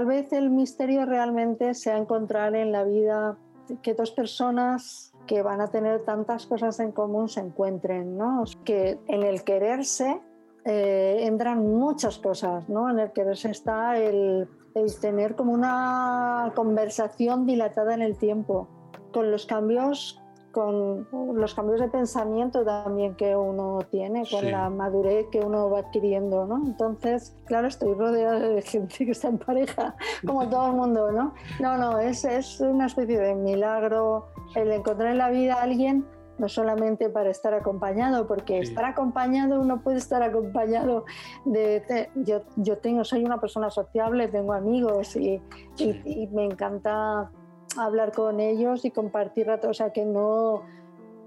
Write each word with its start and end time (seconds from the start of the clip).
tal 0.00 0.06
vez 0.06 0.32
el 0.32 0.48
misterio 0.48 1.04
realmente 1.04 1.74
sea 1.74 1.98
encontrar 1.98 2.56
en 2.56 2.72
la 2.72 2.84
vida 2.84 3.36
que 3.82 3.92
dos 3.92 4.12
personas 4.12 5.12
que 5.26 5.42
van 5.42 5.60
a 5.60 5.68
tener 5.68 6.06
tantas 6.06 6.46
cosas 6.46 6.80
en 6.80 6.90
común 6.90 7.28
se 7.28 7.40
encuentren, 7.40 8.16
¿no? 8.16 8.44
Que 8.64 8.98
en 9.08 9.22
el 9.22 9.44
quererse 9.44 10.18
eh, 10.64 11.18
entran 11.20 11.58
muchas 11.66 12.16
cosas, 12.16 12.66
¿no? 12.70 12.88
En 12.88 12.98
el 12.98 13.12
quererse 13.12 13.50
está 13.50 13.98
el, 13.98 14.48
el 14.74 15.00
tener 15.00 15.36
como 15.36 15.52
una 15.52 16.50
conversación 16.54 17.44
dilatada 17.44 17.92
en 17.92 18.00
el 18.00 18.16
tiempo, 18.16 18.68
con 19.12 19.30
los 19.30 19.44
cambios 19.44 20.19
con 20.52 21.06
los 21.34 21.54
cambios 21.54 21.80
de 21.80 21.88
pensamiento 21.88 22.64
también 22.64 23.14
que 23.14 23.36
uno 23.36 23.78
tiene, 23.90 24.24
con 24.28 24.50
la 24.50 24.70
madurez 24.70 25.26
que 25.30 25.40
uno 25.40 25.70
va 25.70 25.80
adquiriendo, 25.80 26.46
¿no? 26.46 26.56
Entonces, 26.64 27.36
claro, 27.44 27.68
estoy 27.68 27.94
rodeada 27.94 28.40
de 28.40 28.62
gente 28.62 29.04
que 29.04 29.12
está 29.12 29.28
en 29.28 29.38
pareja, 29.38 29.94
como 30.26 30.48
todo 30.48 30.68
el 30.68 30.72
mundo, 30.74 31.12
¿no? 31.12 31.34
No, 31.60 31.76
no, 31.76 31.98
es, 31.98 32.24
es 32.24 32.60
una 32.60 32.86
especie 32.86 33.18
de 33.18 33.34
milagro 33.34 34.28
el 34.54 34.70
encontrar 34.72 35.12
en 35.12 35.18
la 35.18 35.30
vida 35.30 35.54
a 35.54 35.62
alguien 35.62 36.06
no 36.38 36.48
solamente 36.48 37.10
para 37.10 37.30
estar 37.30 37.52
acompañado, 37.52 38.26
porque 38.26 38.60
estar 38.60 38.86
acompañado 38.86 39.60
uno 39.60 39.82
puede 39.82 39.98
estar 39.98 40.22
acompañado 40.22 41.04
de... 41.44 42.08
yo, 42.14 42.40
yo 42.56 42.78
tengo, 42.78 43.04
soy 43.04 43.24
una 43.24 43.38
persona 43.38 43.68
sociable, 43.68 44.26
tengo 44.28 44.54
amigos 44.54 45.16
y, 45.16 45.40
y 45.76 46.26
me 46.32 46.46
encanta 46.46 47.30
hablar 47.76 48.12
con 48.12 48.40
ellos 48.40 48.84
y 48.84 48.90
compartir 48.90 49.46
rato. 49.46 49.68
O 49.68 49.74
sea 49.74 49.92
que 49.92 50.04
no, 50.04 50.62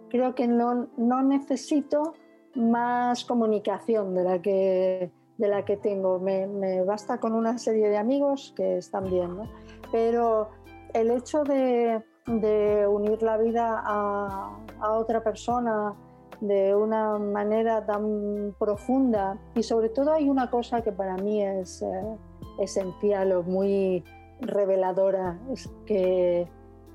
creo 0.10 0.36
que 0.36 0.48
no, 0.48 0.88
no 0.98 1.24
necesito 1.24 2.14
más 2.56 3.26
comunicación 3.26 4.14
de 4.14 4.24
la 4.24 4.42
que, 4.42 5.12
de 5.38 5.48
la 5.48 5.66
que 5.66 5.78
tengo. 5.78 6.20
Me, 6.20 6.84
basta 6.84 7.20
con 7.20 7.34
una 7.34 7.58
serie 7.58 7.90
de 7.90 7.98
amigos 7.98 8.54
que 8.56 8.78
están 8.78 9.06
bien, 9.10 9.36
¿no? 9.36 9.50
Pero 9.92 10.50
el 10.94 11.12
hecho 11.12 11.44
de, 11.44 12.04
de 12.28 12.88
unir 12.88 13.22
la 13.24 13.38
vida 13.38 13.82
a, 13.84 14.58
a, 14.80 14.92
otra 14.94 15.24
persona 15.24 15.96
de 16.42 16.76
una 16.76 17.18
manera 17.18 17.86
tan 17.86 18.54
profunda 18.60 19.40
y 19.56 19.64
sobre 19.64 19.90
todo 19.90 20.12
hay 20.12 20.30
una 20.30 20.50
cosa 20.50 20.82
que 20.82 20.92
para 20.92 21.16
mí 21.16 21.42
es 21.42 21.82
eh, 21.82 22.18
esencial 22.60 23.32
o 23.32 23.44
muy 23.44 24.04
reveladora 24.48 25.40
es 25.52 25.70
que 25.86 26.48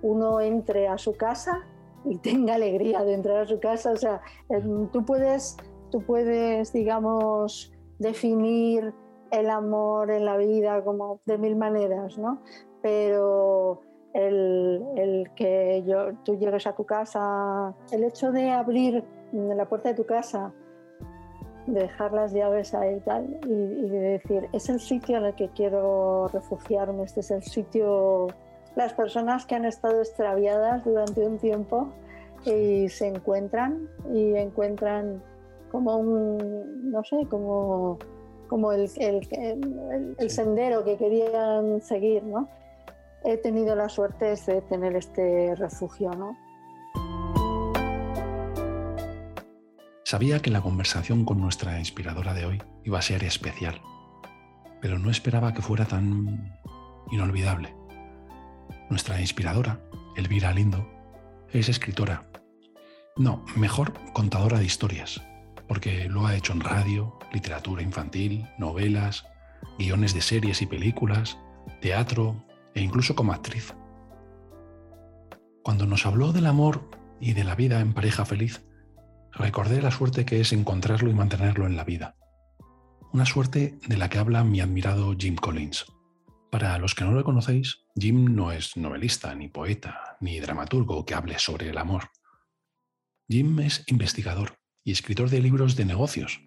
uno 0.02 0.40
entre 0.40 0.88
a 0.88 0.98
su 0.98 1.16
casa 1.16 1.66
y 2.04 2.18
tenga 2.18 2.54
alegría 2.54 3.04
de 3.04 3.14
entrar 3.14 3.38
a 3.38 3.46
su 3.46 3.60
casa. 3.60 3.92
O 3.92 3.96
sea, 3.96 4.20
tú 4.92 5.04
puedes, 5.04 5.56
tú 5.90 6.02
puedes, 6.02 6.72
digamos, 6.72 7.72
definir 7.98 8.94
el 9.30 9.50
amor 9.50 10.10
en 10.10 10.24
la 10.24 10.36
vida 10.36 10.82
como 10.84 11.20
de 11.26 11.38
mil 11.38 11.56
maneras, 11.56 12.16
¿no? 12.18 12.40
Pero 12.80 13.82
el, 14.14 14.82
el 14.96 15.30
que 15.34 15.82
yo, 15.86 16.14
tú 16.24 16.38
llegues 16.38 16.66
a 16.66 16.74
tu 16.74 16.86
casa, 16.86 17.74
el 17.92 18.04
hecho 18.04 18.32
de 18.32 18.50
abrir 18.50 19.04
la 19.32 19.68
puerta 19.68 19.90
de 19.90 19.94
tu 19.94 20.06
casa 20.06 20.54
dejar 21.72 22.12
las 22.12 22.32
llaves 22.32 22.74
ahí 22.74 22.96
y 22.96 23.00
tal, 23.00 23.38
y, 23.46 23.88
de 23.88 23.98
decir, 23.98 24.48
es 24.52 24.68
el 24.68 24.80
sitio 24.80 25.18
en 25.18 25.26
el 25.26 25.34
que 25.34 25.48
quiero 25.50 26.28
refugiarme, 26.28 27.04
este 27.04 27.20
es 27.20 27.30
el 27.30 27.42
sitio, 27.42 28.28
las 28.76 28.92
personas 28.94 29.46
que 29.46 29.54
han 29.54 29.64
estado 29.64 30.00
extraviadas 30.00 30.84
durante 30.84 31.26
un 31.26 31.38
tiempo 31.38 31.88
y 32.44 32.88
se 32.88 33.08
encuentran 33.08 33.88
y 34.12 34.34
encuentran 34.36 35.22
como 35.70 35.96
un, 35.96 36.90
no 36.90 37.04
sé, 37.04 37.26
como, 37.28 37.98
como 38.48 38.72
el, 38.72 38.90
el, 38.96 40.16
el, 40.18 40.30
sendero 40.30 40.84
que 40.84 40.96
querían 40.96 41.82
seguir, 41.82 42.22
¿no? 42.24 42.48
He 43.24 43.36
tenido 43.36 43.74
la 43.74 43.88
suerte 43.88 44.34
de 44.46 44.62
tener 44.62 44.96
este 44.96 45.54
refugio, 45.56 46.10
¿no? 46.12 46.36
Sabía 50.08 50.40
que 50.40 50.48
la 50.50 50.62
conversación 50.62 51.26
con 51.26 51.38
nuestra 51.38 51.78
inspiradora 51.78 52.32
de 52.32 52.46
hoy 52.46 52.62
iba 52.82 52.98
a 52.98 53.02
ser 53.02 53.24
especial, 53.24 53.82
pero 54.80 54.98
no 54.98 55.10
esperaba 55.10 55.52
que 55.52 55.60
fuera 55.60 55.84
tan 55.84 56.58
inolvidable. 57.10 57.76
Nuestra 58.88 59.20
inspiradora, 59.20 59.82
Elvira 60.16 60.54
Lindo, 60.54 60.88
es 61.52 61.68
escritora. 61.68 62.26
No, 63.18 63.44
mejor 63.54 63.92
contadora 64.14 64.58
de 64.58 64.64
historias, 64.64 65.20
porque 65.66 66.08
lo 66.08 66.26
ha 66.26 66.34
hecho 66.34 66.54
en 66.54 66.60
radio, 66.60 67.18
literatura 67.30 67.82
infantil, 67.82 68.48
novelas, 68.56 69.26
guiones 69.78 70.14
de 70.14 70.22
series 70.22 70.62
y 70.62 70.66
películas, 70.66 71.36
teatro 71.82 72.46
e 72.74 72.80
incluso 72.80 73.14
como 73.14 73.34
actriz. 73.34 73.74
Cuando 75.62 75.84
nos 75.84 76.06
habló 76.06 76.32
del 76.32 76.46
amor 76.46 76.88
y 77.20 77.34
de 77.34 77.44
la 77.44 77.54
vida 77.54 77.80
en 77.80 77.92
pareja 77.92 78.24
feliz, 78.24 78.62
recordé 79.38 79.80
la 79.80 79.90
suerte 79.90 80.24
que 80.24 80.40
es 80.40 80.52
encontrarlo 80.52 81.10
y 81.10 81.14
mantenerlo 81.14 81.66
en 81.66 81.76
la 81.76 81.84
vida. 81.84 82.16
Una 83.12 83.24
suerte 83.24 83.78
de 83.86 83.96
la 83.96 84.10
que 84.10 84.18
habla 84.18 84.44
mi 84.44 84.60
admirado 84.60 85.14
Jim 85.16 85.36
Collins. 85.36 85.86
Para 86.50 86.78
los 86.78 86.94
que 86.94 87.04
no 87.04 87.12
lo 87.12 87.24
conocéis, 87.24 87.84
Jim 87.94 88.34
no 88.34 88.52
es 88.52 88.76
novelista, 88.76 89.34
ni 89.34 89.48
poeta, 89.48 90.16
ni 90.20 90.40
dramaturgo 90.40 91.04
que 91.04 91.14
hable 91.14 91.38
sobre 91.38 91.70
el 91.70 91.78
amor. 91.78 92.10
Jim 93.28 93.60
es 93.60 93.84
investigador 93.86 94.58
y 94.84 94.92
escritor 94.92 95.30
de 95.30 95.40
libros 95.40 95.76
de 95.76 95.84
negocios, 95.84 96.40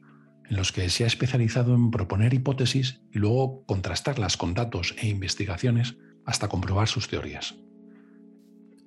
en 0.49 0.57
los 0.57 0.71
que 0.71 0.89
se 0.89 1.03
ha 1.03 1.07
especializado 1.07 1.75
en 1.75 1.91
proponer 1.91 2.33
hipótesis 2.33 3.01
y 3.11 3.19
luego 3.19 3.65
contrastarlas 3.65 4.37
con 4.37 4.53
datos 4.53 4.95
e 4.97 5.07
investigaciones 5.07 5.95
hasta 6.25 6.49
comprobar 6.49 6.87
sus 6.87 7.07
teorías. 7.07 7.55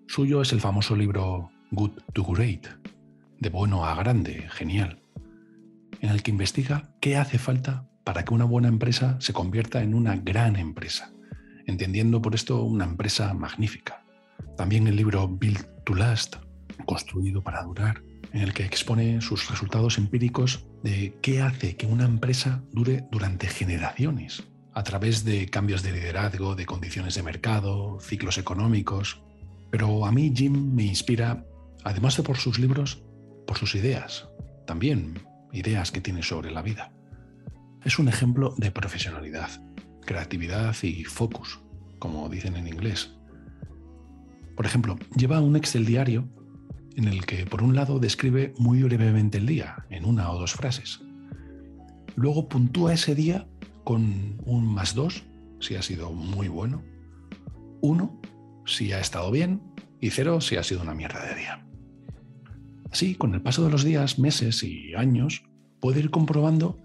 Suyo 0.07 0.43
es 0.43 0.53
el 0.53 0.61
famoso 0.61 0.95
libro 0.95 1.51
Good 1.71 2.03
to 2.13 2.25
Great, 2.25 2.69
de 3.45 3.51
bueno 3.51 3.85
a 3.85 3.95
grande, 3.95 4.49
genial, 4.49 5.03
en 6.01 6.09
el 6.09 6.23
que 6.23 6.31
investiga 6.31 6.95
qué 6.99 7.19
hace 7.19 7.37
falta 7.37 7.87
para 8.03 8.25
que 8.25 8.33
una 8.33 8.47
buena 8.47 8.69
empresa 8.69 9.19
se 9.21 9.35
convierta 9.35 9.83
en 9.83 9.93
una 9.93 10.17
gran 10.17 10.57
empresa, 10.57 11.13
entendiendo 11.67 12.23
por 12.23 12.35
esto 12.35 12.65
una 12.65 12.87
empresa 12.87 13.35
magnífica. 13.35 14.03
También 14.57 14.87
el 14.87 14.97
libro 14.97 15.29
Build 15.29 15.63
to 15.85 15.95
Last, 15.95 16.37
construido 16.87 17.43
para 17.43 17.63
durar, 17.65 18.03
en 18.33 18.41
el 18.41 18.55
que 18.55 18.65
expone 18.65 19.21
sus 19.21 19.51
resultados 19.51 19.99
empíricos 19.99 20.67
de 20.83 21.19
qué 21.21 21.43
hace 21.43 21.77
que 21.77 21.85
una 21.87 22.07
empresa 22.07 22.65
dure 22.73 23.05
durante 23.13 23.47
generaciones, 23.49 24.43
a 24.73 24.85
través 24.85 25.23
de 25.23 25.51
cambios 25.51 25.83
de 25.83 25.93
liderazgo, 25.93 26.55
de 26.55 26.65
condiciones 26.65 27.15
de 27.15 27.23
mercado, 27.23 27.99
ciclos 28.01 28.39
económicos. 28.39 29.21
Pero 29.71 30.07
a 30.07 30.13
mí 30.13 30.33
Jim 30.35 30.75
me 30.75 30.85
inspira, 30.85 31.45
además 31.85 32.17
de 32.17 32.23
por 32.23 32.39
sus 32.39 32.59
libros, 32.59 33.05
por 33.47 33.59
sus 33.59 33.75
ideas, 33.75 34.29
también 34.67 35.21
ideas 35.53 35.91
que 35.91 36.01
tiene 36.01 36.23
sobre 36.23 36.51
la 36.51 36.63
vida. 36.63 36.93
Es 37.85 37.99
un 37.99 38.09
ejemplo 38.09 38.55
de 38.57 38.71
profesionalidad, 38.71 39.51
creatividad 40.05 40.75
y 40.83 41.05
focus, 41.05 41.61
como 41.99 42.29
dicen 42.29 42.57
en 42.57 42.69
inglés. 42.69 43.15
Por 44.57 44.67
ejemplo, 44.67 44.97
lleva 45.17 45.41
un 45.41 45.57
Excel 45.57 45.85
diario 45.85 46.29
en 46.97 47.09
el 47.09 47.27
que 47.27 47.45
por 47.45 47.63
un 47.63 47.75
lado 47.75 47.99
describe 47.99 48.55
muy 48.59 48.83
brevemente 48.83 49.39
el 49.39 49.47
día, 49.47 49.85
en 49.91 50.05
una 50.05 50.31
o 50.31 50.39
dos 50.39 50.53
frases. 50.53 51.01
Luego 52.17 52.49
puntúa 52.49 52.95
ese 52.95 53.15
día 53.15 53.49
con 53.83 54.41
un 54.45 54.67
más 54.73 54.95
dos, 54.95 55.25
si 55.61 55.75
ha 55.75 55.83
sido 55.83 56.13
muy 56.13 56.49
bueno, 56.49 56.83
uno, 57.81 58.21
si 58.65 58.93
ha 58.93 59.01
estado 59.01 59.31
bien, 59.31 59.61
y 60.01 60.11
cero, 60.11 60.41
si 60.41 60.57
ha 60.57 60.63
sido 60.63 60.83
una 60.83 60.95
mierda 60.95 61.25
de 61.25 61.35
día. 61.35 61.64
Así, 62.95 63.17
con 63.17 63.35
el 63.35 63.43
paso 63.43 63.65
de 63.65 63.73
los 63.73 63.83
días, 63.83 64.21
meses 64.21 64.63
y 64.63 64.95
años, 64.95 65.43
puede 65.81 65.99
ir 65.99 66.13
comprobando 66.13 66.81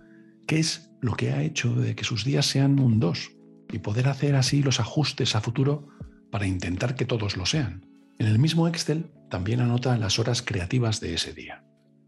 qué 0.47 0.57
es 0.57 0.89
lo 1.01 1.13
que 1.13 1.29
ha 1.29 1.43
hecho 1.43 1.75
de 1.75 1.95
que 1.95 2.03
sus 2.03 2.25
días 2.25 2.47
sean 2.47 2.79
un 2.79 2.99
2 2.99 3.29
y 3.71 3.77
poder 3.77 4.07
hacer 4.07 4.33
así 4.35 4.63
los 4.63 4.79
ajustes 4.79 5.35
a 5.35 5.41
futuro 5.41 5.87
para 6.31 6.47
intentar 6.47 6.95
que 6.95 7.05
todos 7.05 7.37
lo 7.37 7.45
sean. 7.45 7.85
En 8.17 8.25
el 8.25 8.39
mismo 8.39 8.67
Excel 8.67 9.11
también 9.29 9.59
anota 9.59 9.95
las 9.99 10.17
horas 10.17 10.41
creativas 10.41 10.99
de 10.99 11.13
ese 11.13 11.31
día. 11.31 11.63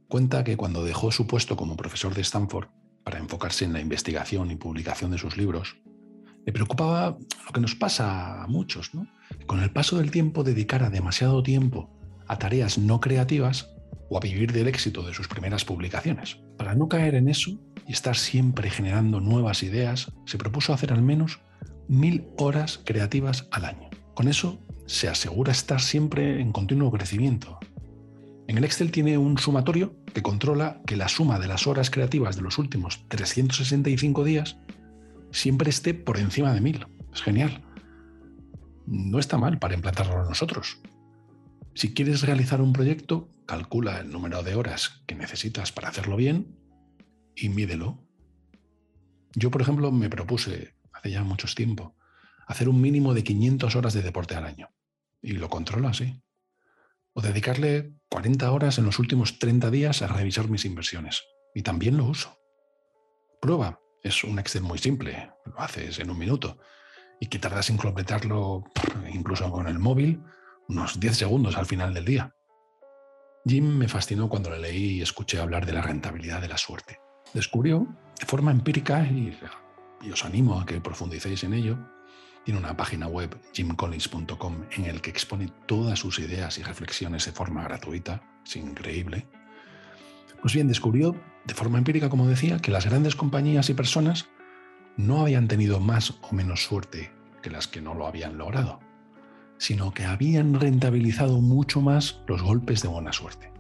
Cuenta 0.08 0.44
que 0.44 0.58
cuando 0.58 0.84
dejó 0.84 1.12
su 1.12 1.28
puesto 1.28 1.56
como 1.56 1.78
profesor 1.78 2.16
de 2.16 2.22
Stanford 2.22 2.70
para 3.04 3.20
enfocarse 3.20 3.66
en 3.66 3.74
la 3.74 3.82
investigación 3.82 4.50
y 4.50 4.56
publicación 4.56 5.12
de 5.12 5.20
sus 5.20 5.38
libros, 5.38 5.78
le 6.44 6.52
preocupaba 6.52 7.20
lo 7.46 7.52
que 7.54 7.62
nos 7.62 7.76
pasa 7.76 8.42
a 8.42 8.48
muchos, 8.48 8.96
¿no? 8.96 9.06
con 9.46 9.60
el 9.60 9.70
paso 9.70 10.00
del 10.00 10.10
tiempo 10.10 10.44
dedicara 10.44 10.90
demasiado 10.90 11.44
tiempo 11.44 11.96
a 12.28 12.40
tareas 12.40 12.80
no 12.80 13.00
creativas 13.00 13.68
o 14.12 14.18
a 14.18 14.20
vivir 14.20 14.52
del 14.52 14.68
éxito 14.68 15.04
de 15.04 15.14
sus 15.14 15.30
primeras 15.30 15.64
publicaciones. 15.64 16.38
Para 16.58 16.76
no 16.76 16.90
caer 16.90 17.16
en 17.16 17.30
eso 17.30 17.58
y 17.88 17.94
estar 17.94 18.18
siempre 18.18 18.70
generando 18.70 19.22
nuevas 19.22 19.64
ideas, 19.64 20.12
se 20.26 20.38
propuso 20.38 20.74
hacer 20.74 20.92
al 20.92 21.02
menos 21.02 21.40
mil 21.88 22.28
horas 22.38 22.82
creativas 22.84 23.48
al 23.52 23.64
año. 23.64 23.90
Con 24.14 24.28
eso 24.28 24.60
se 24.86 25.08
asegura 25.08 25.54
estar 25.54 25.80
siempre 25.80 26.42
en 26.42 26.52
continuo 26.52 26.92
crecimiento. 26.92 27.58
En 28.50 28.58
el 28.58 28.66
Excel 28.66 28.92
tiene 28.92 29.18
un 29.18 29.38
sumatorio 29.38 29.96
que 30.14 30.22
controla 30.22 30.82
que 30.86 30.98
la 30.98 31.08
suma 31.08 31.40
de 31.40 31.48
las 31.48 31.66
horas 31.66 31.90
creativas 31.90 32.36
de 32.36 32.42
los 32.42 32.58
últimos 32.58 33.08
365 33.08 34.26
días 34.26 34.58
siempre 35.32 35.70
esté 35.70 35.94
por 35.94 36.18
encima 36.20 36.54
de 36.54 36.60
mil. 36.60 36.86
Es 37.14 37.22
genial. 37.22 37.64
No 38.86 39.20
está 39.20 39.38
mal 39.38 39.58
para 39.58 39.74
implantarlo 39.74 40.26
nosotros. 40.26 40.82
Si 41.74 41.94
quieres 41.94 42.22
realizar 42.24 42.62
un 42.62 42.74
proyecto, 42.74 43.30
calcula 43.46 44.00
el 44.00 44.12
número 44.12 44.44
de 44.44 44.56
horas 44.56 45.04
que 45.08 45.16
necesitas 45.16 45.72
para 45.72 45.90
hacerlo 45.90 46.18
bien 46.18 46.58
y 47.36 47.50
mídelo. 47.50 48.06
Yo, 49.34 49.52
por 49.52 49.62
ejemplo, 49.62 49.92
me 49.92 50.10
propuse, 50.10 50.76
hace 50.92 51.12
ya 51.12 51.24
mucho 51.24 51.48
tiempo, 51.56 51.96
hacer 52.46 52.68
un 52.68 52.82
mínimo 52.82 53.14
de 53.14 53.24
500 53.24 53.76
horas 53.76 53.94
de 53.94 54.02
deporte 54.02 54.36
al 54.36 54.46
año. 54.46 54.70
Y 55.22 55.34
lo 55.34 55.50
controlo 55.50 55.88
así. 55.88 56.22
O 57.14 57.22
dedicarle 57.22 57.94
40 58.10 58.52
horas 58.52 58.78
en 58.78 58.86
los 58.86 59.00
últimos 59.00 59.40
30 59.40 59.72
días 59.72 60.02
a 60.02 60.08
revisar 60.08 60.50
mis 60.50 60.66
inversiones. 60.66 61.24
Y 61.56 61.62
también 61.62 61.98
lo 61.98 62.06
uso. 62.06 62.38
Prueba. 63.42 63.80
Es 64.04 64.24
un 64.24 64.40
Excel 64.40 64.64
muy 64.64 64.80
simple. 64.80 65.32
Lo 65.46 65.60
haces 65.62 66.00
en 66.00 66.10
un 66.10 66.18
minuto. 66.18 66.58
Y 67.20 67.28
que 67.28 67.40
tardas 67.40 67.70
en 67.70 67.78
completarlo 67.78 68.66
incluso 69.14 69.50
con 69.52 69.68
el 69.68 69.80
móvil 69.80 70.22
unos 70.72 71.00
10 71.00 71.18
segundos 71.18 71.58
al 71.58 71.66
final 71.66 71.94
del 71.94 72.06
día. 72.06 72.34
Jim 73.46 73.66
me 73.66 73.90
fascinó 73.90 74.30
cuando 74.30 74.50
le 74.50 74.60
leí 74.60 74.98
y 74.98 75.02
escuché 75.02 75.40
hablar 75.40 75.66
de 75.66 75.74
la 75.74 75.82
rentabilidad 75.82 76.40
de 76.40 76.48
la 76.48 76.58
suerte. 76.58 77.00
Descubrió 77.34 77.88
de 78.18 78.26
forma 78.26 78.52
empírica, 78.52 79.06
y, 79.06 79.38
os 80.12 80.26
animo 80.26 80.60
a 80.60 80.66
que 80.66 80.80
profundicéis 80.80 81.44
en 81.44 81.54
ello, 81.54 81.78
tiene 82.46 82.60
una 82.60 82.78
página 82.78 83.08
web, 83.08 83.38
jimcollins.com, 83.54 84.66
en 84.72 84.86
el 84.86 85.02
que 85.02 85.10
expone 85.10 85.52
todas 85.66 86.00
sus 86.00 86.20
ideas 86.20 86.58
y 86.58 86.64
reflexiones 86.64 87.26
de 87.26 87.34
forma 87.34 87.64
gratuita. 87.64 88.22
Es 88.46 88.56
increíble. 88.56 89.28
Pues 90.42 90.54
bien, 90.54 90.68
descubrió 90.68 91.16
de 91.46 91.54
forma 91.54 91.80
empírica, 91.80 92.10
como 92.10 92.28
decía, 92.28 92.60
que 92.60 92.72
las 92.72 92.86
grandes 92.86 93.16
compañías 93.16 93.70
y 93.70 93.74
personas 93.74 94.30
no 94.96 95.22
habían 95.22 95.48
tenido 95.48 95.80
más 95.80 96.16
o 96.22 96.34
menos 96.34 96.64
suerte 96.64 97.12
que 97.42 97.50
las 97.50 97.68
que 97.68 97.82
no 97.82 97.94
lo 97.94 98.08
habían 98.08 98.38
logrado, 98.38 98.80
sino 99.62 99.94
que 99.94 100.06
habían 100.06 100.60
rentabilizado 100.60 101.40
mucho 101.40 101.82
más 101.82 102.20
los 102.26 102.42
golpes 102.42 102.82
de 102.82 102.88
buena 102.88 103.14
suerte. 103.14 103.52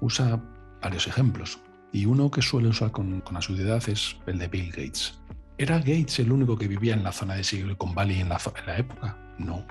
Usa 0.00 0.40
varios 0.80 1.08
ejemplos, 1.08 1.58
y 1.92 2.06
uno 2.06 2.30
que 2.30 2.42
suele 2.42 2.68
usar 2.68 2.92
con, 2.92 3.20
con 3.22 3.36
asiduidad 3.36 3.82
es 3.88 4.16
el 4.28 4.38
de 4.38 4.46
Bill 4.46 4.70
Gates. 4.70 5.18
¿Era 5.58 5.78
Gates 5.78 6.20
el 6.20 6.30
único 6.30 6.56
que 6.56 6.68
vivía 6.68 6.94
en 6.94 7.02
la 7.02 7.10
zona 7.10 7.34
de 7.34 7.42
Silicon 7.42 7.92
Valley 7.92 8.20
en 8.20 8.28
la, 8.28 8.40
en 8.56 8.66
la 8.66 8.78
época? 8.78 9.18
No. 9.40 9.66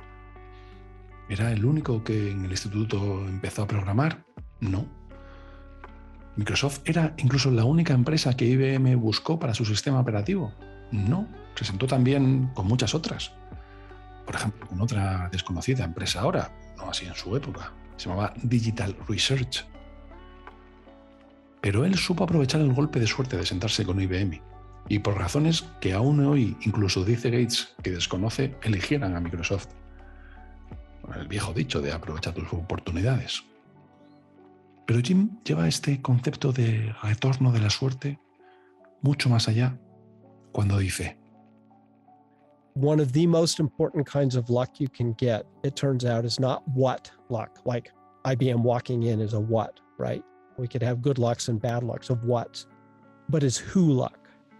¿Era 1.30 1.54
el 1.54 1.63
único 1.63 2.04
que 2.04 2.31
en 2.31 2.44
el 2.44 2.51
instituto 2.51 3.25
empezó 3.30 3.63
a 3.63 3.68
programar? 3.68 4.25
No. 4.59 4.88
¿Microsoft 6.36 6.81
era 6.83 7.13
incluso 7.15 7.50
la 7.50 7.63
única 7.63 7.94
empresa 7.94 8.36
que 8.36 8.44
IBM 8.44 8.98
buscó 8.98 9.39
para 9.39 9.54
su 9.54 9.63
sistema 9.63 10.01
operativo? 10.01 10.51
No. 10.92 11.30
Se 11.56 11.63
sentó 11.63 11.88
también 11.88 12.51
con 12.54 12.68
muchas 12.68 12.94
otras. 12.94 13.31
Por 14.28 14.36
ejemplo, 14.36 14.68
con 14.68 14.82
otra 14.82 15.30
desconocida 15.32 15.86
empresa 15.86 16.20
ahora, 16.20 16.52
no 16.76 16.90
así 16.90 17.06
en 17.06 17.16
su 17.16 17.34
época. 17.36 17.72
Se 17.96 18.10
llamaba 18.10 18.34
Digital 18.44 18.96
Research. 19.08 19.66
Pero 21.62 21.86
él 21.86 21.96
supo 21.96 22.26
aprovechar 22.26 22.60
el 22.60 22.74
golpe 22.74 23.00
de 23.00 23.08
suerte 23.08 23.38
de 23.38 23.46
sentarse 23.46 23.86
con 23.86 24.02
IBM 24.02 24.42
y 24.90 25.00
por 25.00 25.18
razones 25.18 25.66
que 25.80 25.94
aún 25.94 26.20
hoy 26.26 26.58
incluso 26.62 27.06
dice 27.06 27.30
Gates 27.30 27.74
que 27.82 27.92
desconoce, 27.92 28.56
eligieran 28.64 29.16
a 29.16 29.22
Microsoft. 29.22 29.70
El 31.16 31.30
viejo 31.30 31.54
dicho 31.54 31.82
de 31.82 31.94
aprovechar 31.94 32.34
tus 32.34 32.52
oportunidades. 32.52 33.44
Pero 34.86 35.00
Jim 35.02 35.40
lleva 35.46 35.70
este 35.70 36.02
concepto 36.02 36.52
de 36.52 36.94
retorno 37.02 37.54
de 37.54 37.62
la 37.62 37.70
suerte 37.70 38.20
mucho 39.02 39.30
más 39.30 39.48
allá 39.48 39.78
cuando 40.52 40.78
dice, 40.78 41.18
one 42.78 43.00
of 43.00 43.12
the 43.12 43.26
most 43.26 43.60
important 43.60 44.06
kinds 44.06 44.36
of 44.36 44.52
luck 44.52 44.80
you 44.80 44.88
can 44.88 45.14
get, 45.14 45.48
it 45.64 45.76
turns 45.76 46.06
out, 46.06 46.26
is 46.26 46.40
not 46.40 46.68
what 46.68 47.10
luck. 47.30 47.60
Like 47.66 47.92
IBM 48.24 48.62
walking 48.62 49.04
in 49.04 49.20
is 49.20 49.34
a 49.34 49.40
what, 49.40 49.80
right? 49.98 50.24
We 50.58 50.68
could 50.68 50.84
have 50.84 51.02
good 51.02 51.18
lucks 51.18 51.48
and 51.48 51.60
bad 51.60 51.84
lucks 51.84 52.12
of 52.12 52.24
what, 52.24 52.64
but 53.30 53.44
is 53.44 53.58
who 53.58 53.92
luck 53.92 54.20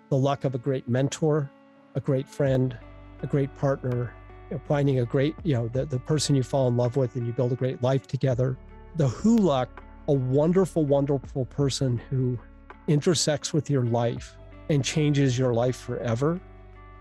the 0.10 0.18
luck 0.18 0.46
of 0.46 0.56
a 0.56 0.58
great 0.58 0.88
mentor, 0.88 1.52
a 1.96 2.00
great 2.00 2.28
friend, 2.28 2.78
a 3.22 3.28
great 3.28 3.54
partner, 3.56 4.14
you 4.50 4.56
know, 4.56 4.62
finding 4.66 5.00
a 5.02 5.06
great, 5.06 5.36
you 5.44 5.54
know, 5.54 5.68
the, 5.68 5.86
the 5.86 6.00
person 6.00 6.34
you 6.34 6.44
fall 6.44 6.68
in 6.70 6.78
love 6.78 6.96
with 6.96 7.16
and 7.18 7.28
you 7.28 7.34
build 7.34 7.52
a 7.52 7.56
great 7.56 7.84
life 7.84 8.08
together. 8.08 8.58
The 8.96 9.10
who 9.10 9.36
luck, 9.36 9.84
a 10.08 10.14
wonderful, 10.14 10.86
wonderful 10.86 11.46
person 11.46 12.02
who 12.10 12.40
intersects 12.88 13.54
with 13.54 13.70
your 13.70 13.84
life 13.84 14.38
and 14.70 14.84
changes 14.84 15.38
your 15.38 15.54
life 15.54 15.76
forever 15.76 16.40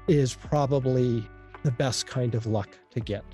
is 0.09 0.37
probably 0.37 1.29
the 1.65 1.71
best 1.73 2.07
kind 2.07 2.35
of 2.35 2.47
luck 2.47 2.69
to 2.91 3.01
get. 3.01 3.25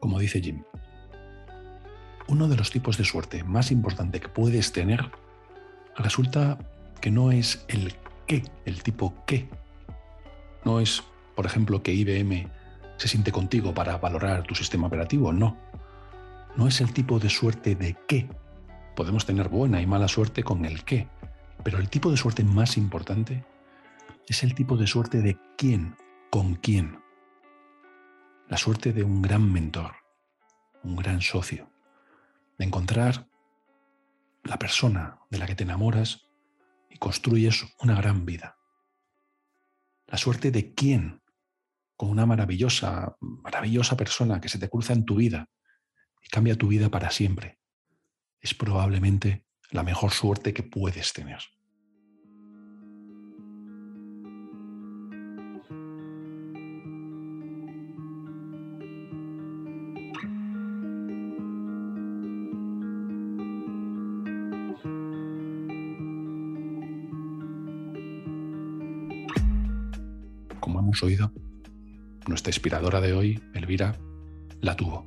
Como 0.00 0.18
dice 0.18 0.40
Jim, 0.40 0.62
uno 2.26 2.48
de 2.48 2.56
los 2.56 2.70
tipos 2.70 2.98
de 2.98 3.04
suerte 3.04 3.44
más 3.44 3.70
importante 3.70 4.20
que 4.20 4.28
puedes 4.28 4.72
tener 4.72 5.10
resulta 5.96 6.58
que 7.00 7.10
no 7.10 7.30
es 7.30 7.64
el 7.68 7.94
qué, 8.26 8.42
el 8.64 8.82
tipo 8.82 9.14
qué. 9.26 9.48
No 10.64 10.80
es, 10.80 11.02
por 11.34 11.46
ejemplo, 11.46 11.82
que 11.82 11.92
IBM 11.92 12.48
se 12.96 13.08
siente 13.08 13.32
contigo 13.32 13.74
para 13.74 13.98
valorar 13.98 14.42
tu 14.42 14.54
sistema 14.54 14.86
operativo, 14.86 15.32
no. 15.32 15.56
No 16.56 16.68
es 16.68 16.80
el 16.80 16.92
tipo 16.92 17.18
de 17.18 17.30
suerte 17.30 17.74
de 17.74 17.96
qué. 18.06 18.28
Podemos 18.96 19.26
tener 19.26 19.48
buena 19.48 19.82
y 19.82 19.86
mala 19.86 20.08
suerte 20.08 20.42
con 20.42 20.64
el 20.64 20.84
qué, 20.84 21.08
pero 21.64 21.78
el 21.78 21.88
tipo 21.88 22.10
de 22.10 22.18
suerte 22.18 22.44
más 22.44 22.76
importante 22.76 23.44
es 24.28 24.42
el 24.44 24.54
tipo 24.54 24.76
de 24.76 24.86
suerte 24.86 25.22
de 25.22 25.38
quién, 25.56 25.96
con 26.30 26.54
quién. 26.56 27.02
La 28.48 28.58
suerte 28.58 28.92
de 28.92 29.02
un 29.02 29.22
gran 29.22 29.50
mentor, 29.50 29.96
un 30.82 30.94
gran 30.94 31.22
socio, 31.22 31.70
de 32.58 32.66
encontrar 32.66 33.26
la 34.42 34.58
persona 34.58 35.20
de 35.30 35.38
la 35.38 35.46
que 35.46 35.54
te 35.54 35.64
enamoras 35.64 36.28
y 36.90 36.98
construyes 36.98 37.64
una 37.80 37.96
gran 37.96 38.26
vida. 38.26 38.58
La 40.06 40.18
suerte 40.18 40.50
de 40.50 40.74
quién, 40.74 41.22
con 41.96 42.10
una 42.10 42.26
maravillosa, 42.26 43.16
maravillosa 43.20 43.96
persona 43.96 44.38
que 44.38 44.50
se 44.50 44.58
te 44.58 44.68
cruza 44.68 44.92
en 44.92 45.06
tu 45.06 45.16
vida 45.16 45.48
y 46.22 46.28
cambia 46.28 46.58
tu 46.58 46.68
vida 46.68 46.90
para 46.90 47.10
siempre, 47.10 47.58
es 48.40 48.52
probablemente 48.52 49.46
la 49.74 49.82
mejor 49.82 50.12
suerte 50.12 50.54
que 50.54 50.62
puedes 50.62 51.12
tener. 51.12 51.40
oído, 71.02 71.32
nuestra 72.28 72.50
inspiradora 72.50 73.00
de 73.00 73.12
hoy, 73.12 73.42
Elvira, 73.52 73.96
la 74.60 74.76
tuvo. 74.76 75.04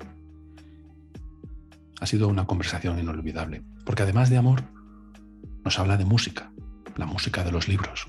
Ha 2.00 2.06
sido 2.06 2.28
una 2.28 2.46
conversación 2.46 3.00
inolvidable, 3.00 3.64
porque 3.86 4.04
además 4.04 4.30
de 4.30 4.38
amor, 4.38 4.62
nos 5.64 5.80
habla 5.80 5.98
de 5.98 6.06
música, 6.06 6.52
la 6.96 7.06
música 7.06 7.44
de 7.44 7.52
los 7.52 7.68
libros. 7.68 8.08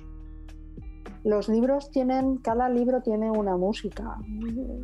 Los 1.24 1.48
libros 1.48 1.90
tienen, 1.90 2.38
cada 2.38 2.68
libro 2.68 3.02
tiene 3.02 3.30
una 3.30 3.56
música. 3.56 4.16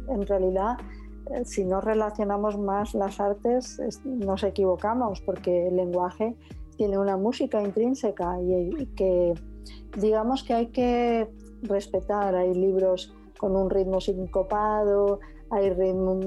En 0.08 0.26
realidad, 0.26 0.76
eh, 1.30 1.44
si 1.44 1.64
no 1.64 1.80
relacionamos 1.80 2.58
más 2.58 2.94
las 2.94 3.20
artes, 3.20 3.80
nos 4.04 4.42
equivocamos, 4.42 5.20
porque 5.20 5.68
el 5.68 5.76
lenguaje 5.76 6.36
tiene 6.76 6.98
una 6.98 7.16
música 7.16 7.62
intrínseca 7.62 8.40
y 8.40 8.86
que 8.96 9.34
digamos 9.96 10.42
que 10.42 10.54
hay 10.54 10.66
que 10.68 11.30
respetar. 11.62 12.34
Hay 12.34 12.54
libros 12.54 13.14
con 13.38 13.56
un 13.56 13.70
ritmo 13.70 14.00
sincopado, 14.00 15.20
hay, 15.50 15.70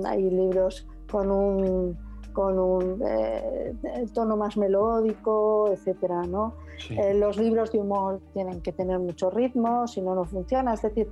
hay 0.06 0.30
libros 0.30 0.88
con 1.10 1.32
un, 1.32 1.98
con 2.38 2.60
un 2.60 3.02
eh, 3.04 3.74
tono 4.14 4.38
más 4.38 4.58
melódico, 4.58 5.72
etcétera, 5.72 6.22
¿no? 6.22 6.54
Eh, 6.92 7.16
los 7.16 7.36
libros 7.36 7.72
de 7.72 7.80
humor 7.80 8.22
tienen 8.32 8.62
que 8.62 8.72
tener 8.72 9.00
mucho 9.00 9.32
ritmo, 9.32 9.88
si 9.88 10.02
no, 10.02 10.14
no 10.14 10.24
funciona. 10.24 10.76
Es 10.76 10.84
decir, 10.84 11.08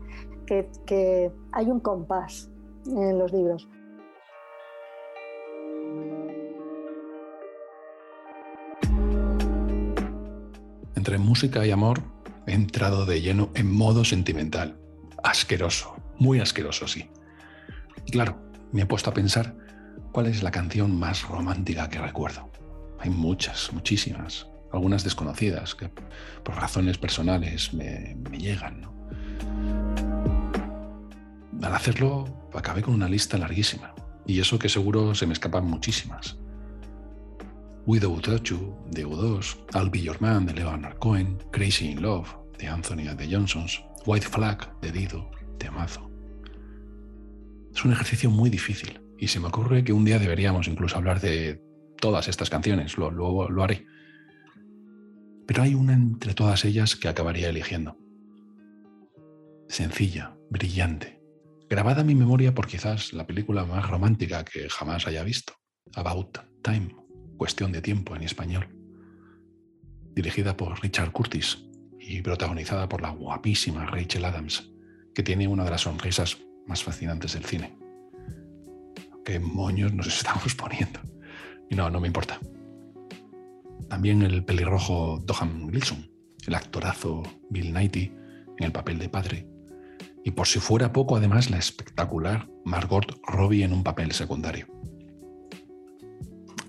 que, 0.46 0.70
que 0.86 1.32
hay 1.51 1.65
un 1.65 1.79
compás 1.79 2.51
en 2.86 3.17
los 3.17 3.34
libros. 3.34 3.67
Entre 10.96 11.17
música 11.17 11.65
y 11.65 11.72
amor 11.72 12.01
he 12.46 12.53
entrado 12.53 13.08
de 13.08 13.20
lleno 13.20 13.50
en 13.55 13.72
modo 13.72 14.05
sentimental. 14.05 14.77
Asqueroso, 15.24 15.96
muy 16.20 16.39
asqueroso, 16.39 16.88
sí. 16.88 17.10
Y 18.05 18.12
claro, 18.12 18.36
me 18.72 18.84
he 18.84 18.86
puesto 18.86 19.10
a 19.10 19.13
pensar 19.15 19.64
cuál 20.15 20.27
es 20.27 20.43
la 20.43 20.51
canción 20.51 20.98
más 20.98 21.27
romántica 21.27 21.89
que 21.89 22.00
recuerdo. 22.00 22.50
Hay 23.00 23.10
muchas, 23.10 23.74
muchísimas. 23.74 24.48
algunas 24.72 25.03
desconocidas, 25.03 25.75
que 25.75 25.89
por 26.41 26.55
razones 26.55 26.98
personales 26.98 27.74
me, 27.74 28.15
llegan. 28.31 28.84
Al 31.62 31.75
hacerlo, 31.75 32.48
acabé 32.53 32.81
con 32.81 32.93
una 32.93 33.10
lista 33.10 33.38
larguísima, 33.38 33.93
y 34.25 34.39
eso 34.39 34.57
que 34.57 34.69
seguro 34.69 35.15
se 35.15 35.27
me 35.27 35.34
escapan 35.34 35.65
muchísimas. 35.65 36.38
Without 37.86 38.41
You, 38.43 38.74
de 38.91 39.05
U2, 39.05 39.57
I'll 39.74 39.89
Be 39.89 40.01
Your 40.01 40.22
Man, 40.22 40.45
de 40.45 40.53
Leonard 40.53 40.98
Cohen, 41.00 41.39
Crazy 41.51 41.91
in 41.91 42.01
Love, 42.01 42.29
de 42.57 42.69
Anthony 42.69 43.13
the 43.17 43.27
Johnsons, 43.29 43.84
White 44.05 44.27
Flag, 44.27 44.79
de 44.79 44.93
Dido, 44.93 45.29
de 45.60 45.67
Amazo. 45.67 46.10
Es 47.75 47.84
un 47.84 47.91
ejercicio 47.91 48.29
muy 48.29 48.50
difícil, 48.50 49.04
y 49.17 49.27
se 49.27 49.39
me 49.39 49.48
ocurre 49.48 49.84
que 49.84 49.93
un 49.93 50.05
día 50.05 50.19
deberíamos 50.19 50.67
incluso 50.67 50.98
hablar 50.98 51.19
de 51.22 51.62
todas 52.00 52.27
estas 52.27 52.50
canciones, 52.50 52.98
luego 52.98 53.50
lo 53.50 53.63
haré. 53.63 53.86
Pero 55.48 55.63
hay 55.63 55.75
una 55.75 55.93
entre 55.93 56.34
todas 56.34 56.65
ellas 56.65 56.95
que 56.95 57.07
acabaría 57.07 57.50
eligiendo. 57.50 57.98
Sencilla, 59.67 60.36
brillante, 60.50 61.22
grabada 61.69 62.01
en 62.01 62.07
mi 62.07 62.15
memoria 62.15 62.53
por 62.53 62.67
quizás 62.67 63.13
la 63.13 63.25
película 63.25 63.65
más 63.65 63.89
romántica 63.89 64.43
que 64.43 64.69
jamás 64.69 65.07
haya 65.07 65.24
visto, 65.24 65.53
About 65.95 66.38
Time, 66.62 66.95
Cuestión 67.38 67.72
de 67.72 67.81
Tiempo 67.81 68.15
en 68.15 68.24
español, 68.24 68.67
dirigida 70.13 70.55
por 70.55 70.81
Richard 70.81 71.12
Curtis 71.12 71.63
y 72.00 72.22
protagonizada 72.22 72.88
por 72.88 73.01
la 73.01 73.10
guapísima 73.10 73.86
Rachel 73.86 74.25
Adams, 74.25 74.72
que 75.13 75.24
tiene 75.24 75.48
una 75.48 75.63
de 75.63 75.72
las 75.72 75.81
sonrisas 75.81 76.38
más 76.67 76.84
fascinantes 76.84 77.34
del 77.34 77.45
cine. 77.45 77.84
¿Qué 79.25 79.39
moños 79.39 79.91
nos 79.94 80.08
estamos 80.17 80.53
poniendo? 80.55 81.00
Y 81.70 81.75
no, 81.75 81.89
no 81.89 82.00
me 82.00 82.08
importa. 82.08 82.39
También 83.89 84.22
el 84.22 84.46
pelirrojo 84.46 85.20
Dohan 85.25 85.65
Wilson, 85.65 86.10
el 86.48 86.55
actorazo 86.55 87.24
Bill 87.50 87.74
Nighy 87.74 88.13
en 88.58 88.63
el 88.63 88.72
papel 88.72 89.00
de 89.00 89.10
padre. 89.10 89.48
Y 90.24 90.32
por 90.32 90.48
si 90.48 90.60
fuera 90.60 90.94
poco, 90.94 91.17
además, 91.17 91.50
la 91.50 91.58
espectacular 91.58 92.48
Margot 92.63 93.20
Robbie 93.27 93.63
en 93.63 93.74
un 93.74 93.84
papel 93.84 94.12
secundario. 94.12 94.67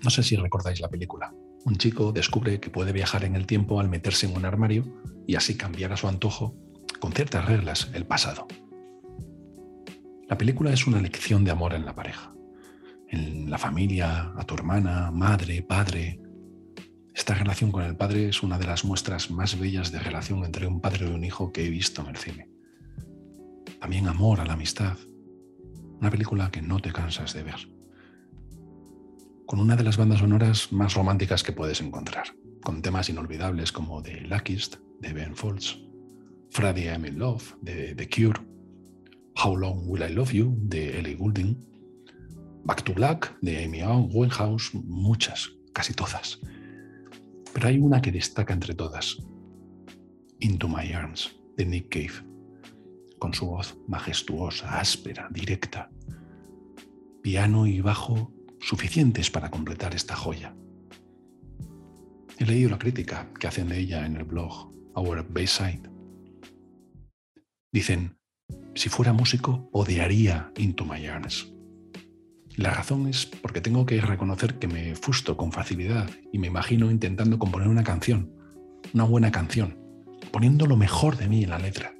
No 0.03 0.09
sé 0.09 0.23
si 0.23 0.35
recordáis 0.35 0.79
la 0.79 0.89
película. 0.89 1.33
Un 1.65 1.75
chico 1.77 2.11
descubre 2.11 2.59
que 2.59 2.69
puede 2.69 2.91
viajar 2.91 3.23
en 3.23 3.35
el 3.35 3.47
tiempo 3.47 3.79
al 3.79 3.89
meterse 3.89 4.27
en 4.27 4.35
un 4.35 4.45
armario 4.45 4.85
y 5.25 5.35
así 5.35 5.57
cambiar 5.57 5.91
a 5.91 5.97
su 5.97 6.07
antojo, 6.07 6.55
con 6.99 7.11
ciertas 7.13 7.45
reglas, 7.45 7.89
el 7.93 8.05
pasado. 8.05 8.47
La 10.29 10.37
película 10.37 10.71
es 10.71 10.85
una 10.87 11.01
lección 11.01 11.43
de 11.43 11.51
amor 11.51 11.73
en 11.73 11.85
la 11.85 11.95
pareja, 11.95 12.36
en 13.09 13.49
la 13.49 13.57
familia, 13.57 14.33
a 14.35 14.43
tu 14.45 14.55
hermana, 14.55 15.11
madre, 15.11 15.61
padre, 15.61 16.19
esta 17.17 17.33
relación 17.33 17.71
con 17.71 17.83
el 17.83 17.97
padre 17.97 18.29
es 18.29 18.43
una 18.43 18.59
de 18.59 18.67
las 18.67 18.85
muestras 18.85 19.31
más 19.31 19.59
bellas 19.59 19.91
de 19.91 19.97
relación 19.97 20.45
entre 20.45 20.67
un 20.67 20.79
padre 20.79 21.09
y 21.09 21.13
un 21.13 21.23
hijo 21.23 21.51
que 21.51 21.65
he 21.65 21.69
visto 21.71 22.03
en 22.03 22.09
el 22.09 22.17
cine. 22.17 22.47
También 23.79 24.07
amor 24.07 24.39
a 24.39 24.45
la 24.45 24.53
amistad. 24.53 24.97
Una 25.99 26.11
película 26.11 26.51
que 26.51 26.61
no 26.61 26.79
te 26.79 26.93
cansas 26.93 27.33
de 27.33 27.41
ver. 27.41 27.71
Con 29.47 29.59
una 29.59 29.75
de 29.75 29.83
las 29.83 29.97
bandas 29.97 30.19
sonoras 30.19 30.71
más 30.71 30.93
románticas 30.93 31.41
que 31.41 31.53
puedes 31.53 31.81
encontrar, 31.81 32.27
con 32.61 32.83
temas 32.83 33.09
inolvidables 33.09 33.71
como 33.71 34.03
The 34.03 34.21
Luckiest 34.21 34.75
de 35.01 35.13
Ben 35.13 35.35
Folds, 35.35 35.75
Friday 36.51 36.83
I'm 36.83 37.05
in 37.05 37.17
Love 37.17 37.55
de 37.61 37.95
The 37.95 38.07
Cure, 38.07 38.39
How 39.43 39.55
Long 39.55 39.87
Will 39.87 40.03
I 40.07 40.13
Love 40.13 40.33
You 40.33 40.55
de 40.59 40.99
Ellie 40.99 41.15
Goulding, 41.15 41.57
Back 42.63 42.83
to 42.83 42.93
Black 42.93 43.37
de 43.41 43.63
Amy 43.63 43.81
Winehouse, 43.83 44.73
muchas, 44.73 45.49
casi 45.73 45.93
todas. 45.93 46.39
Pero 47.53 47.67
hay 47.67 47.79
una 47.79 48.01
que 48.01 48.11
destaca 48.11 48.53
entre 48.53 48.73
todas. 48.73 49.17
Into 50.39 50.67
My 50.67 50.91
Arms, 50.93 51.35
de 51.55 51.65
Nick 51.65 51.89
Cave, 51.89 52.23
con 53.19 53.33
su 53.33 53.47
voz 53.47 53.77
majestuosa, 53.87 54.79
áspera, 54.79 55.27
directa. 55.31 55.89
Piano 57.23 57.65
y 57.65 57.81
bajo 57.81 58.31
suficientes 58.59 59.31
para 59.31 59.49
completar 59.49 59.95
esta 59.95 60.15
joya. 60.15 60.55
He 62.37 62.45
leído 62.45 62.69
la 62.69 62.77
crítica 62.77 63.27
que 63.39 63.47
hacen 63.47 63.69
de 63.69 63.79
ella 63.79 64.05
en 64.05 64.17
el 64.17 64.23
blog 64.23 64.71
Our 64.93 65.25
Bayside. 65.27 65.89
Dicen, 67.71 68.17
si 68.75 68.89
fuera 68.89 69.13
músico, 69.13 69.69
odiaría 69.71 70.51
Into 70.57 70.85
My 70.85 71.05
Arms. 71.07 71.51
La 72.57 72.71
razón 72.71 73.05
es 73.05 73.27
porque 73.27 73.61
tengo 73.61 73.85
que 73.85 74.01
reconocer 74.01 74.55
que 74.55 74.67
me 74.67 74.95
fusto 74.95 75.37
con 75.37 75.51
facilidad 75.51 76.09
y 76.33 76.39
me 76.39 76.47
imagino 76.47 76.89
intentando 76.89 77.37
componer 77.37 77.67
una 77.67 77.83
canción, 77.83 78.33
una 78.95 79.03
buena 79.03 79.31
canción, 79.31 79.77
poniendo 80.31 80.65
lo 80.65 80.75
mejor 80.75 81.17
de 81.17 81.27
mí 81.27 81.43
en 81.43 81.51
la 81.51 81.59
letra, 81.59 81.93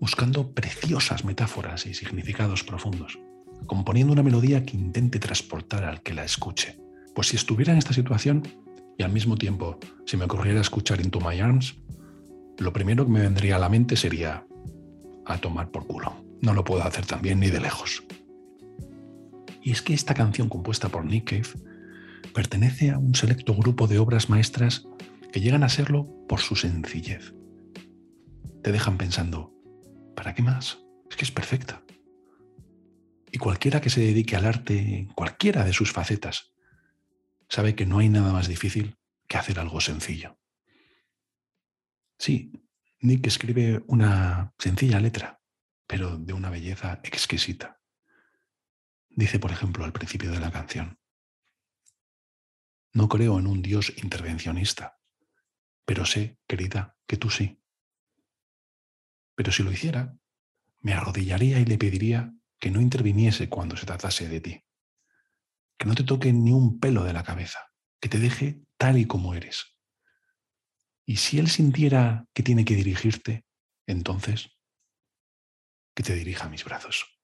buscando 0.00 0.54
preciosas 0.54 1.26
metáforas 1.26 1.84
y 1.84 1.92
significados 1.92 2.64
profundos, 2.64 3.18
componiendo 3.66 4.14
una 4.14 4.22
melodía 4.22 4.64
que 4.64 4.78
intente 4.78 5.18
transportar 5.18 5.84
al 5.84 6.02
que 6.02 6.14
la 6.14 6.24
escuche. 6.24 6.80
Pues 7.14 7.28
si 7.28 7.36
estuviera 7.36 7.74
en 7.74 7.78
esta 7.78 7.92
situación 7.92 8.48
y 8.96 9.02
al 9.02 9.12
mismo 9.12 9.36
tiempo 9.36 9.78
si 10.06 10.16
me 10.16 10.24
ocurriera 10.24 10.62
escuchar 10.62 11.02
Into 11.02 11.20
My 11.20 11.38
Arms, 11.38 11.76
lo 12.56 12.72
primero 12.72 13.04
que 13.04 13.12
me 13.12 13.20
vendría 13.20 13.56
a 13.56 13.58
la 13.58 13.68
mente 13.68 13.96
sería 13.96 14.46
a 15.26 15.36
tomar 15.36 15.70
por 15.70 15.86
culo. 15.86 16.14
No 16.40 16.54
lo 16.54 16.64
puedo 16.64 16.82
hacer 16.82 17.04
tan 17.04 17.20
bien 17.20 17.40
ni 17.40 17.50
de 17.50 17.60
lejos. 17.60 18.02
Y 19.66 19.72
es 19.72 19.82
que 19.82 19.94
esta 19.94 20.14
canción 20.14 20.48
compuesta 20.48 20.90
por 20.90 21.04
Nick 21.04 21.30
Cave 21.30 21.64
pertenece 22.32 22.92
a 22.92 22.98
un 22.98 23.16
selecto 23.16 23.52
grupo 23.52 23.88
de 23.88 23.98
obras 23.98 24.30
maestras 24.30 24.86
que 25.32 25.40
llegan 25.40 25.64
a 25.64 25.68
serlo 25.68 26.06
por 26.28 26.38
su 26.38 26.54
sencillez. 26.54 27.34
Te 28.62 28.70
dejan 28.70 28.96
pensando, 28.96 29.52
¿para 30.14 30.36
qué 30.36 30.42
más? 30.44 30.78
Es 31.10 31.16
que 31.16 31.24
es 31.24 31.32
perfecta. 31.32 31.82
Y 33.32 33.38
cualquiera 33.38 33.80
que 33.80 33.90
se 33.90 34.00
dedique 34.00 34.36
al 34.36 34.46
arte 34.46 34.98
en 34.98 35.06
cualquiera 35.06 35.64
de 35.64 35.72
sus 35.72 35.90
facetas 35.90 36.52
sabe 37.48 37.74
que 37.74 37.86
no 37.86 37.98
hay 37.98 38.08
nada 38.08 38.32
más 38.32 38.46
difícil 38.46 38.96
que 39.26 39.36
hacer 39.36 39.58
algo 39.58 39.80
sencillo. 39.80 40.38
Sí, 42.20 42.52
Nick 43.00 43.26
escribe 43.26 43.82
una 43.88 44.54
sencilla 44.60 45.00
letra, 45.00 45.40
pero 45.88 46.18
de 46.18 46.34
una 46.34 46.50
belleza 46.50 47.00
exquisita. 47.02 47.75
Dice, 49.16 49.38
por 49.38 49.50
ejemplo, 49.50 49.82
al 49.82 49.94
principio 49.94 50.30
de 50.30 50.40
la 50.40 50.52
canción, 50.52 51.00
no 52.92 53.08
creo 53.08 53.38
en 53.38 53.46
un 53.46 53.62
Dios 53.62 53.94
intervencionista, 53.96 55.00
pero 55.86 56.04
sé, 56.04 56.38
querida, 56.46 56.98
que 57.06 57.16
tú 57.16 57.30
sí. 57.30 57.58
Pero 59.34 59.52
si 59.52 59.62
lo 59.62 59.72
hiciera, 59.72 60.18
me 60.80 60.92
arrodillaría 60.92 61.58
y 61.58 61.64
le 61.64 61.78
pediría 61.78 62.34
que 62.60 62.70
no 62.70 62.82
interviniese 62.82 63.48
cuando 63.48 63.78
se 63.78 63.86
tratase 63.86 64.28
de 64.28 64.40
ti, 64.42 64.64
que 65.78 65.86
no 65.86 65.94
te 65.94 66.04
toque 66.04 66.30
ni 66.34 66.52
un 66.52 66.78
pelo 66.78 67.02
de 67.02 67.14
la 67.14 67.24
cabeza, 67.24 67.72
que 68.00 68.10
te 68.10 68.18
deje 68.18 68.60
tal 68.76 68.98
y 68.98 69.06
como 69.06 69.34
eres. 69.34 69.78
Y 71.06 71.16
si 71.16 71.38
él 71.38 71.48
sintiera 71.48 72.26
que 72.34 72.42
tiene 72.42 72.66
que 72.66 72.76
dirigirte, 72.76 73.46
entonces, 73.86 74.50
que 75.94 76.02
te 76.02 76.14
dirija 76.14 76.44
a 76.44 76.50
mis 76.50 76.64
brazos. 76.64 77.15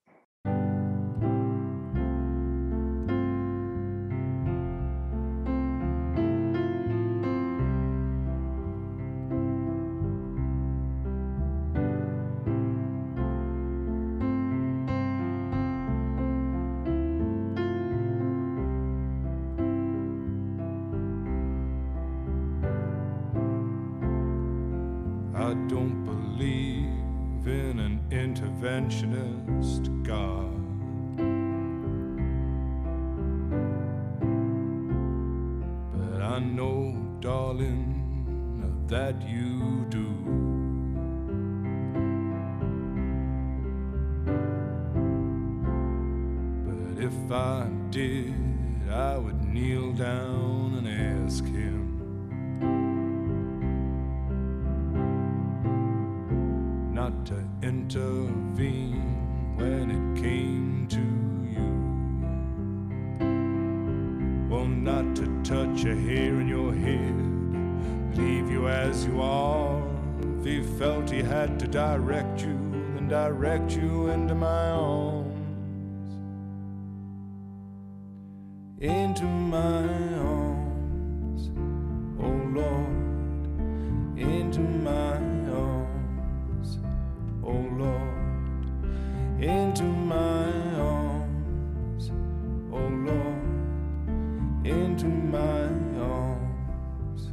Into 94.65 95.07
my 95.07 95.65
arms. 96.01 97.33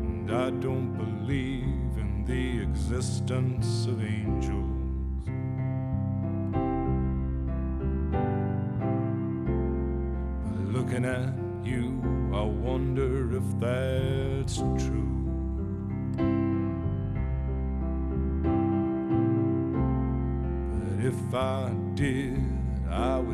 And 0.00 0.30
I 0.30 0.50
don't 0.50 0.94
believe 0.96 1.98
in 1.98 2.24
the 2.26 2.62
existence 2.62 3.86
of 3.86 4.02
angels. 4.02 5.28
But 10.46 10.72
looking 10.72 11.04
at 11.04 11.34
you, 11.62 12.00
I 12.34 12.42
wonder 12.42 13.36
if 13.36 13.44
that's 13.60 14.56
true. 14.56 15.08
But 20.72 21.04
if 21.04 21.34
I 21.34 21.71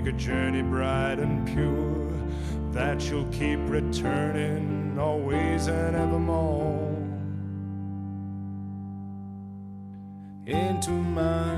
make 0.00 0.14
a 0.14 0.16
journey 0.16 0.62
bright 0.62 1.18
and 1.18 1.44
pure, 1.48 2.72
that 2.72 3.02
you'll 3.10 3.26
keep 3.32 3.58
returning 3.68 4.96
always 4.96 5.66
and 5.66 5.96
evermore. 5.96 6.94
Into 10.46 10.90
my 10.90 11.57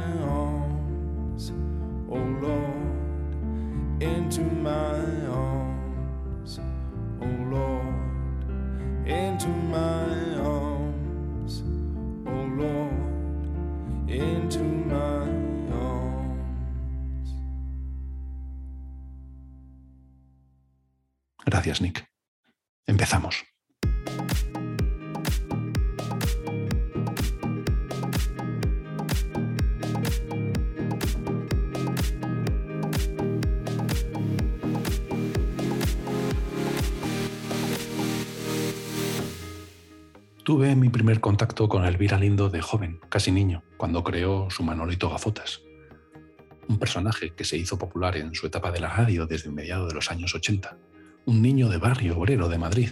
Tuve 40.51 40.75
mi 40.75 40.89
primer 40.89 41.21
contacto 41.21 41.69
con 41.69 41.85
Elvira 41.85 42.19
Lindo 42.19 42.51
de 42.51 42.61
joven, 42.61 42.99
casi 43.09 43.31
niño, 43.31 43.63
cuando 43.77 44.03
creó 44.03 44.51
su 44.51 44.65
Manolito 44.65 45.09
Gafotas. 45.09 45.63
Un 46.67 46.77
personaje 46.77 47.35
que 47.37 47.45
se 47.45 47.57
hizo 47.57 47.79
popular 47.79 48.17
en 48.17 48.35
su 48.35 48.49
etapa 48.49 48.73
de 48.73 48.81
la 48.81 48.89
radio 48.89 49.27
desde 49.27 49.53
mediados 49.53 49.89
de 49.89 49.95
los 49.95 50.11
años 50.11 50.35
80. 50.35 50.77
Un 51.27 51.41
niño 51.41 51.69
de 51.69 51.77
barrio 51.77 52.19
obrero 52.19 52.49
de 52.49 52.59
Madrid, 52.59 52.91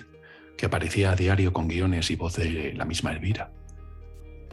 que 0.56 0.66
aparecía 0.66 1.10
a 1.10 1.16
diario 1.16 1.52
con 1.52 1.66
guiones 1.66 2.12
y 2.12 2.14
voz 2.14 2.36
de 2.36 2.74
la 2.74 2.84
misma 2.84 3.10
Elvira. 3.10 3.50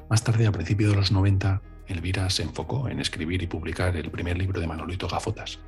Más 0.10 0.24
tarde, 0.24 0.48
a 0.48 0.52
principios 0.52 0.90
de 0.90 0.98
los 0.98 1.12
90, 1.12 1.62
Elvira 1.86 2.28
se 2.32 2.42
enfocó 2.42 2.90
en 2.90 3.00
escribir 3.00 3.44
y 3.44 3.46
publicar 3.46 3.96
el 3.96 4.10
primer 4.10 4.36
libro 4.36 4.60
de 4.60 4.66
Manolito 4.66 5.08
Gafotas, 5.08 5.60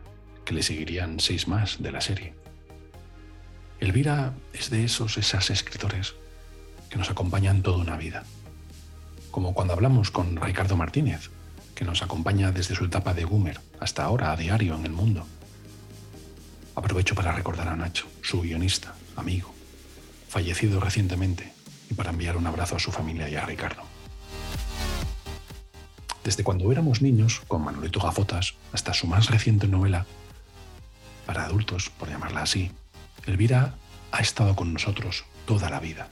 que 0.44 0.56
le 0.56 0.64
seguirían 0.64 1.20
seis 1.20 1.48
más 1.48 1.84
de 1.84 1.92
la 1.92 2.02
serie. 2.02 2.34
Elvira 3.80 4.34
es 4.54 4.72
de 4.72 4.84
esos, 4.84 5.20
esas 5.20 5.52
escritores 5.52 6.16
que 6.90 6.98
nos 6.98 7.10
acompañan 7.10 7.62
toda 7.62 7.78
una 7.78 7.98
vida. 7.98 8.24
Como 9.32 9.54
cuando 9.54 9.74
hablamos 9.74 10.12
con 10.12 10.36
Ricardo 10.38 10.76
Martínez, 10.76 11.30
que 11.76 11.86
nos 11.86 12.02
acompaña 12.02 12.52
desde 12.52 12.76
su 12.76 12.86
etapa 12.86 13.14
de 13.14 13.24
Goomer 13.24 13.60
hasta 13.80 14.04
ahora 14.04 14.32
a 14.32 14.36
diario 14.36 14.76
en 14.76 14.86
el 14.86 14.92
mundo. 14.92 15.26
Aprovecho 16.76 17.16
para 17.16 17.32
recordar 17.32 17.68
a 17.68 17.76
Nacho, 17.76 18.08
su 18.22 18.42
guionista, 18.42 18.96
amigo, 19.16 19.54
fallecido 20.28 20.80
recientemente, 20.80 21.54
y 21.90 21.94
para 21.94 22.10
enviar 22.10 22.38
un 22.38 22.48
abrazo 22.48 22.76
a 22.76 22.80
su 22.80 22.92
familia 22.92 23.30
y 23.30 23.36
a 23.36 23.46
Ricardo. 23.46 23.84
Desde 26.24 26.44
cuando 26.44 26.72
éramos 26.72 27.02
niños, 27.02 27.42
con 27.48 27.64
Manolito 27.64 28.00
Gafotas, 28.00 28.56
hasta 28.74 28.94
su 28.94 29.08
más 29.08 29.30
reciente 29.30 29.68
novela, 29.68 30.06
para 31.26 31.46
adultos, 31.46 31.90
por 31.90 32.10
llamarla 32.10 32.42
así, 32.42 32.72
Elvira 33.26 33.76
ha 34.12 34.20
estado 34.20 34.56
con 34.56 34.74
nosotros 34.74 35.26
toda 35.46 35.70
la 35.70 35.80
vida. 35.80 36.10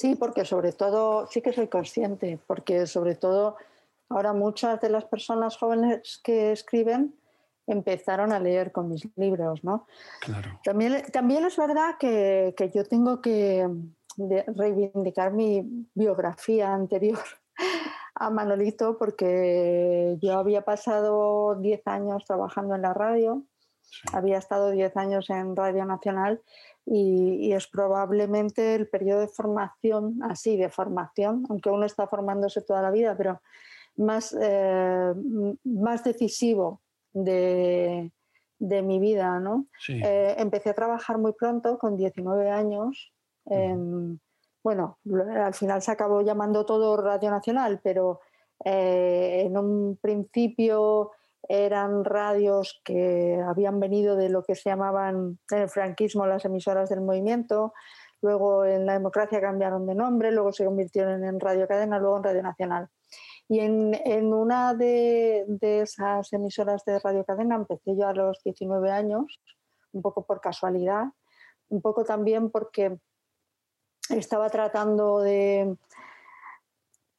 Sí, 0.00 0.14
porque 0.14 0.46
sobre 0.46 0.72
todo, 0.72 1.26
sí 1.26 1.42
que 1.42 1.52
soy 1.52 1.68
consciente, 1.68 2.40
porque 2.46 2.86
sobre 2.86 3.16
todo 3.16 3.58
ahora 4.08 4.32
muchas 4.32 4.80
de 4.80 4.88
las 4.88 5.04
personas 5.04 5.58
jóvenes 5.58 6.22
que 6.24 6.52
escriben 6.52 7.14
empezaron 7.66 8.32
a 8.32 8.40
leer 8.40 8.72
con 8.72 8.88
mis 8.88 9.06
libros, 9.16 9.62
¿no? 9.62 9.86
Claro. 10.22 10.58
También, 10.64 11.02
también 11.12 11.44
es 11.44 11.54
verdad 11.58 11.98
que, 11.98 12.54
que 12.56 12.70
yo 12.70 12.86
tengo 12.86 13.20
que 13.20 13.68
reivindicar 14.16 15.34
mi 15.34 15.86
biografía 15.92 16.72
anterior 16.72 17.20
a 18.14 18.30
Manolito 18.30 18.96
porque 18.96 20.16
yo 20.22 20.38
había 20.38 20.62
pasado 20.62 21.56
10 21.56 21.86
años 21.88 22.24
trabajando 22.24 22.74
en 22.74 22.80
la 22.80 22.94
radio 22.94 23.44
Había 24.12 24.38
estado 24.38 24.70
10 24.70 24.96
años 24.96 25.30
en 25.30 25.56
Radio 25.56 25.84
Nacional 25.84 26.40
y, 26.86 27.52
es 27.52 27.66
probablemente 27.66 28.74
el 28.74 28.88
periodo 28.88 29.20
de 29.20 29.28
formación, 29.28 30.20
así, 30.22 30.56
de 30.56 30.70
formación, 30.70 31.44
aunque 31.48 31.70
uno 31.70 31.86
está 31.86 32.06
formándose 32.06 32.62
toda 32.62 32.82
la 32.82 32.90
vida, 32.90 33.16
pero 33.16 33.40
más, 33.96 34.36
eh, 34.40 35.12
más 35.64 36.04
decisivo 36.04 36.80
de, 37.12 38.10
de, 38.58 38.82
mi 38.82 38.98
vida. 38.98 39.38
¿no? 39.40 39.66
Eh, 39.88 40.34
empecé 40.38 40.70
a 40.70 40.74
trabajar 40.74 41.18
muy 41.18 41.32
pronto, 41.32 41.78
con 41.78 41.96
19 41.96 42.50
años. 42.50 43.12
bueno, 44.62 44.98
al 45.44 45.54
final 45.54 45.82
se 45.82 45.90
acabó 45.90 46.22
llamando 46.22 46.64
todo 46.64 46.96
Radio 46.96 47.30
Nacional, 47.30 47.80
pero 47.82 48.20
eh, 48.64 49.42
en 49.46 49.56
un 49.56 49.96
principio 49.96 51.12
eran 51.48 52.04
radios 52.04 52.80
que 52.84 53.40
habían 53.46 53.80
venido 53.80 54.16
de 54.16 54.28
lo 54.28 54.42
que 54.42 54.54
se 54.54 54.70
llamaban 54.70 55.38
en 55.50 55.58
el 55.58 55.68
franquismo 55.68 56.26
las 56.26 56.44
emisoras 56.44 56.88
del 56.90 57.00
movimiento, 57.00 57.72
luego 58.22 58.64
en 58.64 58.86
la 58.86 58.94
democracia 58.94 59.40
cambiaron 59.40 59.86
de 59.86 59.94
nombre, 59.94 60.30
luego 60.32 60.52
se 60.52 60.64
convirtieron 60.64 61.24
en 61.24 61.40
Radio 61.40 61.66
Cadena, 61.66 61.98
luego 61.98 62.18
en 62.18 62.24
Radio 62.24 62.42
Nacional. 62.42 62.88
Y 63.48 63.58
en, 63.58 64.32
una 64.32 64.74
de, 64.74 65.44
esas 65.60 66.32
emisoras 66.32 66.84
de 66.84 67.00
Radio 67.00 67.24
Cadena 67.24 67.56
empecé 67.56 67.96
yo 67.96 68.06
a 68.06 68.14
los 68.14 68.40
19 68.44 68.92
años, 68.92 69.40
un 69.92 70.02
poco 70.02 70.24
por 70.24 70.40
casualidad, 70.40 71.06
un 71.68 71.82
poco 71.82 72.04
también 72.04 72.50
porque 72.50 72.96
estaba 74.08 74.50
tratando 74.50 75.18
de, 75.18 75.76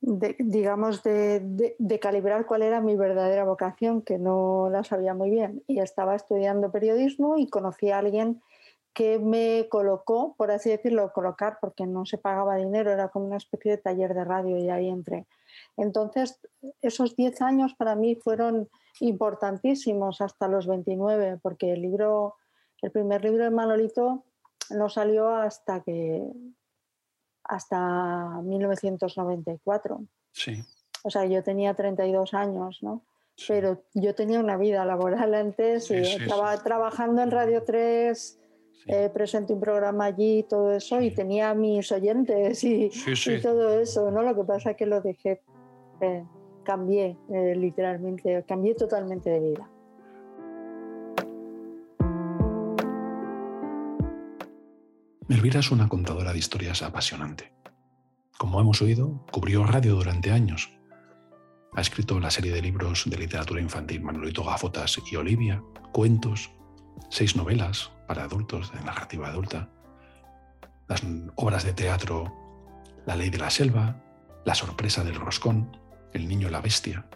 digamos, 0.01 1.03
de, 1.03 1.99
calibrar 2.01 2.45
cuál 2.47 2.63
era 2.63 2.81
mi 2.81 2.95
verdadera 2.95 3.43
vocación, 3.43 4.01
que 4.01 4.17
no 4.17 4.69
la 4.71 4.83
sabía 4.83 5.13
muy 5.13 5.29
bien. 5.29 5.63
Y 5.67 5.79
estaba 5.79 6.15
estudiando 6.15 6.71
periodismo 6.71 7.37
y 7.37 7.47
conocí 7.47 7.91
a 7.91 7.99
alguien 7.99 8.41
que 8.93 9.19
me 9.19 9.67
colocó, 9.69 10.35
por 10.35 10.51
así 10.51 10.69
decirlo, 10.69 11.13
colocar, 11.13 11.59
porque 11.61 11.85
no 11.85 12.05
se 12.05 12.17
pagaba 12.17 12.57
dinero, 12.57 12.91
era 12.91 13.09
como 13.09 13.25
una 13.25 13.37
especie 13.37 13.71
de 13.71 13.77
taller 13.77 14.13
de 14.13 14.25
radio 14.25 14.57
y 14.57 14.69
ahí 14.69 14.89
entré. 14.89 15.27
Entonces, 15.77 16.39
esos 16.81 17.15
10 17.15 17.41
años 17.41 17.73
para 17.75 17.95
mí 17.95 18.15
fueron 18.15 18.69
importantísimos 18.99 20.19
hasta 20.19 20.47
los 20.47 20.67
29, 20.67 21.39
porque 21.41 21.71
el 21.71 21.81
libro, 21.81 22.35
el 22.81 22.91
primer 22.91 23.23
libro 23.23 23.45
de 23.45 23.51
Manolito 23.51 24.23
no 24.71 24.89
salió 24.89 25.29
hasta 25.29 25.81
que 25.81 26.27
hasta 27.51 28.41
1994. 28.43 30.05
Sí. 30.31 30.63
O 31.03 31.09
sea, 31.09 31.25
yo 31.25 31.43
tenía 31.43 31.73
32 31.73 32.33
años, 32.33 32.79
¿no? 32.81 33.03
Pero 33.47 33.83
yo 33.93 34.15
tenía 34.15 34.39
una 34.39 34.55
vida 34.55 34.85
laboral 34.85 35.33
antes 35.33 35.91
y 35.91 35.95
estaba 35.95 36.55
trabajando 36.63 37.21
en 37.21 37.31
Radio 37.31 37.63
3, 37.63 38.39
eh, 38.87 39.09
presenté 39.13 39.53
un 39.53 39.59
programa 39.59 40.05
allí 40.05 40.39
y 40.39 40.43
todo 40.43 40.71
eso 40.73 41.01
y 41.01 41.11
tenía 41.11 41.53
mis 41.53 41.91
oyentes 41.91 42.63
y, 42.63 42.89
todo 43.41 43.79
eso, 43.79 44.11
¿no? 44.11 44.21
Lo 44.21 44.35
que 44.35 44.43
pasa 44.43 44.71
es 44.71 44.77
que 44.77 44.85
lo 44.85 45.01
dejé, 45.01 45.41
eh, 46.01 46.23
cambié 46.63 47.17
eh, 47.33 47.55
literalmente, 47.55 48.45
cambié 48.47 48.75
totalmente 48.75 49.29
de 49.29 49.39
vida. 49.39 49.69
Elvira 55.31 55.61
es 55.61 55.71
una 55.71 55.87
contadora 55.87 56.33
de 56.33 56.39
historias 56.39 56.81
apasionante. 56.81 57.53
Como 58.37 58.59
hemos 58.59 58.81
oído, 58.81 59.25
cubrió 59.31 59.63
radio 59.63 59.95
durante 59.95 60.29
años. 60.29 60.69
Ha 61.73 61.79
escrito 61.79 62.19
la 62.19 62.29
serie 62.29 62.51
de 62.51 62.61
libros 62.61 63.05
de 63.09 63.17
literatura 63.17 63.61
infantil 63.61 64.01
Manolito 64.01 64.43
Gafotas 64.43 64.99
y 65.09 65.15
Olivia, 65.15 65.63
cuentos, 65.93 66.51
seis 67.09 67.37
novelas 67.37 67.91
para 68.09 68.25
adultos 68.25 68.73
de 68.73 68.81
narrativa 68.81 69.29
adulta, 69.29 69.69
las 70.89 71.01
obras 71.35 71.63
de 71.63 71.73
teatro 71.73 72.35
La 73.05 73.15
ley 73.15 73.29
de 73.29 73.37
la 73.37 73.49
selva, 73.49 74.03
La 74.43 74.53
sorpresa 74.53 75.05
del 75.05 75.15
roscón, 75.15 75.77
El 76.11 76.27
niño 76.27 76.49
y 76.49 76.51
la 76.51 76.59
bestia. 76.59 77.07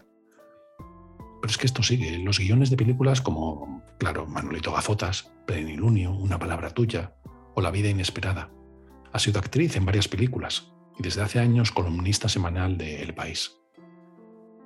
Pero 0.78 1.50
es 1.50 1.58
que 1.58 1.66
esto 1.66 1.82
sigue. 1.82 2.16
Los 2.20 2.38
guiones 2.38 2.70
de 2.70 2.78
películas 2.78 3.20
como, 3.20 3.82
claro, 3.98 4.26
Manolito 4.26 4.72
Gafotas, 4.72 5.30
Plenilunio, 5.44 6.12
Una 6.12 6.38
palabra 6.38 6.70
tuya, 6.70 7.12
o 7.56 7.62
La 7.62 7.70
vida 7.70 7.88
inesperada. 7.88 8.50
Ha 9.12 9.18
sido 9.18 9.40
actriz 9.40 9.76
en 9.76 9.86
varias 9.86 10.08
películas 10.08 10.70
y 10.98 11.02
desde 11.02 11.22
hace 11.22 11.40
años 11.40 11.72
columnista 11.72 12.28
semanal 12.28 12.76
de 12.76 13.02
El 13.02 13.14
País. 13.14 13.56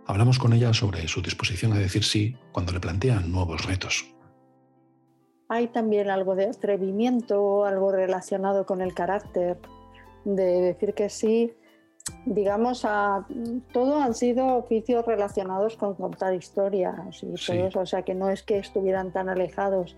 Hablamos 0.07 0.41
con 0.41 0.53
ella 0.53 0.75
sobre 0.75 1.07
su 1.07 1.23
disposición 1.23 1.73
a 1.73 1.79
decir 1.79 2.03
sí 2.03 2.37
cuando 2.53 2.73
le 2.73 2.81
plantean 2.81 3.31
nuevos 3.31 3.65
retos. 3.65 4.13
Hay 5.49 5.69
también 5.69 6.11
algo 6.11 6.35
de 6.35 6.47
atrevimiento, 6.47 7.65
algo 7.65 7.93
relacionado 7.93 8.67
con 8.67 8.81
el 8.81 8.93
carácter, 8.93 9.59
de 10.25 10.61
decir 10.61 10.95
que 10.95 11.09
sí. 11.11 11.53
Digamos, 12.27 12.85
a, 12.85 13.25
todo 13.73 14.01
han 14.01 14.15
sido 14.15 14.57
oficios 14.57 15.07
relacionados 15.07 15.77
con 15.77 15.95
contar 15.95 16.35
historias 16.35 17.23
y 17.23 17.35
todo 17.47 17.67
eso, 17.67 17.81
o 17.81 17.87
sea 17.87 18.03
que 18.03 18.15
no 18.15 18.31
es 18.31 18.43
que 18.43 18.59
estuvieran 18.59 19.13
tan 19.13 19.29
alejados 19.29 19.97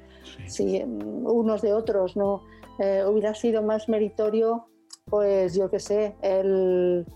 unos 1.24 1.62
de 1.62 1.72
otros, 1.72 2.16
no 2.16 2.42
eh, 2.78 3.04
hubiera 3.06 3.34
sido 3.34 3.62
más 3.62 3.88
meritorio, 3.88 4.66
pues 5.06 5.54
yo 5.54 5.70
qué 5.70 5.80
sé, 5.80 6.16
el, 6.22 7.06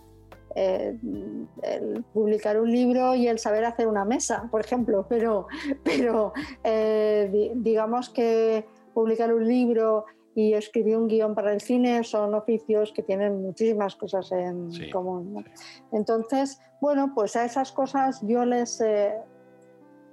publicar 2.14 2.58
un 2.58 2.70
libro 2.70 3.14
y 3.14 3.28
el 3.28 3.38
saber 3.38 3.66
hacer 3.66 3.88
una 3.88 4.06
mesa, 4.06 4.48
por 4.50 4.62
ejemplo, 4.62 5.06
pero, 5.08 5.46
pero 5.84 6.32
eh, 6.64 7.52
digamos 7.56 8.08
que 8.10 8.66
publicar 8.94 9.34
un 9.34 9.46
libro 9.46 10.06
y 10.36 10.52
escribir 10.52 10.98
un 10.98 11.08
guion 11.08 11.34
para 11.34 11.52
el 11.52 11.62
cine 11.62 12.04
son 12.04 12.34
oficios 12.34 12.92
que 12.92 13.02
tienen 13.02 13.40
muchísimas 13.40 13.96
cosas 13.96 14.30
en 14.32 14.68
común. 14.92 15.44
Entonces, 15.92 16.60
bueno, 16.80 17.12
pues 17.14 17.36
a 17.36 17.46
esas 17.46 17.72
cosas 17.72 18.20
yo 18.22 18.44
les, 18.44 18.78
eh, 18.82 19.14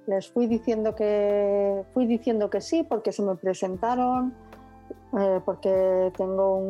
les 0.06 0.32
fui 0.32 0.46
diciendo 0.46 0.94
que 0.94 1.82
fui 1.92 2.06
diciendo 2.06 2.48
que 2.48 2.62
sí 2.62 2.84
porque 2.84 3.12
se 3.12 3.22
me 3.22 3.36
presentaron 3.36 4.34
eh, 5.18 5.40
porque 5.44 6.12
tengo 6.16 6.60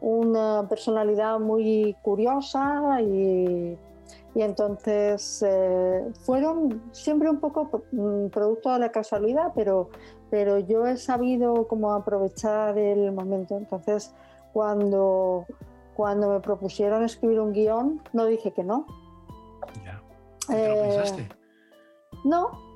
una 0.00 0.66
personalidad 0.68 1.40
muy 1.40 1.96
curiosa 2.02 3.00
y, 3.02 3.76
entonces 4.34 5.42
eh, 5.44 6.12
fueron 6.20 6.80
siempre 6.92 7.28
un 7.28 7.40
poco 7.40 7.82
mm, 7.90 8.28
producto 8.28 8.72
de 8.72 8.78
la 8.78 8.92
casualidad, 8.92 9.50
pero, 9.52 9.90
pero 10.30 10.60
yo 10.60 10.86
he 10.86 10.96
sabido 10.96 11.66
cómo 11.66 11.92
aprovechar 11.92 12.78
el 12.78 13.10
momento. 13.10 13.56
Entonces, 13.56 14.14
cuando, 14.52 15.44
cuando 15.96 16.28
me 16.28 16.38
propusieron 16.38 17.02
escribir 17.02 17.40
un 17.40 17.52
guion, 17.52 18.00
no 18.12 18.26
dije 18.26 18.52
que 18.52 18.62
no. 18.62 18.86
Ya. 19.84 20.00
Eh, 20.54 20.86
pensaste? 20.88 21.28
No, 22.24 22.67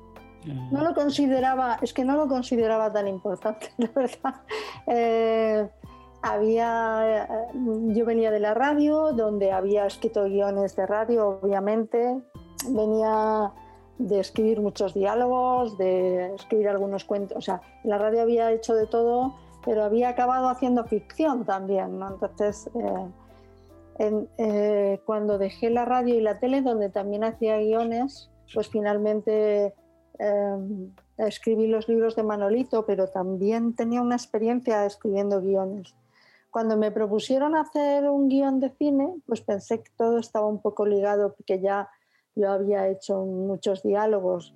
no 0.45 0.81
lo 0.81 0.93
consideraba, 0.93 1.77
es 1.81 1.93
que 1.93 2.03
no 2.03 2.15
lo 2.15 2.27
consideraba 2.27 2.91
tan 2.91 3.07
importante, 3.07 3.69
la 3.77 3.89
verdad. 3.95 4.41
Eh, 4.87 5.69
había, 6.21 7.25
eh, 7.25 7.27
yo 7.89 8.05
venía 8.05 8.31
de 8.31 8.39
la 8.39 8.53
radio, 8.53 9.11
donde 9.13 9.51
había 9.51 9.85
escrito 9.85 10.23
guiones 10.23 10.75
de 10.75 10.85
radio, 10.85 11.39
obviamente. 11.41 12.21
Venía 12.69 13.51
de 13.97 14.19
escribir 14.19 14.61
muchos 14.61 14.93
diálogos, 14.93 15.77
de 15.77 16.33
escribir 16.35 16.69
algunos 16.69 17.03
cuentos. 17.03 17.37
O 17.37 17.41
sea, 17.41 17.61
la 17.83 17.97
radio 17.97 18.21
había 18.21 18.51
hecho 18.51 18.73
de 18.73 18.87
todo, 18.87 19.35
pero 19.65 19.83
había 19.83 20.09
acabado 20.09 20.47
haciendo 20.49 20.85
ficción 20.85 21.45
también, 21.45 21.99
¿no? 21.99 22.13
Entonces, 22.13 22.69
eh, 23.99 25.01
cuando 25.05 25.37
dejé 25.37 25.69
la 25.69 25.85
radio 25.85 26.15
y 26.15 26.21
la 26.21 26.39
tele, 26.39 26.61
donde 26.61 26.89
también 26.89 27.23
hacía 27.23 27.57
guiones, 27.57 28.31
pues 28.53 28.69
finalmente 28.69 29.73
Em, 30.19 30.91
escribí 31.17 31.67
los 31.67 31.87
libros 31.87 32.15
de 32.15 32.23
Manolito, 32.23 32.85
pero 32.85 33.07
también 33.07 33.73
tenía 33.75 34.01
una 34.01 34.15
experiencia 34.15 34.85
escribiendo 34.85 35.41
guiones. 35.41 35.95
Cuando 36.51 36.77
me 36.77 36.91
propusieron 36.91 37.55
hacer 37.55 38.09
un 38.09 38.29
guion 38.29 38.59
de 38.59 38.69
cine, 38.69 39.09
pues 39.25 39.41
pensé 39.41 39.81
que 39.81 39.91
todo 39.97 40.19
estaba 40.19 40.45
un 40.45 40.61
poco 40.61 40.85
ligado 40.85 41.33
porque 41.33 41.59
ya 41.59 41.89
yo 42.35 42.51
había 42.51 42.87
hecho 42.89 43.25
muchos 43.25 43.81
diálogos. 43.83 44.53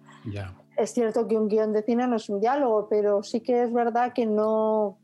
Es 0.78 0.94
cierto 0.94 1.28
que 1.28 1.38
un 1.38 1.48
guion 1.48 1.74
de 1.74 1.82
cine 1.82 2.08
no 2.08 2.18
es 2.18 2.30
un 2.30 2.40
diálogo, 2.40 2.88
pero 2.88 3.24
sí 3.24 3.42
que 3.42 3.64
es 3.64 3.74
verdad 3.74 4.14
que 4.14 4.28
no, 4.28 5.00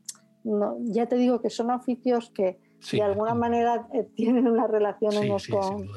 ya 0.82 1.06
te 1.06 1.16
digo 1.16 1.40
que 1.40 1.50
son 1.50 1.70
oficios 1.70 2.30
que 2.30 2.60
de 2.92 3.02
alguna 3.02 3.34
manera 3.34 3.88
eh, 3.92 4.04
tienen 4.14 4.46
una 4.46 4.66
relación 4.66 5.16
unos, 5.16 5.48
con, 5.48 5.88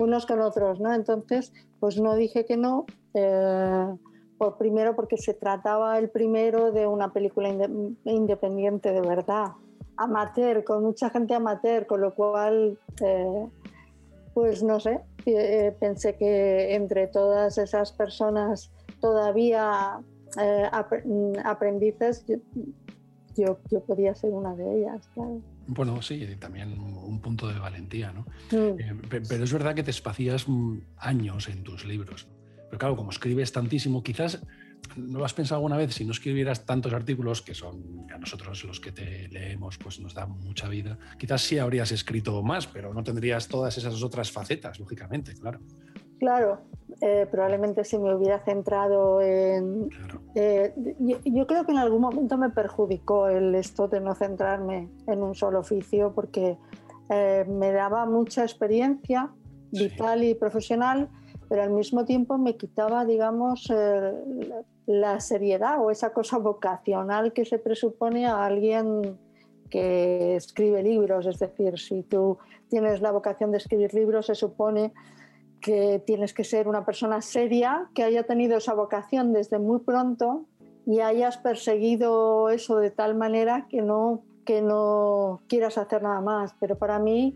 unos 0.00 0.26
con 0.26 0.40
otros, 0.40 0.80
¿no? 0.80 0.92
Entonces, 0.94 1.52
pues 1.78 2.00
no 2.00 2.14
dije 2.14 2.44
que 2.44 2.56
no, 2.56 2.86
eh, 3.14 3.86
por 4.38 4.56
primero 4.56 4.96
porque 4.96 5.16
se 5.18 5.34
trataba 5.34 5.98
el 5.98 6.08
primero 6.08 6.72
de 6.72 6.86
una 6.86 7.12
película 7.12 7.50
independiente 8.04 8.92
de 8.92 9.00
verdad, 9.02 9.52
amateur, 9.96 10.64
con 10.64 10.82
mucha 10.82 11.10
gente 11.10 11.34
amateur, 11.34 11.86
con 11.86 12.00
lo 12.00 12.14
cual, 12.14 12.78
eh, 13.04 13.46
pues 14.32 14.62
no 14.62 14.80
sé, 14.80 15.00
eh, 15.26 15.76
pensé 15.78 16.16
que 16.16 16.74
entre 16.74 17.06
todas 17.06 17.58
esas 17.58 17.92
personas 17.92 18.72
todavía 19.00 20.00
eh, 20.40 20.70
mm, 21.04 21.32
aprendices, 21.44 22.24
yo, 23.36 23.58
yo, 23.70 23.80
podía 23.84 24.14
ser 24.14 24.30
una 24.30 24.54
de 24.54 24.78
ellas, 24.78 25.08
claro. 25.14 25.40
Bueno, 25.66 26.02
sí, 26.02 26.26
también 26.38 26.80
un 26.80 27.20
punto 27.20 27.46
de 27.46 27.58
valentía, 27.58 28.12
¿no? 28.12 28.22
Mm. 28.50 28.80
Eh, 28.80 28.96
pero 29.28 29.44
es 29.44 29.52
verdad 29.52 29.74
que 29.74 29.82
te 29.82 29.90
espacías 29.90 30.46
años 30.96 31.48
en 31.48 31.62
tus 31.62 31.84
libros. 31.84 32.26
Pero 32.70 32.78
claro, 32.78 32.96
como 32.96 33.10
escribes 33.10 33.52
tantísimo, 33.52 34.02
quizás 34.02 34.40
¿No 34.96 35.20
lo 35.20 35.24
has 35.24 35.34
pensado 35.34 35.58
alguna 35.58 35.76
vez 35.76 35.94
si 35.94 36.04
no 36.04 36.12
escribieras 36.12 36.64
tantos 36.66 36.92
artículos, 36.92 37.42
que 37.42 37.54
son 37.54 38.06
a 38.12 38.18
nosotros 38.18 38.64
los 38.64 38.80
que 38.80 38.92
te 38.92 39.28
leemos, 39.28 39.78
pues 39.78 40.00
nos 40.00 40.14
da 40.14 40.26
mucha 40.26 40.68
vida? 40.68 40.98
Quizás 41.16 41.42
sí 41.42 41.58
habrías 41.58 41.92
escrito 41.92 42.42
más, 42.42 42.66
pero 42.66 42.92
no 42.92 43.02
tendrías 43.04 43.46
todas 43.46 43.76
esas 43.78 44.02
otras 44.02 44.32
facetas, 44.32 44.80
lógicamente, 44.80 45.34
claro. 45.34 45.60
Claro, 46.18 46.60
eh, 47.00 47.26
probablemente 47.30 47.84
si 47.84 47.98
me 47.98 48.14
hubiera 48.14 48.40
centrado 48.40 49.22
en... 49.22 49.88
Eh, 50.34 50.74
yo, 51.24 51.46
creo 51.46 51.64
que 51.64 51.72
en 51.72 51.78
algún 51.78 52.02
momento 52.02 52.36
me 52.36 52.50
perjudicó 52.50 53.28
el 53.28 53.54
esto 53.54 53.88
de 53.88 54.00
no 54.00 54.14
centrarme 54.14 54.90
en 55.06 55.22
un 55.22 55.34
solo 55.34 55.60
oficio 55.60 56.12
porque 56.14 56.58
eh, 57.08 57.46
me 57.48 57.72
daba 57.72 58.04
mucha 58.06 58.42
experiencia 58.42 59.30
vital 59.72 60.24
y 60.24 60.34
profesional, 60.34 61.08
pero 61.50 61.64
al 61.64 61.70
mismo 61.70 62.04
tiempo 62.04 62.38
me 62.38 62.56
quitaba, 62.56 63.04
digamos, 63.04 63.72
la 64.86 65.18
seriedad 65.18 65.84
o 65.84 65.90
esa 65.90 66.12
cosa 66.12 66.38
vocacional 66.38 67.32
que 67.32 67.44
se 67.44 67.58
presupone 67.58 68.24
a 68.28 68.44
alguien 68.44 69.18
que 69.68 70.36
escribe 70.36 70.80
libros. 70.84 71.26
Es 71.26 71.40
decir, 71.40 71.76
si 71.76 72.04
tú 72.04 72.38
tienes 72.68 73.00
la 73.00 73.10
vocación 73.10 73.50
de 73.50 73.58
escribir 73.58 73.92
libros, 73.94 74.26
se 74.26 74.36
supone 74.36 74.92
que 75.60 76.00
tienes 76.06 76.34
que 76.34 76.44
ser 76.44 76.68
una 76.68 76.84
persona 76.84 77.20
seria, 77.20 77.90
que 77.96 78.04
haya 78.04 78.22
tenido 78.22 78.58
esa 78.58 78.74
vocación 78.74 79.32
desde 79.32 79.58
muy 79.58 79.80
pronto 79.80 80.44
y 80.86 81.00
hayas 81.00 81.36
perseguido 81.36 82.48
eso 82.50 82.76
de 82.76 82.92
tal 82.92 83.16
manera 83.16 83.66
que 83.68 83.82
no, 83.82 84.22
que 84.44 84.62
no 84.62 85.40
quieras 85.48 85.78
hacer 85.78 86.00
nada 86.00 86.20
más. 86.20 86.54
Pero 86.60 86.78
para 86.78 87.00
mí, 87.00 87.34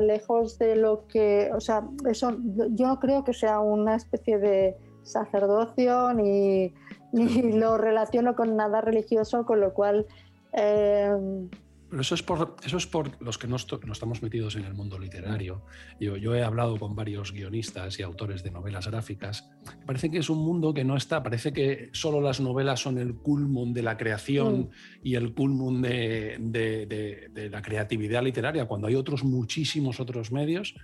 lejos 0.00 0.58
de 0.58 0.76
lo 0.76 1.06
que, 1.06 1.50
o 1.54 1.60
sea, 1.60 1.86
eso 2.08 2.36
yo 2.70 2.86
no 2.86 2.98
creo 2.98 3.24
que 3.24 3.34
sea 3.34 3.60
una 3.60 3.96
especie 3.96 4.38
de 4.38 4.76
sacerdocio 5.02 6.12
ni, 6.14 6.72
ni 7.12 7.52
lo 7.52 7.76
relaciono 7.76 8.34
con 8.34 8.56
nada 8.56 8.80
religioso, 8.80 9.44
con 9.44 9.60
lo 9.60 9.72
cual... 9.74 10.06
Eh, 10.52 11.48
pero 11.92 12.00
eso 12.00 12.14
es 12.14 12.22
por, 12.22 12.56
eso 12.64 12.78
es 12.78 12.86
por 12.86 13.20
los 13.22 13.36
que 13.36 13.46
no, 13.46 13.56
estamos 13.56 14.22
metidos 14.22 14.56
en 14.56 14.64
el 14.64 14.72
mundo 14.72 14.98
literario. 14.98 15.60
Yo, 16.00 16.16
yo, 16.16 16.34
he 16.34 16.42
hablado 16.42 16.78
con 16.78 16.96
varios 16.96 17.34
guionistas 17.34 17.98
y 17.98 18.02
autores 18.02 18.42
de 18.42 18.50
novelas 18.50 18.86
gráficas. 18.88 19.50
Parece 19.84 20.10
que 20.10 20.16
es 20.16 20.30
un 20.30 20.38
mundo 20.38 20.72
que 20.72 20.84
no 20.84 20.96
está, 20.96 21.22
parece 21.22 21.52
que 21.52 21.90
solo 21.92 22.22
las 22.22 22.40
novelas 22.40 22.80
son 22.80 22.96
el 22.96 23.16
culmum 23.16 23.74
de 23.74 23.82
la 23.82 23.98
creación 23.98 24.60
mm. 24.60 24.70
y 25.02 25.16
el 25.16 25.34
culmum 25.34 25.82
de, 25.82 26.38
de, 26.40 27.28
de, 27.30 27.50
la 27.50 27.60
creatividad 27.60 28.22
literaria, 28.22 28.64
cuando 28.64 28.86
hay 28.86 28.94
otros 28.94 29.22
muchísimos 29.22 30.00
otros 30.00 30.32
medios 30.32 30.74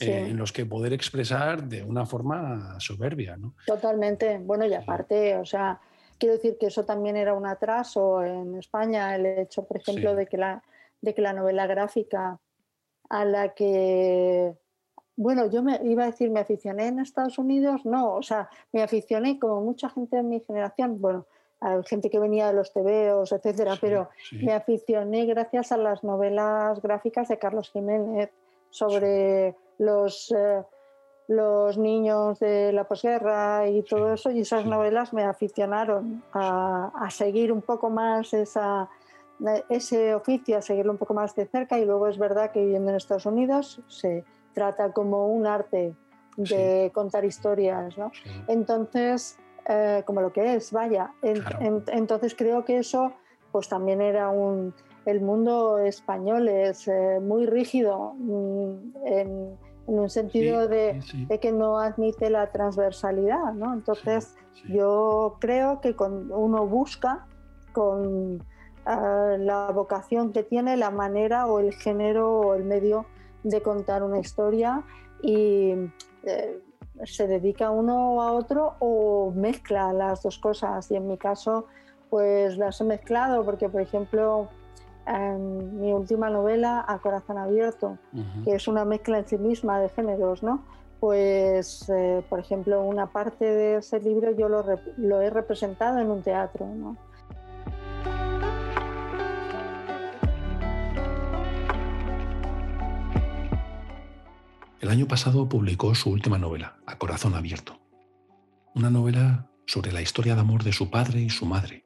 eh, 0.00 0.26
en 0.28 0.36
los 0.36 0.52
que 0.52 0.66
poder 0.66 0.92
expresar 0.92 1.66
de 1.66 1.82
una 1.82 2.04
forma 2.04 2.78
soberbia. 2.78 3.38
¿no? 3.38 3.54
Totalmente. 3.66 4.36
Bueno, 4.36 4.66
y 4.66 4.74
aparte, 4.74 5.34
o 5.36 5.46
sea 5.46 5.80
Quiero 6.18 6.34
decir 6.34 6.58
que 6.58 6.66
eso 6.66 6.84
también 6.84 7.16
era 7.16 7.34
un 7.34 7.46
atraso 7.46 8.24
en 8.24 8.56
España, 8.56 9.14
el 9.14 9.26
hecho, 9.26 9.64
por 9.64 9.76
ejemplo, 9.76 10.14
de, 10.14 10.26
que 10.26 10.36
la, 10.36 10.62
de 11.00 11.14
que 11.14 11.22
la 11.22 11.32
novela 11.32 11.66
gráfica 11.66 12.40
a 13.08 13.24
la 13.24 13.54
que, 13.54 14.54
bueno, 15.16 15.48
yo 15.50 15.62
me 15.62 15.80
iba 15.84 16.02
a 16.02 16.06
decir, 16.06 16.30
me 16.30 16.40
aficioné 16.40 16.88
en 16.88 16.98
Estados 16.98 17.38
Unidos, 17.38 17.84
no, 17.84 18.14
o 18.14 18.22
sea, 18.22 18.50
me 18.72 18.82
aficioné 18.82 19.38
como 19.38 19.60
mucha 19.60 19.88
gente 19.88 20.16
de 20.16 20.22
mi 20.22 20.40
generación, 20.40 21.00
bueno, 21.00 21.26
hay 21.60 21.82
gente 21.84 22.10
que 22.10 22.18
venía 22.18 22.48
de 22.48 22.52
los 22.52 22.72
tebeos, 22.72 23.32
etcétera, 23.32 23.76
pero 23.80 24.10
me 24.32 24.52
aficioné 24.52 25.26
gracias 25.26 25.72
a 25.72 25.76
las 25.76 26.04
novelas 26.04 26.80
gráficas 26.80 27.28
de 27.28 27.38
Carlos 27.38 27.70
Jiménez 27.70 28.30
sobre 28.70 29.56
los... 29.78 30.32
Eh, 30.32 30.62
los 31.28 31.76
niños 31.76 32.40
de 32.40 32.72
la 32.72 32.84
posguerra 32.84 33.68
y 33.68 33.82
todo 33.82 34.14
eso, 34.14 34.30
y 34.30 34.40
esas 34.40 34.64
novelas 34.64 35.12
me 35.12 35.24
aficionaron 35.24 36.22
a, 36.32 37.08
seguir 37.10 37.52
un 37.52 37.60
poco 37.60 37.90
más 37.90 38.32
esa, 38.32 38.88
ese 39.68 40.14
oficio, 40.14 40.56
a 40.56 40.62
seguirlo 40.62 40.92
un 40.92 40.98
poco 40.98 41.12
más 41.12 41.36
de 41.36 41.46
cerca, 41.46 41.78
y 41.78 41.84
luego 41.84 42.08
es 42.08 42.18
verdad 42.18 42.50
que 42.50 42.60
viviendo 42.60 42.90
en 42.90 42.96
Estados 42.96 43.26
Unidos 43.26 43.80
se 43.88 44.24
trata 44.54 44.92
como 44.92 45.28
un 45.28 45.46
arte 45.46 45.94
de 46.38 46.90
contar 46.94 47.24
historias, 47.26 47.98
¿no? 47.98 48.10
Entonces, 48.46 49.38
eh, 49.68 50.02
como 50.06 50.22
lo 50.22 50.32
que 50.32 50.54
es, 50.54 50.72
vaya, 50.72 51.12
entonces 51.22 52.34
creo 52.34 52.64
que 52.64 52.78
eso 52.78 53.12
pues 53.52 53.68
también 53.68 54.00
era 54.00 54.30
un... 54.30 54.74
El 55.04 55.22
mundo 55.22 55.78
español 55.78 56.48
es 56.48 56.86
eh, 56.86 57.18
muy 57.20 57.46
rígido 57.46 58.12
mm, 58.18 59.06
en 59.06 59.58
en 59.88 59.98
un 59.98 60.10
sentido 60.10 60.68
de, 60.68 61.00
que 61.40 61.50
no 61.50 61.78
admite 61.78 62.28
la 62.28 62.52
transversalidad, 62.52 63.54
¿no? 63.54 63.72
Entonces, 63.72 64.36
yo 64.68 65.36
creo 65.40 65.80
que 65.80 65.96
cuando 65.96 66.36
uno 66.36 66.66
busca 66.66 67.26
con 67.72 68.44
ah, 68.84 69.36
la 69.38 69.70
vocación 69.70 70.32
que 70.32 70.42
tiene, 70.42 70.76
la 70.76 70.90
manera 70.90 71.46
o 71.46 71.58
el 71.58 71.72
género 71.72 72.38
o 72.38 72.54
el 72.54 72.64
medio 72.64 73.06
de 73.44 73.62
contar 73.62 74.02
una 74.02 74.18
historia 74.18 74.84
y 75.22 75.72
eh, 76.24 76.60
se 77.04 77.26
dedica 77.26 77.70
uno 77.70 78.20
a 78.20 78.32
otro 78.32 78.74
o 78.80 79.32
mezcla 79.34 79.94
las 79.94 80.22
dos 80.22 80.38
cosas. 80.38 80.90
Y 80.90 80.96
en 80.96 81.08
mi 81.08 81.16
caso, 81.16 81.64
pues 82.10 82.58
las 82.58 82.78
he 82.82 82.84
mezclado 82.84 83.42
porque, 83.42 83.70
por 83.70 83.80
ejemplo, 83.80 84.50
en 85.08 85.80
mi 85.80 85.92
última 85.92 86.28
novela, 86.28 86.84
A 86.86 86.98
Corazón 86.98 87.38
Abierto, 87.38 87.98
que 88.44 88.54
es 88.54 88.68
una 88.68 88.84
mezcla 88.84 89.18
en 89.18 89.26
sí 89.26 89.38
misma 89.38 89.80
de 89.80 89.88
géneros, 89.88 90.42
¿no? 90.42 90.64
Pues, 91.00 91.88
eh, 91.88 92.22
por 92.28 92.40
ejemplo, 92.40 92.82
una 92.82 93.06
parte 93.06 93.44
de 93.44 93.76
ese 93.76 94.00
libro 94.00 94.32
yo 94.32 94.48
lo, 94.48 94.64
lo 94.96 95.20
he 95.22 95.30
representado 95.30 95.98
en 95.98 96.10
un 96.10 96.22
teatro, 96.22 96.66
¿no? 96.66 96.96
El 104.80 104.90
año 104.90 105.06
pasado 105.06 105.48
publicó 105.48 105.94
su 105.94 106.10
última 106.10 106.38
novela, 106.38 106.78
A 106.86 106.98
Corazón 106.98 107.34
Abierto. 107.34 107.78
Una 108.74 108.90
novela 108.90 109.50
sobre 109.66 109.92
la 109.92 110.00
historia 110.00 110.34
de 110.34 110.40
amor 110.40 110.64
de 110.64 110.72
su 110.72 110.90
padre 110.90 111.20
y 111.20 111.30
su 111.30 111.46
madre. 111.46 111.84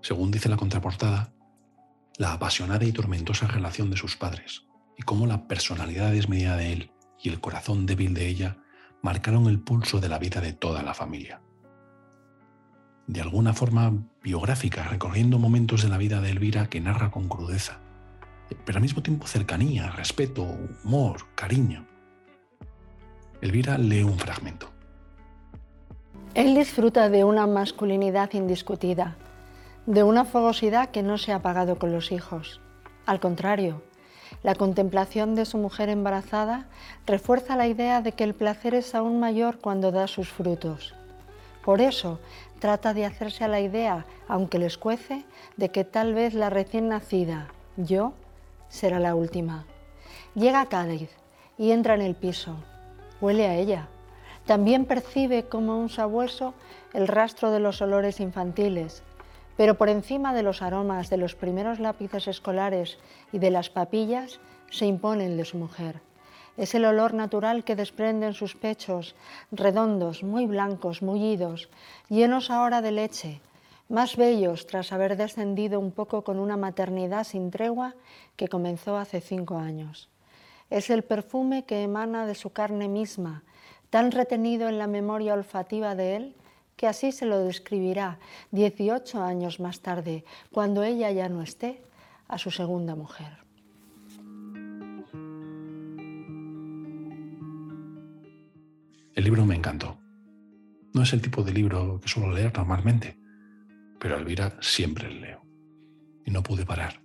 Según 0.00 0.30
dice 0.30 0.48
la 0.48 0.56
contraportada, 0.56 1.33
la 2.16 2.32
apasionada 2.32 2.84
y 2.84 2.92
tormentosa 2.92 3.46
relación 3.46 3.90
de 3.90 3.96
sus 3.96 4.16
padres 4.16 4.66
y 4.96 5.02
cómo 5.02 5.26
la 5.26 5.48
personalidad 5.48 6.12
desmedida 6.12 6.56
de 6.56 6.72
él 6.72 6.92
y 7.20 7.28
el 7.28 7.40
corazón 7.40 7.86
débil 7.86 8.14
de 8.14 8.28
ella 8.28 8.58
marcaron 9.02 9.48
el 9.48 9.60
pulso 9.60 10.00
de 10.00 10.08
la 10.08 10.18
vida 10.18 10.40
de 10.40 10.52
toda 10.52 10.82
la 10.82 10.94
familia. 10.94 11.40
De 13.06 13.20
alguna 13.20 13.52
forma 13.52 13.92
biográfica, 14.22 14.84
recorriendo 14.84 15.38
momentos 15.38 15.82
de 15.82 15.88
la 15.88 15.98
vida 15.98 16.20
de 16.20 16.30
Elvira 16.30 16.68
que 16.68 16.80
narra 16.80 17.10
con 17.10 17.28
crudeza, 17.28 17.80
pero 18.64 18.78
al 18.78 18.82
mismo 18.82 19.02
tiempo 19.02 19.26
cercanía, 19.26 19.90
respeto, 19.90 20.42
humor, 20.84 21.26
cariño. 21.34 21.86
Elvira 23.40 23.76
lee 23.76 24.02
un 24.02 24.18
fragmento. 24.18 24.70
Él 26.34 26.54
disfruta 26.54 27.10
de 27.10 27.24
una 27.24 27.46
masculinidad 27.46 28.32
indiscutida, 28.32 29.16
de 29.86 30.02
una 30.02 30.24
fogosidad 30.24 30.88
que 30.90 31.02
no 31.02 31.18
se 31.18 31.32
ha 31.32 31.36
apagado 31.36 31.78
con 31.78 31.92
los 31.92 32.10
hijos. 32.10 32.60
Al 33.04 33.20
contrario, 33.20 33.82
la 34.42 34.54
contemplación 34.54 35.34
de 35.34 35.44
su 35.44 35.58
mujer 35.58 35.88
embarazada 35.90 36.66
refuerza 37.06 37.56
la 37.56 37.66
idea 37.66 38.00
de 38.00 38.12
que 38.12 38.24
el 38.24 38.34
placer 38.34 38.74
es 38.74 38.94
aún 38.94 39.20
mayor 39.20 39.58
cuando 39.58 39.92
da 39.92 40.06
sus 40.06 40.28
frutos. 40.28 40.94
Por 41.64 41.80
eso, 41.80 42.18
trata 42.60 42.94
de 42.94 43.04
hacerse 43.04 43.44
a 43.44 43.48
la 43.48 43.60
idea, 43.60 44.06
aunque 44.26 44.58
le 44.58 44.66
escuece, 44.66 45.24
de 45.56 45.68
que 45.68 45.84
tal 45.84 46.14
vez 46.14 46.34
la 46.34 46.50
recién 46.50 46.88
nacida, 46.88 47.48
yo, 47.76 48.14
será 48.68 48.98
la 48.98 49.14
última. 49.14 49.66
Llega 50.34 50.60
a 50.60 50.66
Cádiz 50.66 51.10
y 51.58 51.70
entra 51.70 51.94
en 51.94 52.02
el 52.02 52.14
piso. 52.14 52.56
Huele 53.20 53.46
a 53.46 53.54
ella. 53.54 53.88
También 54.46 54.84
percibe 54.84 55.44
como 55.44 55.78
un 55.78 55.88
sabueso 55.88 56.54
el 56.92 57.08
rastro 57.08 57.50
de 57.50 57.60
los 57.60 57.80
olores 57.80 58.20
infantiles, 58.20 59.02
pero 59.56 59.76
por 59.76 59.88
encima 59.88 60.34
de 60.34 60.42
los 60.42 60.62
aromas 60.62 61.10
de 61.10 61.16
los 61.16 61.34
primeros 61.34 61.80
lápices 61.80 62.28
escolares 62.28 62.98
y 63.32 63.38
de 63.38 63.50
las 63.50 63.70
papillas 63.70 64.40
se 64.70 64.86
impone 64.86 65.26
el 65.26 65.36
de 65.36 65.44
su 65.44 65.58
mujer. 65.58 66.00
Es 66.56 66.74
el 66.74 66.84
olor 66.84 67.14
natural 67.14 67.64
que 67.64 67.76
desprenden 67.76 68.32
sus 68.32 68.54
pechos, 68.54 69.14
redondos, 69.50 70.22
muy 70.22 70.46
blancos, 70.46 71.02
mullidos, 71.02 71.68
llenos 72.08 72.50
ahora 72.50 72.80
de 72.80 72.92
leche, 72.92 73.40
más 73.88 74.16
bellos 74.16 74.66
tras 74.66 74.92
haber 74.92 75.16
descendido 75.16 75.78
un 75.78 75.90
poco 75.90 76.22
con 76.22 76.38
una 76.38 76.56
maternidad 76.56 77.24
sin 77.24 77.50
tregua 77.50 77.94
que 78.36 78.48
comenzó 78.48 78.96
hace 78.96 79.20
cinco 79.20 79.58
años. 79.58 80.08
Es 80.70 80.90
el 80.90 81.02
perfume 81.02 81.64
que 81.64 81.82
emana 81.82 82.26
de 82.26 82.34
su 82.34 82.50
carne 82.50 82.88
misma, 82.88 83.42
tan 83.90 84.10
retenido 84.10 84.68
en 84.68 84.78
la 84.78 84.86
memoria 84.86 85.34
olfativa 85.34 85.94
de 85.94 86.16
él 86.16 86.34
que 86.76 86.86
así 86.86 87.12
se 87.12 87.26
lo 87.26 87.38
describirá 87.40 88.18
18 88.52 89.22
años 89.22 89.60
más 89.60 89.80
tarde, 89.80 90.24
cuando 90.50 90.82
ella 90.82 91.10
ya 91.10 91.28
no 91.28 91.42
esté, 91.42 91.82
a 92.28 92.38
su 92.38 92.50
segunda 92.50 92.94
mujer. 92.94 93.44
El 99.14 99.24
libro 99.24 99.46
me 99.46 99.54
encantó. 99.54 99.98
No 100.92 101.02
es 101.02 101.12
el 101.12 101.20
tipo 101.20 101.42
de 101.42 101.52
libro 101.52 102.00
que 102.00 102.08
suelo 102.08 102.32
leer 102.32 102.52
normalmente, 102.56 103.16
pero 104.00 104.16
Elvira 104.16 104.56
siempre 104.60 105.08
le 105.08 105.20
leo. 105.20 105.42
Y 106.24 106.30
no 106.30 106.42
pude 106.42 106.64
parar. 106.64 107.00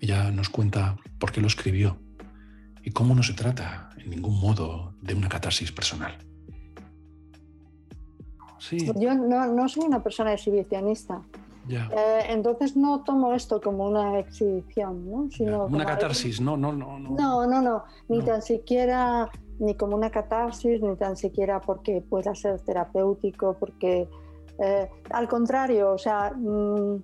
Ella 0.00 0.30
nos 0.30 0.48
cuenta 0.48 0.96
por 1.18 1.32
qué 1.32 1.40
lo 1.40 1.46
escribió 1.46 1.98
y 2.82 2.90
cómo 2.90 3.14
no 3.14 3.22
se 3.22 3.34
trata 3.34 3.90
en 3.98 4.10
ningún 4.10 4.40
modo 4.40 4.94
de 5.00 5.14
una 5.14 5.28
catarsis 5.28 5.72
personal. 5.72 6.29
Yo 8.96 9.14
no, 9.14 9.68
soy 9.68 9.84
una 9.84 10.02
persona 10.02 10.32
exhibicionista. 10.32 11.22
Eh, 11.68 12.24
entonces 12.28 12.76
no 12.76 13.04
tomo 13.04 13.32
esto 13.32 13.60
como 13.60 13.86
una 13.86 14.18
exhibición, 14.18 15.08
¿no? 15.08 15.30
Sino 15.30 15.66
una 15.66 15.86
catarsis, 15.86 16.40
no, 16.40 16.56
no, 16.56 16.72
no, 16.72 16.98
no. 16.98 17.10
No, 17.10 17.46
no, 17.46 17.62
no, 17.62 17.84
ni 18.08 18.22
tan 18.22 18.42
siquiera 18.42 19.30
ni 19.60 19.74
como 19.74 19.94
una 19.94 20.10
catarsis, 20.10 20.80
ni 20.80 20.96
tan 20.96 21.16
siquiera 21.16 21.60
porque 21.60 22.00
pueda 22.00 22.34
ser 22.34 22.60
terapéutico, 22.60 23.56
porque 23.60 24.08
eh, 24.58 24.88
al 25.10 25.28
contrario, 25.28 25.92
o 25.92 25.98
sea, 25.98 26.32
mm, 26.34 26.96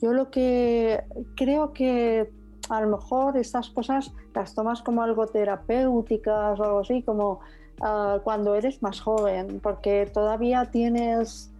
yo 0.00 0.12
lo 0.12 0.30
que 0.30 1.02
creo 1.34 1.72
que 1.72 2.30
a 2.68 2.80
lo 2.80 2.96
mejor 2.96 3.36
estas 3.36 3.70
cosas 3.70 4.12
las 4.34 4.54
tomas 4.54 4.82
como 4.82 5.02
algo 5.02 5.26
terapéuticas 5.26 6.60
o 6.60 6.64
algo 6.64 6.78
así, 6.80 7.02
como 7.02 7.40
ah, 7.80 8.20
cuando 8.22 8.54
eres 8.54 8.82
más 8.82 9.00
joven, 9.00 9.60
porque 9.62 10.10
todavía 10.12 10.70
tienes, 10.70 11.52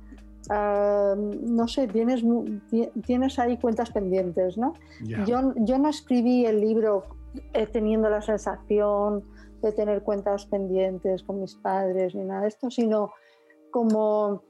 ah, 0.50 1.14
no 1.16 1.68
sé, 1.68 1.88
tienes, 1.88 2.22
tienes 3.04 3.38
ahí 3.38 3.56
cuentas 3.58 3.90
pendientes, 3.90 4.56
¿no? 4.58 4.74
Yo, 5.26 5.52
yo 5.56 5.78
no 5.78 5.88
escribí 5.88 6.46
el 6.46 6.60
libro 6.60 7.04
eh, 7.52 7.66
teniendo 7.66 8.08
la 8.08 8.22
sensación 8.22 9.24
de 9.62 9.72
tener 9.72 10.02
cuentas 10.02 10.46
pendientes 10.46 11.22
con 11.22 11.40
mis 11.40 11.54
padres 11.54 12.14
ni 12.14 12.24
nada 12.24 12.42
de 12.42 12.48
esto, 12.48 12.70
sino 12.70 13.12
como 13.70 14.42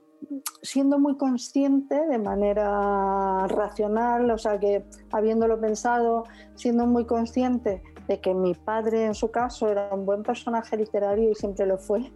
siendo 0.62 0.98
muy 0.98 1.16
consciente 1.16 2.07
de 2.07 2.18
manera 2.18 3.46
racional, 3.46 4.31
o 4.31 4.38
sea 4.38 4.59
que 4.59 4.85
habiéndolo 5.12 5.61
pensado, 5.61 6.24
siendo 6.55 6.87
muy 6.87 7.07
consciente 7.07 7.83
de 8.09 8.21
que 8.21 8.35
mi 8.35 8.55
padre 8.55 9.05
en 9.05 9.14
su 9.14 9.31
caso 9.31 9.69
era 9.69 9.88
un 9.93 10.05
buen 10.05 10.23
personaje 10.23 10.77
literario 10.77 11.31
y 11.31 11.35
siempre 11.35 11.67
lo 11.67 11.79
fue, 11.79 12.11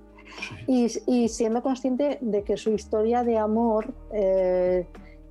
y, 0.66 1.29
siendo 1.29 1.62
consciente 1.62 2.18
de 2.20 2.42
que 2.42 2.57
su 2.57 2.70
historia 2.70 3.24
de 3.24 3.38
amor 3.38 3.94
eh, 4.12 4.87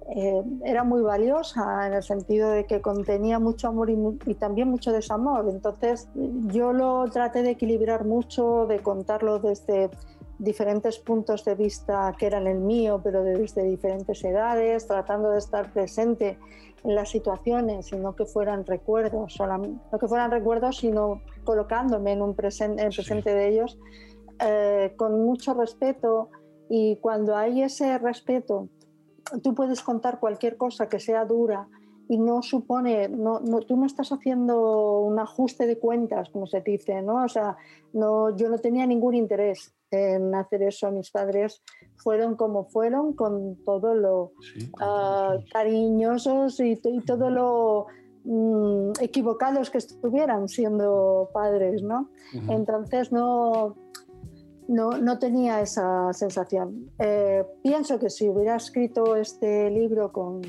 eh, 0.09 0.43
era 0.63 0.83
muy 0.83 1.01
valiosa 1.01 1.85
en 1.87 1.93
el 1.93 2.03
sentido 2.03 2.49
de 2.51 2.65
que 2.65 2.81
contenía 2.81 3.39
mucho 3.39 3.67
amor 3.67 3.89
y, 3.89 4.33
también 4.35 4.69
mucho 4.69 4.91
desamor. 4.91 5.47
Entonces 5.49 6.09
yo 6.15 6.73
lo 6.73 7.09
traté 7.11 7.43
de 7.43 7.51
equilibrar 7.51 8.05
mucho, 8.05 8.65
de 8.67 8.79
contarlo 8.79 9.39
desde 9.39 9.89
diferentes 10.39 10.99
puntos 10.99 11.43
de 11.43 11.55
vista 11.55 12.15
que 12.17 12.27
eran 12.27 12.47
el 12.47 12.59
mío, 12.59 13.01
pero 13.03 13.23
desde 13.23 13.63
diferentes 13.63 14.23
edades, 14.23 14.87
tratando 14.87 15.31
de 15.31 15.39
estar 15.39 15.73
presente 15.73 16.29
en 16.29 16.37
las 16.93 17.09
situaciones 17.09 17.91
y 17.91 17.97
no 17.97 18.15
que 18.15 18.25
fueran 18.25 18.65
recuerdos, 18.65 19.37
no 19.39 19.99
que 19.99 20.07
fueran 20.07 20.31
recuerdos, 20.31 20.77
sino 20.77 21.21
colocándome 21.43 22.13
en 22.13 22.21
un 22.21 22.33
presente, 22.33 22.81
en 22.81 22.89
presente 22.89 23.33
de 23.33 23.49
ellos 23.49 23.77
eh, 24.39 24.93
con 24.95 25.25
mucho 25.25 25.53
respeto 25.53 26.29
y 26.69 26.95
cuando 26.97 27.35
hay 27.35 27.61
ese 27.61 27.97
respeto, 27.97 28.69
tú 29.43 29.53
puedes 29.53 29.81
contar 29.81 30.19
cualquier 30.19 30.55
cosa 30.55 30.87
que 30.87 30.99
sea 30.99 31.25
dura 31.25 31.67
y 32.07 32.17
no 32.17 32.41
supone, 32.41 33.09
no, 33.09 33.41
no, 33.41 33.59
tú 33.59 33.75
no 33.75 33.85
estás 33.85 34.13
haciendo 34.13 34.99
un 35.01 35.19
ajuste 35.19 35.67
de 35.67 35.77
cuentas, 35.77 36.29
como 36.29 36.47
se 36.47 36.61
dice, 36.61 37.01
¿no? 37.01 37.25
O 37.25 37.27
sea, 37.27 37.57
no, 37.91 38.35
yo 38.35 38.47
no 38.47 38.59
tenía 38.59 38.85
ningún 38.85 39.13
interés 39.13 39.76
en 39.91 40.33
hacer 40.35 40.63
eso. 40.63 40.91
Mis 40.91 41.11
padres 41.11 41.61
fueron 41.95 42.35
como 42.35 42.65
fueron, 42.65 43.13
con 43.13 43.57
todo 43.65 43.93
lo 43.93 44.31
ah, 44.79 45.37
cariñosos 45.51 46.59
y, 46.59 46.75
todo 47.05 47.29
lo 47.29 47.87
mm, 48.23 48.91
equivocados 49.01 49.69
que 49.69 49.79
estuvieran 49.79 50.47
siendo 50.47 51.29
padres, 51.33 51.83
¿no? 51.83 52.09
Entonces 52.49 53.11
no, 53.11 53.75
no, 54.67 54.91
no, 54.91 55.19
tenía 55.19 55.61
esa 55.61 56.11
sensación. 56.13 56.91
Eh, 56.99 57.45
pienso 57.63 57.99
que 57.99 58.09
si 58.09 58.27
hubiera 58.29 58.55
escrito 58.55 59.15
este 59.15 59.69
libro 59.69 60.11
con 60.11 60.41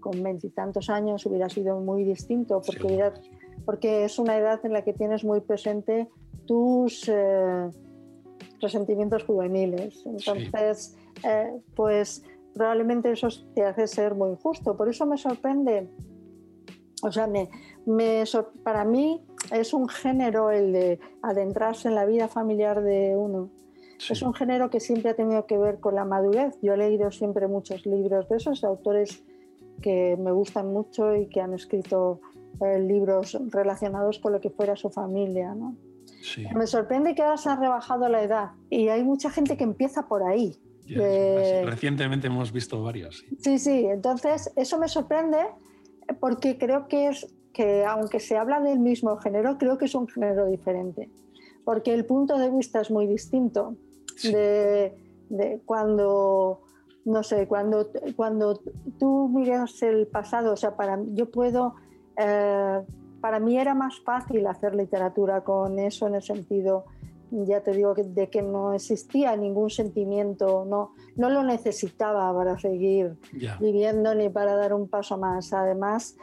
con 0.00 0.22
veintitantos 0.22 0.90
años 0.90 1.26
hubiera 1.26 1.48
sido 1.48 1.80
muy 1.80 2.04
distinto 2.04 2.62
porque, 2.64 3.12
porque 3.64 4.04
es 4.04 4.18
una 4.18 4.36
edad 4.36 4.60
en 4.64 4.72
la 4.72 4.82
que 4.82 4.92
tienes 4.92 5.24
muy 5.24 5.40
presente 5.40 6.08
tus 6.46 7.08
eh, 7.08 7.70
resentimientos 8.60 9.24
juveniles. 9.24 10.04
Entonces, 10.06 10.96
eh, 11.24 11.52
pues 11.74 12.22
probablemente 12.54 13.12
eso 13.12 13.28
te 13.54 13.64
hace 13.64 13.86
ser 13.86 14.14
muy 14.14 14.30
injusto. 14.30 14.76
Por 14.76 14.88
eso 14.88 15.06
me 15.06 15.16
sorprende, 15.16 15.88
o 17.02 17.12
sea, 17.12 17.26
me, 17.26 17.48
me, 17.86 18.24
para 18.62 18.84
mí 18.84 19.22
es 19.52 19.72
un 19.72 19.88
género 19.88 20.50
el 20.50 20.72
de 20.72 21.00
adentrarse 21.22 21.88
en 21.88 21.94
la 21.94 22.04
vida 22.04 22.28
familiar 22.28 22.82
de 22.82 23.16
uno. 23.16 23.50
Es 24.10 24.22
un 24.22 24.32
género 24.32 24.70
que 24.70 24.78
siempre 24.78 25.10
ha 25.10 25.14
tenido 25.14 25.46
que 25.46 25.58
ver 25.58 25.80
con 25.80 25.96
la 25.96 26.04
madurez. 26.04 26.56
Yo 26.62 26.74
he 26.74 26.76
leído 26.76 27.10
siempre 27.10 27.48
muchos 27.48 27.84
libros 27.84 28.28
de 28.28 28.36
esos 28.36 28.62
autores 28.62 29.24
que 29.82 30.16
me 30.16 30.30
gustan 30.30 30.72
mucho 30.72 31.16
y 31.16 31.26
que 31.26 31.40
han 31.40 31.52
escrito 31.52 32.20
eh, 32.60 32.78
libros 32.78 33.36
relacionados 33.50 34.20
con 34.20 34.32
lo 34.32 34.40
que 34.40 34.50
fuera 34.50 34.76
su 34.76 34.88
familia. 34.90 35.52
¿no? 35.54 35.74
Me 36.54 36.66
sorprende 36.66 37.14
que 37.14 37.22
ahora 37.22 37.36
se 37.36 37.48
ha 37.48 37.56
rebajado 37.56 38.08
la 38.08 38.22
edad 38.22 38.50
y 38.70 38.88
hay 38.88 39.04
mucha 39.04 39.30
gente 39.30 39.56
que 39.56 39.64
empieza 39.64 40.08
por 40.08 40.22
ahí. 40.22 40.58
Recientemente 40.86 42.28
hemos 42.28 42.50
visto 42.50 42.82
varios. 42.82 43.24
Sí. 43.40 43.58
sí, 43.58 43.86
entonces 43.86 44.50
eso 44.56 44.78
me 44.78 44.88
sorprende 44.88 45.38
porque 46.20 46.56
creo 46.56 46.88
que 46.88 47.08
es 47.08 47.26
que 47.52 47.84
aunque 47.84 48.20
se 48.20 48.38
habla 48.38 48.60
del 48.60 48.78
mismo 48.78 49.16
género, 49.18 49.58
creo 49.58 49.78
que 49.78 49.84
es 49.84 49.94
un 49.94 50.08
género 50.08 50.46
diferente, 50.46 51.10
porque 51.64 51.92
el 51.92 52.04
punto 52.04 52.38
de 52.38 52.50
vista 52.50 52.80
es 52.80 52.90
muy 52.90 53.06
distinto 53.06 53.76
de, 54.22 54.94
de 55.28 55.60
cuando 55.66 56.62
no 57.08 57.22
sé, 57.22 57.48
cuando, 57.48 57.90
cuando 58.16 58.60
tú 58.98 59.28
miras 59.28 59.82
el 59.82 60.06
pasado, 60.06 60.52
o 60.52 60.56
sea, 60.56 60.76
para, 60.76 60.98
yo 61.14 61.30
puedo, 61.30 61.74
eh, 62.18 62.80
para 63.20 63.40
mí 63.40 63.58
era 63.58 63.74
más 63.74 64.00
fácil 64.00 64.46
hacer 64.46 64.74
literatura 64.74 65.42
con 65.42 65.78
eso 65.78 66.06
en 66.06 66.14
el 66.14 66.22
sentido, 66.22 66.84
ya 67.30 67.60
te 67.60 67.72
digo, 67.72 67.94
de 67.94 68.30
que 68.30 68.42
no 68.42 68.72
existía 68.72 69.36
ningún 69.36 69.70
sentimiento, 69.70 70.64
no, 70.64 70.94
no 71.16 71.30
lo 71.30 71.42
necesitaba 71.42 72.32
para 72.34 72.58
seguir 72.58 73.16
viviendo 73.60 74.14
ni 74.14 74.28
para 74.28 74.54
dar 74.54 74.72
un 74.72 74.88
paso 74.88 75.18
más. 75.18 75.52
Además, 75.52 76.16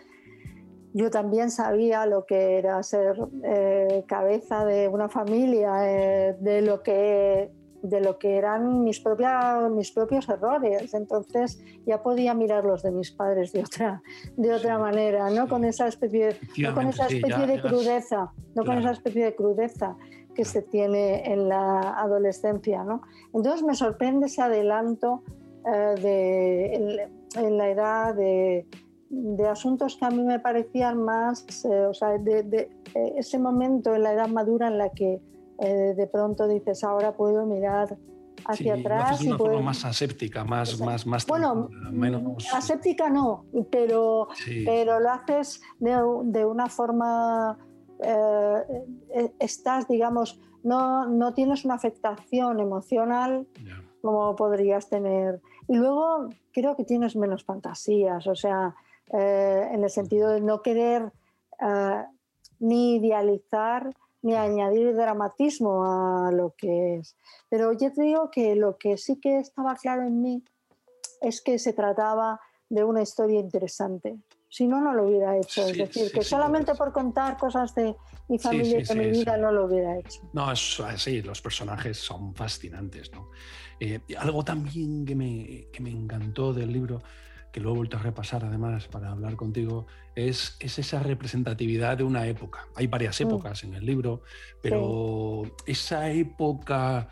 yo 0.93 1.10
también 1.10 1.51
sabía 1.51 2.05
lo 2.05 2.25
que 2.25 2.58
era 2.58 2.81
ser 2.81 3.17
eh, 3.43 4.03
cabeza 4.08 4.65
de 4.65 4.88
una 4.88 5.10
familia, 5.10 5.73
eh, 5.84 6.38
de 6.39 6.62
lo 6.62 6.81
que 6.81 7.51
de 7.81 8.01
lo 8.01 8.17
que 8.17 8.38
eran 8.38 8.83
mis, 8.83 8.99
propias, 8.99 9.69
mis 9.71 9.91
propios 9.91 10.27
errores. 10.29 10.93
Entonces 10.93 11.63
ya 11.85 12.01
podía 12.01 12.33
mirar 12.33 12.65
los 12.65 12.83
de 12.83 12.91
mis 12.91 13.11
padres 13.11 13.51
de 13.53 13.61
otra, 13.61 14.01
de 14.38 14.53
otra 14.53 14.77
manera, 14.79 15.29
¿no? 15.29 15.47
Con 15.47 15.63
esa 15.65 15.88
especie, 15.88 16.38
no 16.57 16.73
con 16.73 16.88
esa 16.88 17.07
especie 17.07 17.47
de 17.47 17.61
crudeza, 17.61 18.31
no 18.55 18.65
con 18.65 18.77
esa 18.77 18.91
especie 18.91 19.25
de 19.25 19.35
crudeza 19.35 19.95
que 20.33 20.45
se 20.45 20.61
tiene 20.61 21.31
en 21.31 21.47
la 21.47 21.97
adolescencia, 21.99 22.84
¿no? 22.84 23.01
Entonces 23.34 23.63
me 23.63 23.73
sorprende 23.73 24.26
ese 24.28 24.41
adelanto 24.41 25.23
eh, 25.65 25.95
de, 26.01 27.09
en, 27.36 27.57
la 27.57 27.69
edad 27.69 28.15
de, 28.15 28.67
de, 29.09 29.47
asuntos 29.47 29.95
que 29.97 30.05
a 30.05 30.09
mí 30.09 30.21
me 30.21 30.39
parecían 30.39 31.01
más, 31.01 31.45
eh, 31.65 31.86
o 31.86 31.93
sea, 31.93 32.17
de, 32.17 32.43
de 32.43 32.69
eh, 32.93 33.13
ese 33.17 33.39
momento 33.39 33.95
en 33.95 34.03
la 34.03 34.13
edad 34.13 34.28
madura 34.28 34.67
en 34.67 34.78
la 34.78 34.89
que 34.89 35.21
eh, 35.60 35.93
de 35.95 36.08
pronto 36.08 36.47
dices, 36.47 36.84
ahora 36.84 37.14
puedo 37.14 37.45
mirar 37.45 37.97
hacia 38.45 38.76
atrás. 38.76 39.22
y 39.22 39.28
una 39.28 39.38
forma 39.38 39.62
más 39.62 39.86
aséptica, 39.86 40.43
más, 40.43 40.80
más, 40.80 41.06
más 41.06 41.26
bueno, 41.26 41.70
menos... 41.91 42.53
aséptica 42.53 43.10
no, 43.10 43.45
pero, 43.72 44.28
pero 44.66 44.99
lo 44.99 45.12
haces 45.12 45.62
de, 45.80 45.91
de 46.26 46.45
una 46.45 46.68
forma, 46.68 47.58
eh, 48.03 48.64
eh, 49.14 49.32
estás, 49.39 49.88
digamos, 49.88 50.39
no, 50.64 51.08
no, 51.08 51.34
tienes 51.34 51.64
una 51.64 51.76
afectación 51.76 52.60
emocional 52.60 53.47
como 54.01 54.36
podrías 54.36 54.89
tener. 54.89 55.41
Y 55.68 55.76
luego 55.78 56.30
creo 56.51 56.76
que 56.76 56.84
tienes 56.84 57.16
menos 57.16 57.43
fantasías, 57.43 58.28
o 58.28 58.36
sea, 58.36 58.76
en 59.12 59.84
el 59.84 59.89
sentido 59.89 60.30
de 60.30 60.41
no 60.41 60.62
querer 60.62 61.12
ni 62.60 62.95
idealizar 62.95 63.93
ni 64.26 64.34
añadir 64.34 64.95
dramatismo 64.95 65.86
a 65.86 66.32
lo 66.32 66.55
que 66.57 66.95
es. 66.95 67.15
Pero 67.47 67.73
yo 67.73 67.93
te 67.93 68.01
digo 68.01 68.32
que 68.32 68.55
lo 68.55 68.76
que 68.76 68.97
sí 68.97 69.19
que 69.19 69.38
estaba 69.38 69.76
claro 69.76 70.01
en 70.01 70.19
mí 70.19 70.43
es 71.21 71.43
que 71.43 71.59
se 71.59 71.73
trataba 71.73 72.41
de 72.67 72.84
una 72.84 73.03
historia 73.03 73.39
interesante. 73.39 74.17
Si 74.49 74.67
no, 74.67 74.82
no 74.82 74.95
lo 74.95 75.05
hubiera 75.05 75.38
hecho. 75.38 75.67
es 75.67 75.78
decir, 75.78 76.11
que 76.11 76.23
solamente 76.23 76.73
por 76.73 76.91
contar 76.91 77.38
cosas 77.38 77.76
de 77.76 77.95
mi 78.28 78.39
familia 78.39 78.80
y 78.80 78.84
de 78.84 78.95
mi 78.95 79.11
vida 79.11 79.38
no 79.38 79.51
lo 79.51 79.65
hubiera 79.65 79.99
hecho. 79.99 80.21
No, 80.34 80.51
es 80.51 80.80
así, 80.80 81.21
los 81.21 81.39
personajes 81.39 81.95
son 81.99 82.34
fascinantes. 82.34 83.11
¿no? 83.11 83.30
Eh, 83.80 83.99
algo 84.17 84.43
también 84.43 85.05
que 85.05 85.13
me, 85.13 85.67
que 85.71 85.84
me 85.84 85.91
encantó 85.91 86.51
del 86.51 86.73
libro 86.73 87.03
que 87.56 87.62
lo 87.62 87.72
he 87.72 87.74
vuelto 87.74 87.95
a 87.95 88.01
repasar 88.01 88.43
además 88.43 88.89
para 88.89 89.12
hablar 89.12 89.38
contigo, 89.38 89.88
es, 90.14 90.58
es 90.60 90.78
esa 90.78 91.01
representatividad 91.01 91.97
de 91.97 92.03
una 92.03 92.28
época. 92.28 92.68
Hay 92.76 92.88
varias 92.88 93.18
mm. 93.22 93.24
épocas 93.24 93.64
en 93.64 93.76
el 93.76 93.86
libro, 93.86 94.24
pero 94.62 95.43
esa 95.66 96.12
época 96.12 97.08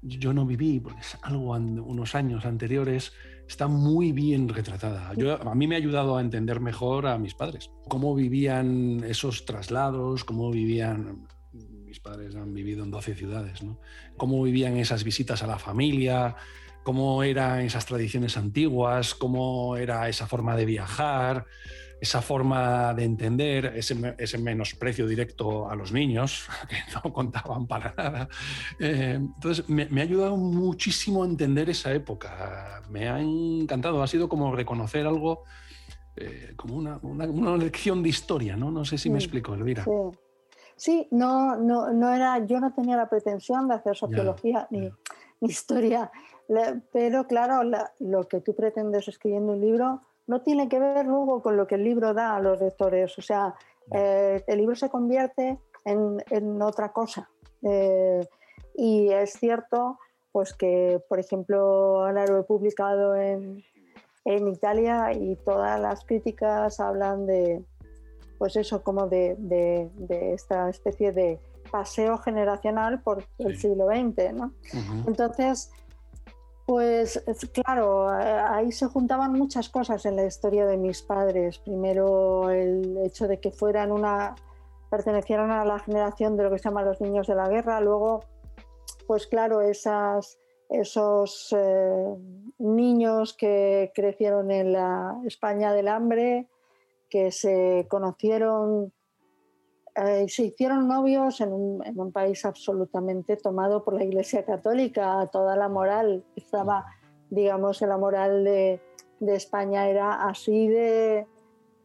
yo 0.00 0.32
no 0.32 0.46
viví, 0.46 0.80
porque 0.80 1.00
es 1.02 1.18
algo 1.20 1.50
unos 1.50 2.14
años 2.14 2.46
anteriores, 2.46 3.12
está 3.46 3.68
muy 3.68 4.12
bien 4.12 4.48
retratada. 4.48 5.12
Yo, 5.12 5.34
a 5.46 5.54
mí 5.54 5.66
me 5.66 5.74
ha 5.74 5.78
ayudado 5.78 6.16
a 6.16 6.22
entender 6.22 6.58
mejor 6.60 7.06
a 7.06 7.18
mis 7.18 7.34
padres, 7.34 7.70
cómo 7.86 8.14
vivían 8.14 9.04
esos 9.06 9.44
traslados, 9.44 10.24
cómo 10.24 10.50
vivían 10.50 11.28
mis 11.52 12.00
padres 12.00 12.34
han 12.34 12.54
vivido 12.54 12.82
en 12.84 12.90
12 12.90 13.14
ciudades, 13.14 13.62
¿no? 13.62 13.78
Cómo 14.16 14.42
vivían 14.42 14.78
esas 14.78 15.04
visitas 15.04 15.42
a 15.42 15.46
la 15.46 15.58
familia, 15.58 16.34
cómo 16.82 17.22
eran 17.22 17.60
esas 17.60 17.86
tradiciones 17.86 18.36
antiguas, 18.36 19.14
cómo 19.14 19.76
era 19.76 20.08
esa 20.08 20.26
forma 20.26 20.56
de 20.56 20.64
viajar, 20.64 21.46
esa 22.02 22.20
forma 22.20 22.92
de 22.94 23.04
entender, 23.04 23.74
ese, 23.76 24.38
menosprecio 24.38 25.06
directo 25.06 25.70
a 25.70 25.76
los 25.76 25.92
niños, 25.92 26.48
que 26.68 26.76
no 26.92 27.12
contaban 27.12 27.68
para 27.68 27.94
nada. 27.96 28.28
Eh, 28.80 29.12
entonces, 29.20 29.68
me, 29.68 29.86
ha 30.00 30.02
ayudado 30.02 30.36
muchísimo 30.36 31.22
a 31.22 31.26
entender 31.26 31.70
esa 31.70 31.92
época. 31.92 32.82
Me 32.90 33.08
ha 33.08 33.20
encantado, 33.20 34.02
ha 34.02 34.08
sido 34.08 34.28
como 34.28 34.52
reconocer 34.52 35.06
algo, 35.06 35.44
eh, 36.16 36.54
como 36.56 36.74
una, 36.74 37.56
lección 37.56 38.02
de 38.02 38.08
historia, 38.08 38.56
¿no? 38.56 38.72
No 38.72 38.84
sé 38.84 38.98
si 38.98 39.08
me 39.08 39.18
explico, 39.18 39.54
Elvira. 39.54 39.84
Sí. 40.74 41.06
no, 41.12 41.54
no, 41.54 41.92
no 41.92 42.12
era, 42.12 42.44
yo 42.44 42.58
no 42.58 42.72
tenía 42.72 42.96
la 42.96 43.08
pretensión 43.08 43.68
de 43.68 43.76
hacer 43.76 43.96
sociología 43.96 44.66
ni, 44.70 44.90
historia, 45.40 46.10
pero 46.92 47.26
claro, 47.26 47.62
lo 47.98 48.28
que 48.28 48.40
tú 48.40 48.54
pretendes 48.54 49.08
escribiendo 49.08 49.52
un 49.52 49.60
libro 49.60 50.00
no 50.26 50.42
tiene 50.42 50.68
que 50.68 50.78
ver 50.78 51.06
luego 51.06 51.42
con 51.42 51.56
lo 51.56 51.66
que 51.66 51.76
el 51.76 51.84
libro 51.84 52.14
da 52.14 52.36
a 52.36 52.40
los 52.40 52.60
lectores. 52.60 53.18
O 53.18 53.22
sea, 53.22 53.54
eh, 53.90 54.42
el 54.46 54.58
libro 54.58 54.74
se 54.74 54.88
convierte 54.88 55.58
en, 55.84 56.62
otra 56.62 56.92
cosa. 56.92 57.28
Eh, 57.62 58.26
y 58.74 59.08
es 59.10 59.32
cierto 59.32 59.98
pues 60.32 60.54
que, 60.54 61.00
por 61.08 61.20
ejemplo, 61.20 62.04
ahora 62.04 62.26
lo 62.26 62.40
he 62.40 62.42
publicado 62.44 63.14
en, 63.14 63.62
en, 64.24 64.48
Italia 64.48 65.12
y 65.12 65.36
todas 65.36 65.78
las 65.78 66.06
críticas 66.06 66.80
hablan 66.80 67.26
de, 67.26 67.62
pues 68.38 68.56
eso, 68.56 68.82
como 68.82 69.08
de, 69.08 69.36
de, 69.38 70.32
esta 70.32 70.70
especie 70.70 71.12
de 71.12 71.38
paseo 71.70 72.16
generacional 72.16 73.02
por 73.02 73.24
el 73.38 73.58
siglo 73.58 73.88
XX, 73.88 74.32
¿no? 74.32 74.52
Entonces, 75.06 75.70
pues 76.66 77.22
claro, 77.52 78.08
ahí 78.08 78.70
se 78.72 78.86
juntaban 78.86 79.32
muchas 79.32 79.68
cosas 79.68 80.06
en 80.06 80.16
la 80.16 80.24
historia 80.24 80.66
de 80.66 80.76
mis 80.76 81.02
padres. 81.02 81.58
Primero 81.58 82.50
el 82.50 82.98
hecho 83.04 83.26
de 83.26 83.40
que 83.40 83.50
fueran 83.50 83.90
una, 83.90 84.34
pertenecieran 84.90 85.50
a 85.50 85.64
la 85.64 85.78
generación 85.78 86.36
de 86.36 86.44
lo 86.44 86.50
que 86.50 86.58
se 86.58 86.64
llama 86.64 86.82
los 86.82 87.00
niños 87.00 87.26
de 87.26 87.34
la 87.34 87.48
guerra. 87.48 87.80
Luego, 87.80 88.20
pues 89.06 89.26
claro, 89.26 89.60
esas, 89.60 90.38
esos 90.68 91.54
eh, 91.56 92.16
niños 92.58 93.34
que 93.34 93.90
crecieron 93.94 94.50
en 94.50 94.72
la 94.72 95.20
España 95.26 95.72
del 95.72 95.88
hambre, 95.88 96.48
que 97.10 97.32
se 97.32 97.86
conocieron 97.90 98.92
eh, 99.94 100.24
se 100.28 100.44
hicieron 100.44 100.88
novios 100.88 101.40
en 101.42 101.52
un, 101.52 102.12
país 102.12 102.46
absolutamente 102.46 103.36
tomado 103.36 103.84
por 103.84 103.94
la 103.94 104.04
Iglesia 104.04 104.44
Católica. 104.44 105.28
Toda 105.30 105.54
la 105.54 105.68
moral 105.68 106.24
estaba, 106.34 106.86
digamos, 107.28 107.82
la 107.82 107.98
moral 107.98 108.44
de, 108.44 108.80
España 109.20 109.88
era 109.88 110.26
así 110.26 110.66
de, 110.66 111.26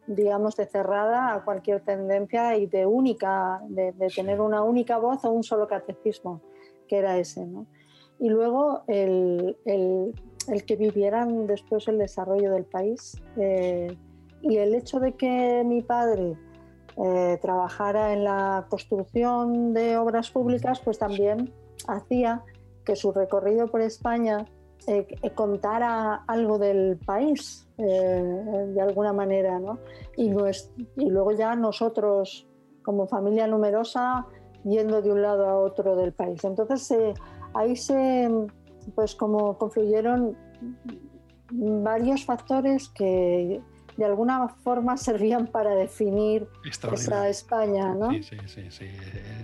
digamos, 0.08 0.56
de 0.56 0.66
cerrada 0.66 1.34
a 1.34 1.44
cualquier 1.44 1.82
tendencia 1.82 2.58
y 2.58 2.66
de 2.66 2.86
única, 2.86 3.62
de, 3.68 3.94
tener 4.16 4.40
una 4.42 4.64
única 4.64 4.98
voz 4.98 5.24
o 5.26 5.32
un 5.32 5.44
solo 5.44 5.68
catecismo, 5.68 6.42
que 6.88 6.98
era 6.98 7.18
ese. 7.18 7.46
Y 8.20 8.30
luego 8.30 8.84
el, 8.88 9.58
que 10.66 10.76
vivieran 10.78 11.46
después 11.46 11.88
el 11.90 11.98
desarrollo 11.98 12.52
del 12.54 12.66
país 12.66 13.22
eh, 13.36 13.96
y 14.42 14.58
el 14.58 14.74
hecho 14.74 15.00
de 15.00 15.12
que 15.12 15.64
mi 15.66 15.82
padre 15.84 16.38
eh, 17.04 17.38
trabajara 17.42 18.14
en 18.14 18.24
la 18.24 18.66
construcción 18.70 19.74
de 19.74 19.98
obras 19.98 20.32
públicas, 20.32 20.80
pues 20.80 20.98
también 20.98 21.54
hacía 21.88 22.44
que 22.84 22.96
su 22.96 23.12
recorrido 23.12 23.68
por 23.68 23.82
España 23.82 24.46
eh, 24.88 25.08
eh, 25.22 25.30
contara 25.32 26.24
algo 26.28 26.58
del 26.58 26.98
país 26.98 27.68
de 27.78 28.82
alguna 28.82 29.14
manera, 29.14 29.60
¿no? 29.60 29.78
Y, 30.16 30.32
y 30.96 31.10
luego 31.12 31.32
ya 31.34 31.56
nosotros, 31.56 32.48
como 32.82 33.06
familia 33.06 33.46
numerosa, 33.46 34.26
yendo 34.64 35.04
de 35.04 35.12
un 35.12 35.22
lado 35.22 35.46
a 35.46 35.60
otro 35.60 35.96
del 35.96 36.12
país. 36.12 36.44
Entonces 36.44 36.92
ahí 37.54 37.76
se, 37.76 38.28
pues 38.96 39.14
como 39.14 39.60
confluyeron 39.60 40.36
varios 41.52 42.26
factores 42.26 42.90
que 42.90 43.62
de 43.98 44.06
alguna 44.06 44.48
forma 44.48 44.96
servían 44.96 45.48
para 45.48 45.72
definir 45.76 46.48
esa 46.94 47.28
España, 47.28 47.94
¿no? 47.94 48.12
Sí, 48.12 48.24
sí, 48.24 48.38
sí, 48.46 48.62
sí, 48.70 48.86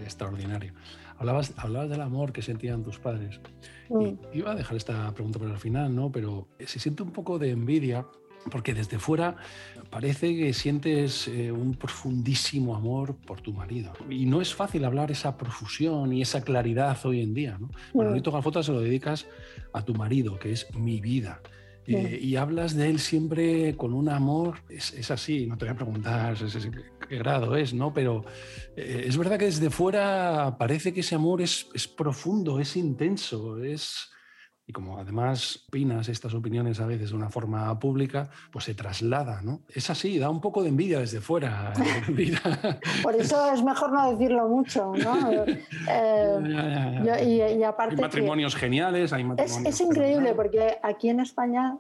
extraordinario. 0.04 0.74
Hablabas, 1.18 1.54
hablabas 1.58 1.90
del 1.90 2.02
amor 2.02 2.32
que 2.32 2.42
sentían 2.42 2.84
tus 2.84 3.00
padres. 3.00 3.40
Y 3.90 3.94
mm. 3.94 4.20
iba 4.34 4.52
a 4.52 4.56
dejar 4.56 4.78
esta 4.78 5.12
pregunta 5.14 5.40
para 5.40 5.52
el 5.52 5.58
final, 5.58 5.96
¿no? 5.96 6.12
Pero 6.12 6.48
se 6.60 6.80
siente 6.80 7.04
un 7.04 7.12
poco 7.12 7.40
de 7.40 7.52
envidia 7.52 8.06
porque 8.52 8.74
desde 8.74 9.00
fuera 9.00 9.36
parece 9.90 10.36
que 10.36 10.54
sientes 10.54 11.28
eh, 11.28 11.52
un 11.52 11.76
profundísimo 11.76 12.76
amor 12.76 13.16
por 13.16 13.42
tu 13.42 13.54
marido. 13.54 13.94
Y 14.10 14.26
no 14.26 14.42
es 14.42 14.54
fácil 14.54 14.86
hablar 14.86 15.12
esa 15.12 15.38
profusión 15.38 16.14
y 16.14 16.22
esa 16.22 16.42
claridad 16.42 16.98
hoy 17.06 17.22
en 17.22 17.34
día. 17.34 17.58
¿no? 17.60 17.70
Manolito 17.94 18.32
mm. 18.32 18.34
Galfota 18.34 18.64
se 18.64 18.72
lo 18.72 18.82
dedicas 18.82 19.28
a 19.72 19.84
tu 19.84 19.94
marido, 19.94 20.38
que 20.40 20.52
es 20.52 20.74
mi 20.76 21.00
vida. 21.00 21.42
Eh, 21.86 22.20
y 22.22 22.38
hablas 22.38 22.76
de 22.76 22.90
él 22.90 23.00
siempre 23.00 23.76
con 23.76 23.94
un 23.94 24.08
amor, 24.08 24.60
es, 24.70 25.12
así, 25.12 25.46
no 25.48 25.58
te 25.58 25.66
voy 25.66 25.74
a 25.74 25.76
preguntar 25.76 26.38
qué 27.10 27.18
grado 27.18 27.58
es, 27.58 27.74
¿no? 27.74 27.94
Pero 27.94 28.24
eh, 28.78 29.04
es 29.06 29.18
verdad 29.18 29.38
que 29.38 29.46
desde 29.46 29.70
fuera 29.70 30.56
parece 30.58 30.94
que 30.94 31.02
ese 31.02 31.16
amor 31.16 31.42
es, 31.42 31.68
es 31.74 31.88
profundo, 31.88 32.60
es 32.60 32.78
intenso, 32.78 33.62
es, 33.62 34.13
y 34.66 34.72
como 34.72 34.98
además 34.98 35.66
opinas 35.68 36.08
estas 36.08 36.34
opiniones 36.34 36.80
a 36.80 36.86
veces 36.86 37.10
de 37.10 37.16
una 37.16 37.30
forma 37.30 37.78
pública, 37.80 38.30
pues 38.52 38.66
se 38.66 38.74
traslada, 38.74 39.42
¿no? 39.42 39.62
Es 39.70 39.90
así, 39.90 40.18
da 40.20 40.30
un 40.30 40.40
poco 40.40 40.64
de 40.64 40.70
envidia 40.70 41.00
desde 41.00 41.20
fuera. 41.20 41.74
Por 43.04 43.16
eso 43.16 43.52
es 43.54 43.64
mejor 43.64 43.92
no 43.92 44.12
decirlo 44.12 44.48
mucho, 44.48 44.94
¿no? 44.96 45.14
Eh, 45.86 47.56
y, 47.58 47.64
aparte... 47.64 47.96
Hay 47.96 48.02
matrimonios 48.02 48.56
geniales, 48.56 49.12
hay 49.12 49.24
matrimonios... 49.24 49.68
Es, 49.68 49.82
es 49.82 49.82
increíble 49.82 50.34
porque 50.34 50.78
aquí 50.82 51.10
en 51.10 51.20
España 51.20 51.78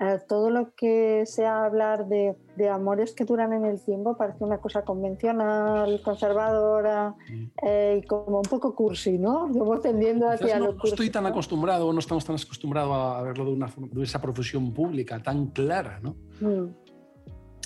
eh, 0.00 0.18
todo 0.28 0.50
lo 0.50 0.74
que 0.74 1.24
sea 1.24 1.64
hablar 1.64 2.08
de, 2.08 2.36
amores 2.68 3.12
que 3.12 3.24
duran 3.24 3.52
en 3.52 3.64
el 3.64 3.80
tiempo 3.80 4.16
parece 4.16 4.42
una 4.42 4.58
cosa 4.58 4.82
convencional, 4.82 6.00
conservadora 6.02 7.14
mm. 7.30 7.44
eh, 7.62 8.00
y 8.02 8.06
como 8.06 8.38
un 8.38 8.48
poco 8.48 8.74
cursi, 8.74 9.18
¿no? 9.18 9.52
Yo 9.52 9.80
tendiendo 9.80 10.28
hacia 10.28 10.58
no, 10.58 10.66
lo 10.66 10.72
cursi. 10.72 10.88
No 10.88 10.94
estoy 10.94 11.10
tan 11.10 11.26
acostumbrado, 11.26 11.92
no 11.92 11.98
estamos 12.00 12.24
tan 12.24 12.36
acostumbrados 12.36 12.92
a 12.92 13.22
verlo 13.22 13.44
de, 13.44 13.52
una, 13.52 13.68
de 13.76 14.02
esa 14.02 14.20
profesión 14.20 14.72
pública 14.72 15.22
tan 15.22 15.46
clara, 15.48 16.00
¿no? 16.02 16.16
Mm. 16.40 16.74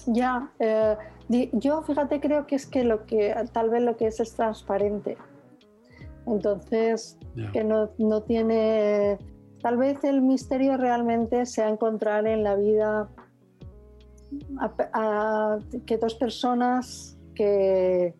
Ya, 0.07 0.53
eh, 0.59 0.97
yo 1.53 1.83
fíjate 1.83 2.20
creo 2.20 2.47
que 2.47 2.57
es 2.57 2.66
que 2.66 2.85
lo 2.85 3.05
que 3.07 3.35
tal 3.53 3.70
vez 3.70 3.83
lo 3.83 3.97
que 3.97 4.07
es 4.07 4.20
es 4.20 4.35
transparente. 4.35 5.16
Entonces, 6.26 7.18
que 7.53 7.64
no, 7.64 7.91
no 7.99 8.22
tiene 8.22 9.18
Tal 9.63 9.77
vez 9.77 10.03
el 10.05 10.23
misterio 10.23 10.77
realmente 10.77 11.47
sea 11.47 11.69
encontrar 11.69 12.27
en 12.27 12.45
la 12.45 12.55
vida 12.55 13.09
a, 14.93 15.59
que 15.87 15.99
dos 15.99 16.15
personas 16.15 17.17
que, 17.35 18.15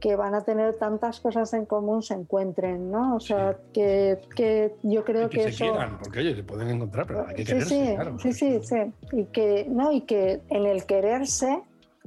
que 0.00 0.16
van 0.16 0.34
a 0.34 0.42
tener 0.42 0.74
tantas 0.76 1.20
cosas 1.20 1.52
en 1.54 1.66
común 1.66 2.02
se 2.02 2.14
encuentren, 2.14 2.90
¿no? 2.90 3.16
O 3.16 3.20
sea, 3.20 3.56
que, 3.72 4.18
que, 4.34 4.74
yo 4.82 5.04
creo 5.04 5.28
que, 5.28 5.38
que, 5.38 5.52
se 5.52 5.64
quieran, 5.64 5.98
porque 5.98 6.20
ellos 6.20 6.36
se 6.36 6.42
pueden 6.42 6.68
encontrar, 6.68 7.06
pero 7.06 7.26
hay 7.26 7.36
que 7.36 7.44
quererse, 7.44 7.68
sí, 7.68 7.94
claro. 7.94 8.18
Sí, 8.18 8.32
sí, 8.32 8.60
sí. 8.62 8.92
Y 9.12 9.24
que, 9.26 9.66
¿no? 9.70 9.92
y 9.92 10.02
que 10.02 10.42
en 10.48 10.66
el 10.66 10.84
quererse 10.84 11.62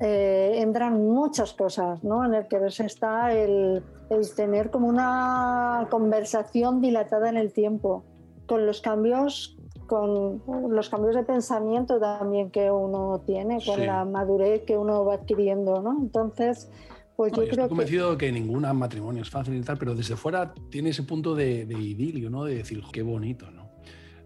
eh, 0.05 0.59
entran 0.61 1.01
muchas 1.01 1.53
cosas, 1.53 2.03
¿no? 2.03 2.25
En 2.25 2.33
el 2.33 2.47
quererse 2.47 2.85
está 2.85 3.31
el, 3.33 3.81
el 4.09 4.35
tener 4.35 4.69
como 4.69 4.89
una 4.89 5.87
conversación 5.89 6.81
dilatada 6.81 7.29
en 7.29 7.37
el 7.37 7.53
tiempo, 7.53 8.03
con 8.45 8.65
los 8.65 8.81
cambios 8.81 9.57
con 9.87 10.41
los 10.69 10.89
cambios 10.89 11.15
de 11.15 11.23
pensamiento 11.23 11.99
también 11.99 12.51
que 12.51 12.71
uno 12.71 13.21
tiene, 13.25 13.59
con 13.63 13.85
la 13.85 14.05
madurez 14.05 14.63
que 14.63 14.77
uno 14.77 15.05
va 15.05 15.15
adquiriendo, 15.15 15.81
¿no? 15.81 15.97
Entonces, 16.01 16.69
pues 17.15 17.31
yo, 17.31 17.41
creo 17.41 17.51
estoy 17.51 17.67
convencido 17.69 18.17
que... 18.17 18.27
que 18.27 18.31
ningún 18.31 18.61
matrimonio 18.75 19.21
es 19.21 19.29
fácil 19.29 19.55
y 19.55 19.61
tal, 19.61 19.77
pero 19.77 19.93
desde 19.93 20.15
fuera 20.15 20.53
tiene 20.69 20.89
ese 20.89 21.03
punto 21.03 21.35
de, 21.35 21.65
de 21.65 21.75
idilio, 21.75 22.29
¿no? 22.29 22.45
De 22.45 22.55
decir, 22.55 22.81
qué 22.91 23.03
bonito, 23.03 23.51
¿no? 23.51 23.63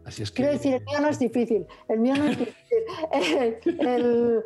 Así 0.07 0.23
es 0.23 0.31
que... 0.31 0.37
Quiero 0.37 0.53
decir, 0.53 0.75
el 0.75 0.85
mío 0.85 1.01
no 1.01 1.09
es 1.09 1.19
difícil, 1.19 1.67
el 1.89 1.99
mío 1.99 2.15
no 2.15 2.25
es 2.25 2.37
difícil. 2.39 2.77
el, 3.87 4.43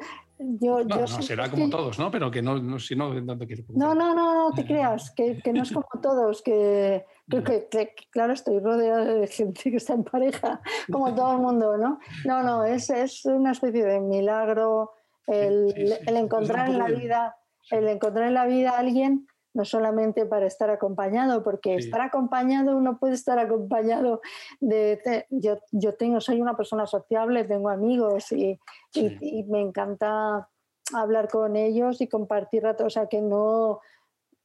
yo, 0.60 0.84
no, 0.84 1.08
será 1.08 1.50
como 1.50 1.70
todos, 1.70 2.00
¿no? 2.00 2.10
Pero 2.12 2.32
que 2.32 2.42
no, 2.42 2.60
no 2.60 2.80
si 2.80 2.96
no, 2.96 3.14
no 3.14 3.36
No, 3.70 3.96
no, 3.96 4.16
no, 4.16 4.34
no 4.34 4.52
te 4.52 4.66
creas, 4.66 5.12
que, 5.12 5.38
que 5.38 5.54
no 5.54 5.64
es 5.64 5.72
como 5.72 5.88
todos, 6.02 6.42
que, 6.42 7.06
que, 7.30 7.96
claro, 8.12 8.34
estoy 8.34 8.60
rodeada 8.60 9.14
de 9.14 9.28
gente 9.28 9.72
que 9.72 9.78
está 9.78 9.94
en 9.94 10.04
pareja, 10.04 10.62
como 10.92 11.14
todo 11.14 11.34
el 11.34 11.39
mundo, 11.39 11.78
¿no? 11.78 12.00
No, 12.26 12.44
no, 12.44 12.64
es, 12.66 12.89
es 12.89 13.26
una 13.26 13.52
especie 13.52 13.84
de 13.84 14.00
milagro 14.00 14.92
el, 15.28 15.74
el 16.06 16.18
encontrar 16.18 16.70
en 16.70 16.78
la 16.78 16.88
vida, 16.88 17.38
el 17.70 17.88
encontrar 17.88 18.28
en 18.28 18.34
la 18.34 18.46
vida 18.46 18.72
a 18.72 18.80
alguien 18.80 19.28
no 19.54 19.66
solamente 19.66 20.26
para 20.26 20.45
estar 20.45 20.70
acompañado, 20.70 21.43
porque 21.43 21.76
estar 21.76 22.02
acompañado 22.02 22.78
uno 22.78 22.97
puede 22.97 23.16
estar 23.16 23.38
acompañado 23.39 24.22
de... 24.60 25.26
yo, 25.30 25.60
yo 25.72 25.95
tengo, 25.95 26.22
soy 26.22 26.41
una 26.41 26.56
persona 26.56 26.86
sociable, 26.86 27.43
tengo 27.43 27.70
amigos 27.70 28.32
y, 28.32 28.60
y, 28.93 29.43
me 29.43 29.62
encanta 29.62 30.49
hablar 30.93 31.28
con 31.30 31.56
ellos 31.56 32.02
y 32.02 32.08
compartir 32.08 32.64
rato, 32.64 32.86
o 32.86 32.89
sea 32.89 33.08
que 33.08 33.22
no, 33.22 33.82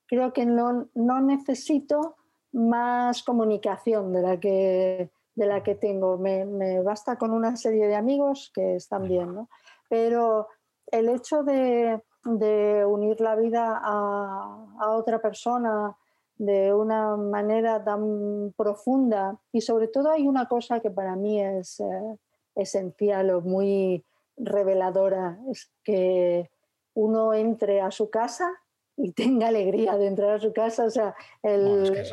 creo 0.07 0.33
que 0.33 0.47
no, 0.47 0.89
no 0.95 1.21
necesito 1.21 2.17
más 2.53 3.23
comunicación 3.23 4.13
de 4.13 4.23
la 4.23 4.41
que, 4.41 5.11
de 5.35 5.47
la 5.47 5.63
que 5.63 5.75
tengo, 5.75 6.19
me, 6.19 6.45
me 6.45 6.83
basta 6.83 7.17
con 7.17 7.33
una 7.33 7.57
serie 7.57 7.87
de 7.87 7.95
amigos 7.95 8.51
que 8.55 8.77
están 8.77 9.07
bien, 9.07 9.35
¿no? 9.35 9.49
Pero 9.89 10.49
el 10.91 11.09
hecho 11.09 11.43
de 11.43 12.01
de 12.27 12.85
unir 12.85 13.21
la 13.21 13.37
vida 13.37 13.81
a, 13.83 14.91
otra 14.91 15.21
persona 15.21 15.97
de 16.37 16.75
una 16.75 17.17
manera 17.17 17.83
tan 17.83 18.53
profunda. 18.57 19.39
Y 19.53 19.61
sobre 19.61 19.89
todo 19.89 20.11
hay 20.11 20.27
una 20.27 20.47
cosa 20.47 20.81
que 20.81 20.91
para 20.91 21.17
mí 21.17 21.41
es 21.41 21.81
eh, 21.81 22.19
esencial 22.55 23.31
o 23.31 23.41
muy 23.41 24.05
reveladora, 24.37 25.39
es 25.51 25.71
que 25.83 26.51
uno 26.95 27.33
entre 27.33 27.81
a 27.81 27.91
su 27.91 28.11
casa 28.11 28.51
y 28.97 29.13
tenga 29.13 29.49
alegría 29.49 29.97
de 29.97 30.07
entrar 30.09 30.31
a 30.31 30.41
su 30.41 30.53
casa. 30.53 30.85
O 30.85 30.91
sea, 30.91 31.15
el, 31.43 32.07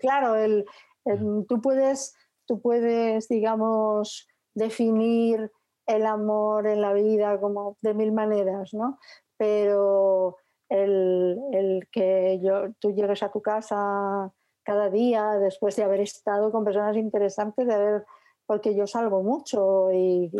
claro, 0.00 0.34
el, 0.36 0.64
tú, 1.48 1.60
puedes, 1.60 2.14
tú 2.46 2.60
puedes, 2.60 3.28
digamos, 3.28 4.26
definir 4.54 5.52
el 5.88 6.06
amor 6.06 6.66
en 6.66 6.82
la 6.82 6.92
vida 6.92 7.40
como 7.40 7.76
de 7.80 7.94
mil 7.94 8.12
maneras, 8.12 8.74
¿no? 8.74 8.98
Pero 9.36 10.36
el, 10.68 11.88
que 11.90 12.38
yo, 12.42 12.72
tú 12.78 12.92
llegues 12.92 13.22
a 13.22 13.32
tu 13.32 13.40
casa 13.40 14.30
cada 14.62 14.90
día 14.90 15.38
después 15.38 15.76
de 15.76 15.84
haber 15.84 16.00
estado 16.00 16.52
con 16.52 16.64
personas 16.64 16.96
interesantes, 16.96 17.66
de 17.66 17.74
haber, 17.74 18.04
porque 18.46 18.74
yo 18.74 18.86
salgo 18.86 19.22
mucho 19.22 19.88
y, 19.90 20.30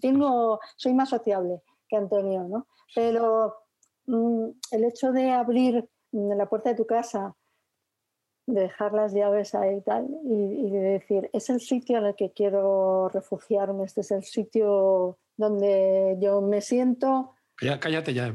tengo, 0.00 0.58
soy 0.76 0.94
más 0.94 1.10
sociable 1.10 1.60
que 1.86 1.96
Antonio, 1.96 2.44
¿no? 2.48 2.66
Pero 2.94 3.54
mm, 4.06 4.46
el 4.72 4.84
hecho 4.84 5.12
de 5.12 5.30
abrir 5.32 5.86
la 6.12 6.48
puerta 6.48 6.70
de 6.70 6.76
tu 6.76 6.86
casa 6.86 7.36
dejar 8.54 8.92
las 8.92 9.12
llaves 9.12 9.54
ahí 9.54 9.76
y 9.76 9.80
tal, 9.82 10.08
y, 10.24 10.70
de 10.70 10.78
decir, 10.78 11.30
es 11.32 11.50
el 11.50 11.60
sitio 11.60 11.98
en 11.98 12.06
el 12.06 12.14
que 12.14 12.32
quiero 12.32 13.08
refugiarme, 13.08 13.84
este 13.84 14.02
es 14.02 14.10
el 14.10 14.24
sitio 14.24 15.18
donde 15.36 16.16
yo 16.20 16.40
me 16.40 16.60
siento. 16.60 17.34
Ya, 17.60 17.78
cállate 17.78 18.14
ya. 18.14 18.34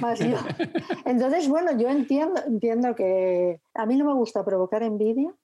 Más 0.00 0.18
yo. 0.20 0.36
Entonces, 1.04 1.48
bueno, 1.48 1.76
yo 1.78 1.88
entiendo, 1.88 2.40
entiendo 2.46 2.94
que 2.94 3.60
a 3.74 3.86
mí 3.86 3.96
no 3.96 4.06
me 4.06 4.14
gusta 4.14 4.44
provocar 4.44 4.82
envidia. 4.82 5.34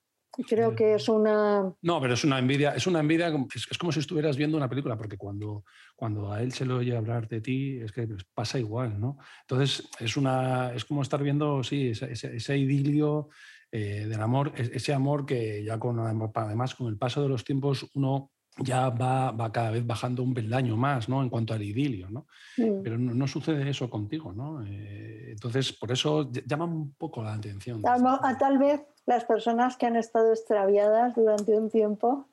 Creo 0.48 0.74
que 0.74 0.94
es 0.94 1.08
una... 1.08 1.74
No, 1.82 2.00
pero 2.00 2.14
es 2.14 2.24
una 2.24 2.38
envidia, 2.38 2.70
es 2.70 2.86
una 2.86 3.00
envidia, 3.00 3.32
es, 3.54 3.78
como 3.78 3.90
si 3.90 3.98
estuvieras 3.98 4.36
viendo 4.36 4.56
una 4.56 4.68
película, 4.68 4.96
porque 4.96 5.18
cuando, 5.18 5.64
cuando 5.96 6.32
a 6.32 6.40
él 6.40 6.52
se 6.52 6.64
le 6.64 6.72
oye 6.72 6.96
hablar 6.96 7.28
de 7.28 7.40
ti, 7.40 7.78
es 7.80 7.90
que 7.90 8.06
pasa 8.32 8.58
igual, 8.58 8.98
¿no? 9.00 9.18
Entonces, 9.42 9.88
es, 9.98 10.16
una, 10.16 10.72
es 10.72 10.84
como 10.84 11.02
estar 11.02 11.22
viendo, 11.22 11.62
sí, 11.64 11.88
ese, 11.88 12.12
ese 12.12 12.56
idilio 12.56 13.28
eh, 13.72 14.06
del 14.08 14.20
amor, 14.20 14.52
ese 14.56 14.92
amor 14.92 15.24
que 15.24 15.62
ya 15.64 15.78
con, 15.78 16.00
además 16.00 16.74
con 16.74 16.88
el 16.88 16.96
paso 16.96 17.22
de 17.22 17.28
los 17.28 17.44
tiempos 17.44 17.86
uno 17.94 18.30
ya 18.58 18.90
va, 18.90 19.30
va 19.30 19.52
cada 19.52 19.70
vez 19.70 19.86
bajando 19.86 20.22
un 20.22 20.34
peldaño 20.34 20.76
más 20.76 21.08
¿no? 21.08 21.22
en 21.22 21.30
cuanto 21.30 21.54
al 21.54 21.62
idilio, 21.62 22.10
¿no? 22.10 22.26
Pero 22.56 22.98
no, 22.98 23.26
sucede 23.26 23.70
eso 23.70 23.88
contigo, 23.88 24.32
¿no? 24.32 24.62
Eh, 24.66 25.30
entonces, 25.30 25.72
por 25.72 25.90
eso 25.92 26.30
llama 26.46 26.64
un 26.64 26.92
poco 26.94 27.22
la 27.22 27.34
atención. 27.34 27.80
A, 27.86 28.38
tal 28.38 28.58
vez 28.58 28.82
las 29.06 29.24
personas 29.24 29.76
que 29.76 29.86
han 29.86 29.96
estado 29.96 30.30
extraviadas 30.32 31.14
durante 31.14 31.56
un 31.56 31.70
tiempo 31.70 32.26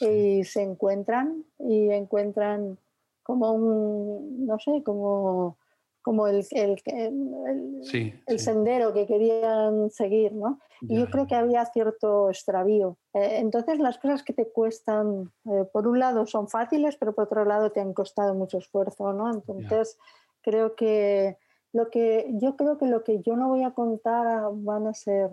y 0.00 0.44
se 0.44 0.62
encuentran 0.62 1.44
y 1.58 1.90
encuentran 1.90 2.78
como 3.22 3.52
un, 3.52 4.46
no 4.46 4.58
sé, 4.58 4.82
como 4.84 5.58
como 6.04 6.26
el, 6.26 6.46
el, 6.50 6.82
el, 6.84 8.38
sendero 8.38 8.92
que 8.92 9.06
querían 9.06 9.90
seguir, 9.90 10.34
¿no? 10.34 10.60
Y 10.82 10.98
yo 10.98 11.08
creo 11.08 11.26
que 11.26 11.34
había 11.34 11.64
cierto 11.64 12.28
extravío. 12.28 12.98
Eh, 13.14 13.38
entonces 13.38 13.78
las 13.78 13.96
cosas 13.96 14.22
que 14.22 14.34
te 14.34 14.52
cuestan, 14.52 15.32
eh, 15.46 15.64
por 15.72 15.88
un 15.88 15.98
lado 15.98 16.26
son 16.26 16.48
fáciles, 16.48 16.96
pero 16.96 17.14
por 17.14 17.24
otro 17.24 17.46
lado 17.46 17.72
te 17.72 17.80
han 17.80 17.94
costado 17.94 18.34
mucho 18.34 18.58
esfuerzo, 18.58 19.14
¿no? 19.14 19.32
Entonces 19.32 19.96
creo 20.42 20.74
que 20.74 21.38
lo 21.72 21.88
que 21.88 22.28
yo 22.34 22.54
creo 22.54 22.76
que 22.76 22.86
lo 22.86 23.02
que 23.02 23.22
yo 23.22 23.34
no 23.34 23.48
voy 23.48 23.62
a 23.62 23.70
contar 23.70 24.50
van 24.52 24.86
a 24.86 24.92
ser 24.92 25.30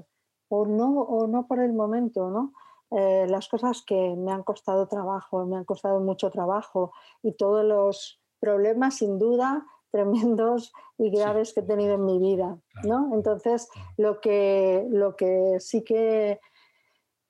o 0.47 0.65
no 0.65 1.01
o 1.01 1.27
no 1.27 1.47
por 1.47 1.59
el 1.59 1.73
momento, 1.73 2.29
¿no? 2.29 2.53
Eh, 2.91 3.27
las 3.27 3.49
cosas 3.49 3.83
que 3.85 4.15
me 4.15 4.31
han 4.31 4.43
costado 4.43 4.87
trabajo, 4.87 5.45
me 5.45 5.57
han 5.57 5.65
costado 5.65 5.99
mucho 5.99 6.29
trabajo 6.29 6.93
y 7.21 7.33
todos 7.33 7.65
los 7.65 8.21
problemas 8.39 8.95
sin 8.95 9.19
duda 9.19 9.65
tremendos 9.91 10.73
y 10.97 11.09
graves 11.11 11.53
que 11.53 11.59
he 11.59 11.63
tenido 11.63 11.95
en 11.95 12.05
mi 12.05 12.19
vida, 12.19 12.57
¿no? 12.83 13.11
Entonces, 13.13 13.69
lo 13.97 14.19
que, 14.21 14.85
lo 14.89 15.15
que 15.15 15.57
sí 15.59 15.83
que 15.83 16.39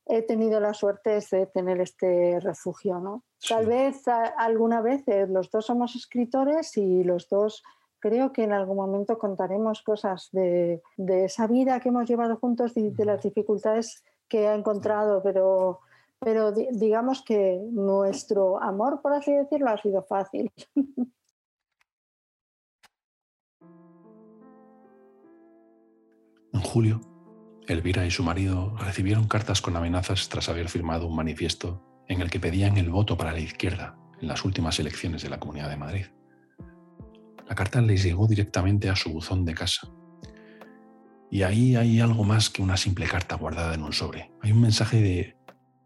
he 0.05 0.21
tenido 0.23 0.59
la 0.59 0.73
suerte 0.73 1.17
es 1.17 1.29
de 1.29 1.47
tener 1.47 1.79
este 1.79 2.39
refugio, 2.39 2.99
¿no? 2.99 3.23
Tal 3.47 3.65
vez 3.65 4.03
alguna 4.37 4.81
vez 4.81 5.07
eh, 5.07 5.25
los 5.27 5.49
dos 5.49 5.65
somos 5.65 5.95
escritores 5.95 6.77
y 6.77 7.03
los 7.03 7.27
dos 7.29 7.63
creo 7.99 8.33
que 8.33 8.43
en 8.43 8.51
algún 8.51 8.77
momento 8.77 9.17
contaremos 9.17 9.83
cosas 9.83 10.29
de, 10.31 10.81
de 10.97 11.25
esa 11.25 11.47
vida 11.47 11.79
que 11.79 11.89
hemos 11.89 12.09
llevado 12.09 12.37
juntos 12.37 12.73
y 12.75 12.89
de 12.89 13.05
las 13.05 13.21
dificultades 13.21 14.03
que 14.27 14.47
ha 14.47 14.55
encontrado, 14.55 15.21
pero, 15.21 15.79
pero 16.19 16.51
digamos 16.51 17.21
que 17.23 17.61
nuestro 17.71 18.61
amor, 18.61 19.01
por 19.01 19.13
así 19.13 19.33
decirlo, 19.33 19.69
ha 19.69 19.77
sido 19.77 20.03
fácil. 20.03 20.51
julio, 26.71 27.01
Elvira 27.67 28.05
y 28.05 28.11
su 28.11 28.23
marido 28.23 28.73
recibieron 28.77 29.27
cartas 29.27 29.59
con 29.59 29.75
amenazas 29.75 30.29
tras 30.29 30.47
haber 30.47 30.69
firmado 30.69 31.05
un 31.05 31.17
manifiesto 31.17 31.83
en 32.07 32.21
el 32.21 32.29
que 32.29 32.39
pedían 32.39 32.77
el 32.77 32.89
voto 32.89 33.17
para 33.17 33.33
la 33.33 33.41
izquierda 33.41 33.97
en 34.21 34.29
las 34.29 34.45
últimas 34.45 34.79
elecciones 34.79 35.21
de 35.21 35.27
la 35.27 35.37
Comunidad 35.37 35.69
de 35.69 35.75
Madrid. 35.75 36.05
La 37.49 37.55
carta 37.55 37.81
les 37.81 38.03
llegó 38.03 38.25
directamente 38.25 38.89
a 38.89 38.95
su 38.95 39.11
buzón 39.11 39.43
de 39.43 39.53
casa. 39.53 39.89
Y 41.29 41.43
ahí 41.43 41.75
hay 41.75 41.99
algo 41.99 42.23
más 42.23 42.49
que 42.49 42.61
una 42.61 42.77
simple 42.77 43.05
carta 43.05 43.35
guardada 43.35 43.73
en 43.73 43.83
un 43.83 43.91
sobre. 43.91 44.31
Hay 44.41 44.53
un 44.53 44.61
mensaje 44.61 45.01
de, 45.01 45.37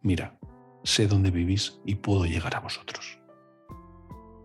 mira, 0.04 0.38
sé 0.84 1.08
dónde 1.08 1.32
vivís 1.32 1.80
y 1.84 1.96
puedo 1.96 2.26
llegar 2.26 2.56
a 2.56 2.60
vosotros. 2.60 3.18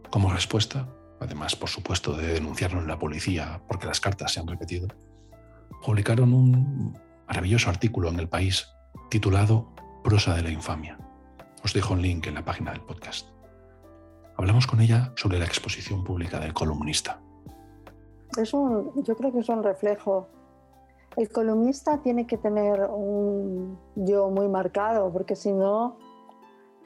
Como 0.08 0.32
respuesta, 0.32 0.88
además 1.20 1.54
por 1.54 1.68
supuesto 1.68 2.16
de 2.16 2.28
denunciarlo 2.28 2.80
en 2.80 2.88
la 2.88 2.98
policía 2.98 3.60
porque 3.68 3.86
las 3.86 4.00
cartas 4.00 4.32
se 4.32 4.40
han 4.40 4.46
repetido, 4.46 4.88
publicaron 5.84 6.32
un 6.32 6.98
maravilloso 7.26 7.70
artículo 7.70 8.08
en 8.08 8.18
el 8.18 8.28
país 8.28 8.68
titulado 9.08 9.68
Prosa 10.02 10.34
de 10.34 10.42
la 10.42 10.50
infamia. 10.50 10.98
Os 11.64 11.72
dejo 11.74 11.94
un 11.94 12.02
link 12.02 12.26
en 12.26 12.34
la 12.34 12.44
página 12.44 12.72
del 12.72 12.80
podcast. 12.80 13.28
Hablamos 14.36 14.66
con 14.66 14.80
ella 14.80 15.12
sobre 15.16 15.38
la 15.38 15.44
exposición 15.44 16.02
pública 16.02 16.40
del 16.40 16.54
columnista. 16.54 17.20
Es 18.36 18.54
un, 18.54 18.92
yo 19.04 19.14
creo 19.16 19.32
que 19.32 19.40
es 19.40 19.48
un 19.48 19.62
reflejo. 19.62 20.28
El 21.16 21.28
columnista 21.30 21.98
tiene 22.02 22.26
que 22.26 22.38
tener 22.38 22.80
un 22.82 23.78
yo 23.96 24.30
muy 24.30 24.48
marcado, 24.48 25.12
porque 25.12 25.36
si 25.36 25.52
no, 25.52 25.98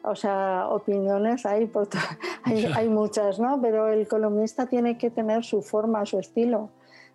o 0.02 0.16
sea, 0.16 0.68
opiniones 0.68 1.46
hay, 1.46 1.66
por 1.66 1.88
hay, 2.44 2.64
hay, 2.64 2.88
muchas, 2.88 3.38
¿no? 3.38 3.60
Pero 3.60 3.88
el 3.88 4.08
columnista 4.08 4.66
tiene 4.66 4.98
que 4.98 5.10
tener 5.10 5.44
su 5.44 5.62
forma, 5.62 6.04
su 6.06 6.18
estilo 6.18 6.70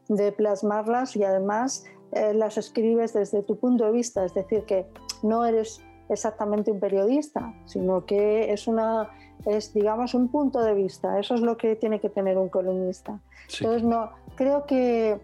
de 0.09 0.31
plasmarlas 0.33 1.15
y 1.15 1.23
además 1.23 1.85
eh, 2.11 2.33
las 2.33 2.57
escribes 2.57 3.13
desde 3.13 3.43
tu 3.43 3.57
punto 3.57 3.85
de 3.85 3.91
vista, 3.91 4.25
es 4.25 4.33
decir, 4.33 4.65
que 4.65 4.85
no 5.23 5.45
eres 5.45 5.81
exactamente 6.09 6.71
un 6.71 6.79
periodista, 6.79 7.53
sino 7.65 8.05
que 8.05 8.51
es 8.51 8.67
una 8.67 9.09
es 9.45 9.73
digamos 9.73 10.13
un 10.15 10.27
punto 10.27 10.61
de 10.61 10.73
vista, 10.73 11.17
eso 11.17 11.35
es 11.35 11.41
lo 11.41 11.55
que 11.55 11.77
tiene 11.77 12.01
que 12.01 12.09
tener 12.09 12.37
un 12.37 12.49
columnista. 12.49 13.21
Entonces 13.59 13.83
no 13.83 14.09
creo 14.35 14.65
que 14.65 15.17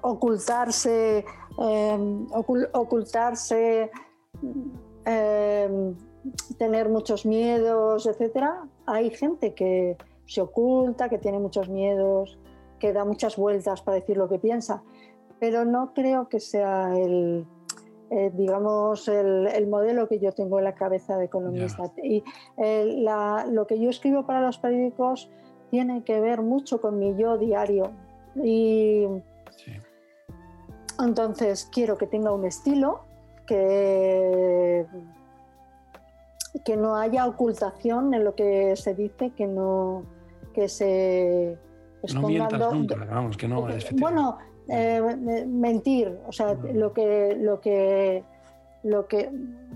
ocultarse 0.00 1.24
em, 1.58 2.26
ocultarse 2.72 3.90
em, 5.04 5.94
tener 6.56 6.88
muchos 6.88 7.26
miedos, 7.26 8.06
etcétera, 8.06 8.64
hay 8.86 9.10
gente 9.10 9.54
que 9.54 9.96
se 10.26 10.40
oculta, 10.40 11.08
que 11.08 11.18
tiene 11.18 11.38
muchos 11.38 11.68
miedos, 11.68 12.38
que 12.78 12.92
da 12.92 13.04
muchas 13.04 13.36
vueltas 13.36 13.82
para 13.82 13.96
decir 13.96 14.16
lo 14.16 14.28
que 14.28 14.38
piensa, 14.38 14.82
pero 15.38 15.64
no 15.64 15.92
creo 15.94 16.28
que 16.28 16.40
sea 16.40 16.96
el, 16.96 17.46
eh, 18.10 18.30
digamos, 18.34 19.08
el, 19.08 19.66
modelo 19.66 20.08
que 20.08 20.18
yo 20.18 20.32
tengo 20.32 20.58
en 20.58 20.64
la 20.64 20.74
cabeza 20.74 21.18
de 21.18 21.24
economista. 21.24 21.92
Y 22.02 22.22
eh, 22.56 23.04
lo 23.50 23.66
que 23.66 23.80
yo 23.80 23.90
escribo 23.90 24.24
para 24.24 24.40
los 24.40 24.58
periódicos 24.58 25.30
tiene 25.70 26.04
que 26.04 26.20
ver 26.20 26.42
mucho 26.42 26.80
con 26.80 26.98
mi 26.98 27.16
yo 27.16 27.36
diario. 27.36 27.90
Y 28.36 29.06
entonces 31.00 31.68
quiero 31.72 31.98
que 31.98 32.06
tenga 32.06 32.32
un 32.32 32.44
estilo, 32.44 33.00
que, 33.46 34.86
que 36.64 36.76
no 36.76 36.96
haya 36.96 37.26
ocultación 37.26 38.14
en 38.14 38.24
lo 38.24 38.34
que 38.34 38.76
se 38.76 38.94
dice, 38.94 39.30
que 39.30 39.46
no 39.46 40.04
que 40.54 40.68
se 40.70 41.58
no 42.14 42.28
mientas 42.28 42.72
nunca, 42.72 42.96
vamos, 43.04 43.36
que 43.36 43.48
no. 43.48 43.66
Bueno, 43.98 44.38
eh, 44.68 45.44
mentir, 45.46 46.18
o 46.26 46.32
sea, 46.32 46.54
lo 46.54 46.92
que, 46.92 47.36
lo 47.38 47.60
que, 47.60 48.24
lo 48.82 49.06
que 49.06 49.30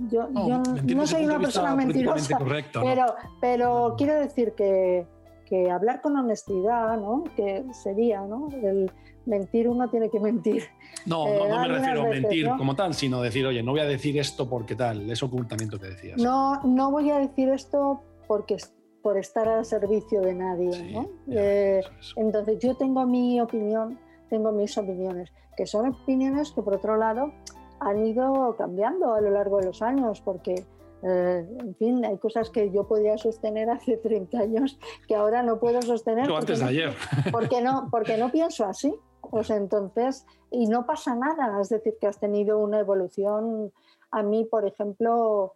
yo 0.09 0.29
no, 0.29 0.49
yo 0.49 0.97
no 0.97 1.07
soy 1.07 1.25
una 1.25 1.39
persona 1.39 1.75
mentirosa, 1.75 2.39
pero, 2.73 3.15
pero 3.41 3.95
quiero 3.97 4.15
decir 4.19 4.53
que, 4.57 5.07
que, 5.47 5.71
hablar 5.71 6.01
con 6.01 6.17
honestidad, 6.17 6.97
¿no? 6.99 7.25
Que 7.37 7.65
sería, 7.73 8.23
¿no? 8.23 8.49
El 8.63 8.91
mentir 9.27 9.69
uno 9.69 9.89
tiene 9.89 10.11
que 10.11 10.19
mentir. 10.19 10.65
No, 11.07 11.27
no, 11.27 11.49
no 11.49 11.59
me 11.61 11.67
eh, 11.67 11.79
refiero 11.79 12.03
a 12.03 12.09
mentir 12.09 12.49
como 12.59 12.75
tal, 12.75 12.95
sino 12.95 13.23
decir, 13.23 13.47
oye, 13.47 13.63
no 13.63 13.73
voy 13.73 13.81
a 13.81 13.87
decir 13.87 14.19
esto 14.19 14.49
porque 14.49 14.75
tal, 14.75 15.09
es 15.09 15.23
ocultamiento 15.23 15.79
que 15.79 15.87
decías. 15.87 16.19
No, 16.21 16.61
no 16.65 16.91
voy 16.91 17.11
a 17.11 17.19
decir 17.19 17.49
esto 17.49 18.03
porque 18.27 18.57
por 19.03 19.19
estar 19.19 19.49
al 19.49 19.65
servicio 19.65 20.21
de 20.21 20.35
nadie, 20.35 20.93
¿no? 20.93 21.09
Eh, 21.29 21.81
entonces 22.17 22.59
yo 22.59 22.77
tengo 22.77 23.07
mi 23.07 23.41
opinión 23.41 23.99
tengo 24.31 24.53
mis 24.53 24.79
opiniones, 24.79 25.31
que 25.57 25.67
son 25.67 25.89
opiniones 25.89 26.53
que 26.53 26.63
por 26.63 26.75
otro 26.75 26.97
lado 26.97 27.33
han 27.81 28.07
ido 28.07 28.55
cambiando 28.57 29.13
a 29.13 29.21
lo 29.21 29.31
largo 29.31 29.59
de 29.59 29.67
los 29.67 29.83
años, 29.83 30.23
porque, 30.23 30.67
eh, 31.03 31.49
en 31.59 31.75
fin, 31.75 32.05
hay 32.05 32.17
cosas 32.19 32.49
que 32.51 32.71
yo 32.71 32.87
podía 32.87 33.19
sostener 33.19 33.69
hace 33.69 33.97
30 34.03 34.39
años 34.39 34.79
que 35.07 35.17
ahora 35.17 35.43
no 35.43 35.59
puedo 35.59 35.83
sostener. 35.83 36.31
antes 36.31 36.61
de 36.61 36.65
ayer. 36.65 36.95
Porque 37.33 37.61
no, 37.61 37.89
porque 37.91 38.17
no 38.17 38.31
pienso 38.31 38.65
así. 38.65 38.95
Pues 39.31 39.51
entonces, 39.51 40.27
y 40.51 40.67
no 40.67 40.87
pasa 40.87 41.15
nada, 41.15 41.61
es 41.61 41.69
decir, 41.69 41.95
que 42.01 42.07
has 42.09 42.19
tenido 42.19 42.59
una 42.59 42.81
evolución. 42.81 43.71
A 44.11 44.23
mí, 44.23 44.45
por 44.45 44.67
ejemplo, 44.67 45.53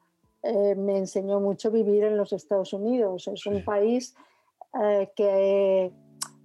eh, 0.47 0.75
me 0.75 0.99
enseñó 0.99 1.41
mucho 1.41 1.71
vivir 1.71 2.05
en 2.05 2.19
los 2.19 2.35
Estados 2.35 2.75
Unidos. 2.75 3.29
Es 3.29 3.47
un 3.47 3.65
país 3.65 4.15
eh, 4.79 5.11
que 5.17 5.91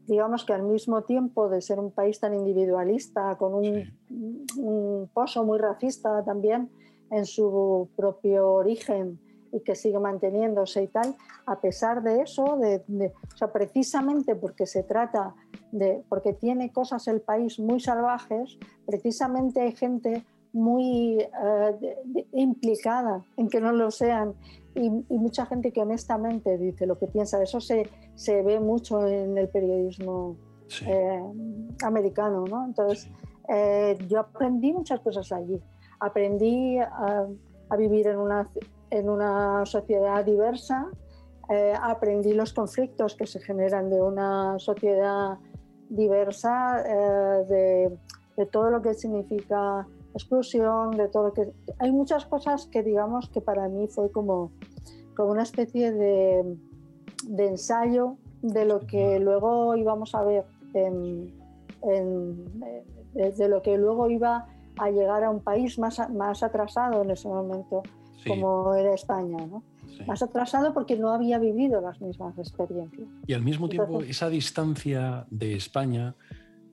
digamos 0.08 0.45
que 0.45 0.54
al 0.54 0.64
mismo 0.64 1.04
tiempo 1.04 1.50
de 1.50 1.62
ser 1.62 1.80
un 1.80 1.91
país 1.91 2.20
tan 2.20 2.34
individualista, 2.34 3.38
con 3.38 3.54
un, 3.54 5.10
pozo 5.14 5.43
muy 5.43 5.60
racista 5.60 6.24
también 6.24 6.72
en 7.12 7.26
su 7.26 7.89
propio 7.97 8.54
origen 8.54 9.20
y 9.52 9.60
que 9.60 9.76
sigue 9.76 10.00
manteniéndose 10.00 10.84
y 10.84 10.88
tal, 10.88 11.16
a 11.45 11.60
pesar 11.60 12.02
de 12.02 12.22
eso, 12.22 12.58
de, 12.58 13.12
o 13.34 13.38
sea, 13.38 13.52
precisamente 13.52 14.36
porque 14.36 14.66
se 14.66 14.84
trata 14.84 15.36
de, 15.72 16.04
porque 16.08 16.34
tiene 16.34 16.72
cosas 16.72 17.08
el 17.08 17.22
país 17.22 17.60
muy 17.60 17.80
salvajes, 17.80 18.58
precisamente 18.86 19.62
hay 19.62 19.76
gente 19.76 20.24
muy 20.54 21.20
eh, 21.20 21.97
implicada 22.34 23.24
en 23.38 23.50
que 23.50 23.62
no 23.62 23.72
lo 23.72 23.91
sean 23.91 24.36
y, 24.76 24.89
mucha 24.89 25.45
gente 25.45 25.72
que 25.72 25.82
honestamente 25.82 26.58
dice 26.58 26.86
lo 26.86 26.97
que 26.97 27.08
piensa. 27.08 27.41
Eso 27.41 27.60
se, 27.60 27.89
se 28.16 28.41
ve 28.43 28.60
mucho 28.60 29.06
en 29.08 29.38
el 29.38 29.50
periodismo 29.50 30.38
eh, 30.86 31.24
americano, 31.84 32.45
¿no? 32.45 32.66
Entonces, 32.66 33.10
eh, 33.47 33.97
yo 34.08 34.20
aprendí 34.20 34.72
muchas 34.74 35.00
cosas 35.02 35.32
allí. 35.32 35.60
Aprendí 36.00 36.78
a, 36.78 37.28
a 37.70 37.76
vivir 37.76 38.08
en 38.08 38.18
una, 38.18 38.50
en 38.89 39.10
una 39.10 39.66
sociedad 39.66 40.24
diversa, 40.24 40.88
eh, 41.50 41.74
aprendí 41.82 42.34
los 42.34 42.54
conflictos 42.54 43.16
que 43.16 43.26
se 43.26 43.39
generan 43.39 43.89
de 43.89 44.02
una 44.02 44.60
sociedad 44.60 45.38
diversa, 45.89 46.84
de, 47.50 47.97
de 48.38 48.45
todo 48.45 48.70
lo 48.70 48.80
que 48.84 48.93
significa 48.93 49.88
exclusión, 50.14 50.91
de 50.91 51.07
todo 51.07 51.28
lo 51.28 51.34
que... 51.34 51.51
Hay 51.80 51.91
muchas 51.91 52.26
cosas 52.26 52.68
que 52.68 52.84
digamos 52.84 53.30
que 53.30 53.41
para 53.41 53.68
mí 53.68 53.88
fue 53.88 54.12
como, 54.12 54.51
como 55.16 55.32
una 55.32 55.43
especie 55.43 55.91
de, 55.91 56.57
de 57.24 57.47
ensayo 57.47 58.18
de 58.41 58.66
lo 58.66 58.80
que 58.82 59.20
luego 59.20 59.76
íbamos 59.76 60.16
a 60.16 60.24
ver, 60.24 60.45
en, 60.74 61.34
de, 63.14 63.49
lo 63.49 63.62
que 63.62 63.78
luego 63.78 64.10
iba 64.10 64.47
a 64.78 64.89
llegar 64.89 65.24
a 65.24 65.30
un 65.30 65.41
país 65.41 65.78
más, 65.78 65.99
más 66.10 66.41
atrasado 66.43 67.01
en 67.01 67.12
ese 67.12 67.28
momento, 67.28 67.84
como 68.26 68.74
era 68.74 68.93
España. 68.93 69.45
¿no? 69.45 69.64
Más 70.07 70.22
atrasado 70.22 70.74
porque 70.74 70.97
no 70.97 71.10
había 71.10 71.38
vivido 71.39 71.82
las 71.82 71.99
mismas 72.01 72.38
experiencias. 72.38 73.07
Y 73.28 73.34
al 73.34 73.41
mismo 73.41 73.68
tiempo, 73.68 74.01
esa 74.01 74.30
distancia 74.30 75.26
de 75.30 75.55
España 75.55 76.16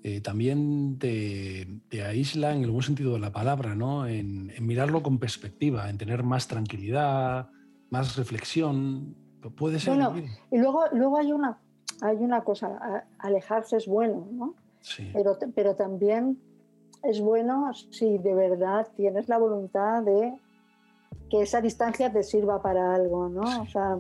eh, 0.07 0.21
también 0.21 1.01
te, 1.01 1.67
aísla 2.01 2.55
en 2.55 2.63
el 2.63 2.71
buen 2.71 2.85
sentido 2.85 3.15
de 3.15 3.19
la 3.19 3.33
palabra, 3.33 3.75
¿no? 3.75 4.07
En, 4.07 4.53
mirarlo 4.61 5.03
con 5.03 5.19
perspectiva, 5.19 5.91
en 5.91 5.99
tener 5.99 6.23
más 6.23 6.47
tranquilidad, 6.47 7.49
más 7.91 8.15
reflexión. 8.15 9.17
Puede 9.57 9.81
ser. 9.81 9.95
Bueno, 9.95 10.15
y 10.53 10.59
luego, 10.59 10.85
luego 10.93 11.19
hay, 11.19 11.33
una, 11.33 11.59
hay 12.03 12.19
una 12.19 12.45
cosa, 12.45 13.05
alejarse 13.19 13.79
es 13.79 13.89
bueno, 13.89 14.29
¿no? 14.31 14.55
Sí. 14.81 15.11
Pero, 15.13 15.37
pero 15.57 15.75
también 15.75 16.39
es 17.03 17.21
bueno 17.21 17.73
si 17.75 18.19
de 18.19 18.35
verdad 18.35 18.87
tienes 18.97 19.29
la 19.29 19.39
voluntad 19.39 20.05
de 20.05 20.39
que 21.29 21.43
esa 21.43 21.61
distancia 21.61 22.13
te 22.13 22.23
sirva 22.23 22.63
para 22.63 22.95
algo, 22.95 23.29
¿no? 23.29 23.63
o 23.63 23.67
sea, 23.67 23.99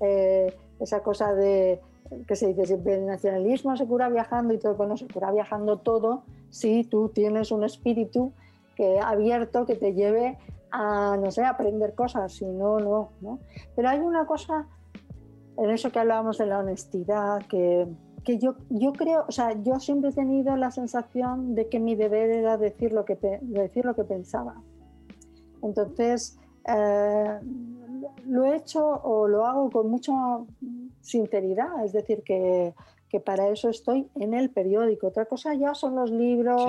eh, 0.00 0.56
esa 0.78 1.02
cosa 1.02 1.34
de 1.34 1.80
que 2.26 2.36
se 2.36 2.48
dice 2.48 2.66
siempre, 2.66 2.94
el 2.94 3.06
nacionalismo 3.06 3.76
se 3.76 3.86
cura 3.86 4.08
viajando 4.08 4.54
y 4.54 4.58
todo, 4.58 4.74
bueno, 4.74 4.96
se 4.96 5.06
cura 5.06 5.30
viajando 5.30 5.78
todo 5.78 6.22
si 6.50 6.84
tú 6.84 7.10
tienes 7.10 7.50
un 7.52 7.64
espíritu 7.64 8.32
que, 8.76 9.00
abierto 9.00 9.66
que 9.66 9.74
te 9.74 9.94
lleve 9.94 10.38
a, 10.70 11.16
no 11.16 11.30
sé, 11.30 11.44
aprender 11.44 11.94
cosas, 11.94 12.32
si 12.32 12.46
no, 12.46 12.78
no, 12.78 13.10
no. 13.20 13.38
Pero 13.74 13.88
hay 13.88 13.98
una 14.00 14.26
cosa 14.26 14.66
en 15.56 15.70
eso 15.70 15.90
que 15.90 15.98
hablábamos 15.98 16.38
de 16.38 16.46
la 16.46 16.58
honestidad, 16.58 17.42
que, 17.46 17.88
que 18.24 18.38
yo, 18.38 18.54
yo 18.70 18.92
creo, 18.92 19.24
o 19.26 19.32
sea, 19.32 19.52
yo 19.62 19.80
siempre 19.80 20.10
he 20.10 20.12
tenido 20.12 20.56
la 20.56 20.70
sensación 20.70 21.54
de 21.54 21.68
que 21.68 21.80
mi 21.80 21.96
deber 21.96 22.30
era 22.30 22.56
decir 22.56 22.92
lo 22.92 23.04
que, 23.04 23.16
decir 23.42 23.84
lo 23.84 23.94
que 23.94 24.04
pensaba. 24.04 24.62
Entonces, 25.62 26.38
eh, 26.64 27.40
lo 28.26 28.44
he 28.44 28.56
hecho 28.56 28.86
o 28.86 29.26
lo 29.26 29.46
hago 29.46 29.70
con 29.70 29.90
mucha 29.90 30.12
sinceridad, 31.08 31.84
es 31.84 31.92
decir, 31.92 32.22
que, 32.22 32.74
que, 33.08 33.20
para 33.20 33.48
eso 33.48 33.68
estoy 33.68 34.08
en 34.16 34.34
el 34.34 34.50
periódico. 34.50 35.08
Otra 35.08 35.24
cosa 35.24 35.54
ya 35.54 35.74
son 35.74 35.96
los 35.96 36.10
libros, 36.10 36.66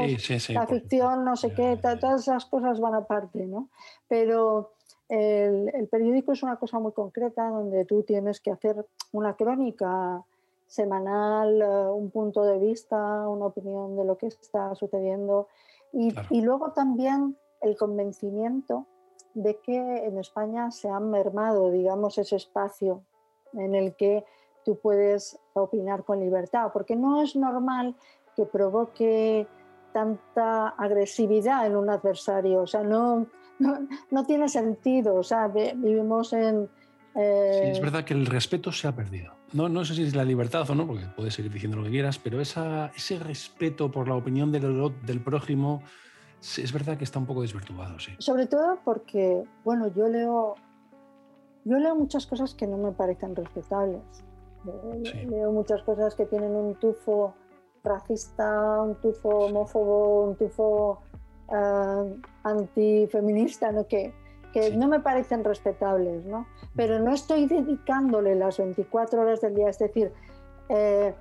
la 0.50 0.66
ficción, 0.68 1.26
no 1.26 1.36
sé 1.36 1.54
qué, 1.54 1.78
todas 1.82 2.22
esas 2.22 2.46
cosas 2.46 2.80
van 2.80 2.96
aparte, 2.96 3.46
¿no? 3.46 3.70
Pero 4.08 4.72
el, 5.10 5.70
el, 5.74 5.88
periódico 5.88 6.32
es 6.32 6.44
una 6.44 6.58
cosa 6.58 6.80
muy 6.80 6.94
concreta 6.94 7.50
donde 7.50 7.86
tú 7.86 8.04
tienes 8.04 8.40
que 8.40 8.52
hacer 8.52 8.86
una 9.12 9.36
crónica 9.36 10.24
semanal, 10.68 11.62
eh, 11.62 11.92
un 11.92 12.12
punto 12.12 12.44
de 12.44 12.60
vista, 12.60 13.28
una 13.28 13.48
opinión 13.48 13.98
de 13.98 14.06
lo 14.06 14.18
que 14.18 14.28
está 14.28 14.76
sucediendo 14.76 15.48
y, 15.92 16.14
y 16.30 16.42
luego 16.42 16.72
también 16.72 17.36
el 17.62 17.76
convencimiento 17.76 18.86
de 19.34 19.60
que 19.60 20.06
en 20.06 20.18
España 20.20 20.72
se 20.72 20.90
ha 20.90 21.00
mermado, 21.00 21.72
digamos, 21.72 22.18
ese 22.18 22.36
espacio 22.36 23.04
en 23.54 23.76
el 23.76 23.96
que 23.96 24.26
tú 24.66 24.80
puedes 24.80 25.40
opinar 25.54 26.04
con 26.04 26.20
libertad, 26.20 26.72
porque 26.74 26.96
no 26.96 27.22
es 27.22 27.36
normal 27.36 27.96
que 28.36 28.46
provoque 28.46 29.48
tanta 29.94 30.70
agresividad 30.70 31.66
en 31.66 31.76
un 31.76 31.90
adversario, 31.90 32.62
o 32.62 32.68
sea, 32.68 32.84
no, 32.84 33.26
no, 33.58 34.26
tiene 34.26 34.48
sentido, 34.48 35.16
o 35.16 35.24
sea, 35.24 35.48
vivimos 35.48 36.34
en, 36.34 36.70
Sí, 37.14 37.22
Eh, 37.22 37.72
es 37.72 37.82
verdad 37.82 38.06
que 38.06 38.14
el 38.14 38.28
respeto 38.28 38.72
se 38.72 38.88
ha 38.88 38.96
perdido. 38.96 39.34
No, 39.52 39.68
no 39.68 39.84
sé 39.84 39.96
si 39.96 40.04
es 40.04 40.16
la 40.16 40.24
libertad 40.24 40.70
o 40.70 40.76
no, 40.76 40.86
porque 40.86 41.06
puedes 41.16 41.34
seguir 41.34 41.52
diciendo 41.52 41.78
lo 41.78 41.84
que 41.84 41.90
quieras, 41.90 42.20
pero 42.20 42.40
esa, 42.40 42.92
ese 42.96 43.18
respeto 43.18 43.90
por 43.90 44.08
la 44.08 44.16
opinión 44.16 44.52
del, 44.52 44.94
del 45.04 45.22
prójimo 45.22 45.82
sí, 46.40 46.62
es 46.62 46.72
verdad 46.72 46.98
que 46.98 47.04
está 47.04 47.20
un 47.20 47.26
poco 47.26 47.42
desvirtuado, 47.42 48.00
sí. 48.00 48.12
Sobre 48.20 48.46
todo 48.46 48.80
porque, 48.86 49.44
bueno, 49.64 49.92
yo 49.94 50.08
leo, 50.08 50.56
yo 51.66 51.78
leo 51.78 51.96
muchas 51.96 52.26
cosas 52.26 52.54
que 52.54 52.68
no 52.68 52.78
me 52.78 52.92
parecen 52.92 53.36
respetables. 53.36 54.02
Eh, 54.68 55.04
Sí. 55.06 55.26
Leo 55.26 55.52
muchas 55.52 55.84
cosas 55.84 56.16
que 56.16 56.26
tienen 56.26 56.56
un 56.56 56.76
tufo 56.76 57.34
racista, 57.84 58.82
un 58.82 58.96
tufo 58.96 59.30
homófobo, 59.30 60.24
un 60.26 60.36
tufo 60.36 61.00
eh, 61.52 62.16
antifeminista, 62.44 63.72
¿no? 63.72 63.88
que, 63.88 64.14
que 64.54 64.64
Sí. 64.72 64.78
no 64.78 64.88
me 64.88 65.00
parecen 65.00 65.44
respetables, 65.44 66.26
¿no? 66.26 66.46
Pero 66.76 67.00
no 67.00 67.14
estoy 67.14 67.46
dedicándole 67.48 68.36
las 68.36 68.58
24 68.58 69.22
horas 69.22 69.42
del 69.42 69.56
día, 69.56 69.70
es 69.70 69.80
decir, 69.80 70.12
eh, 70.70 71.14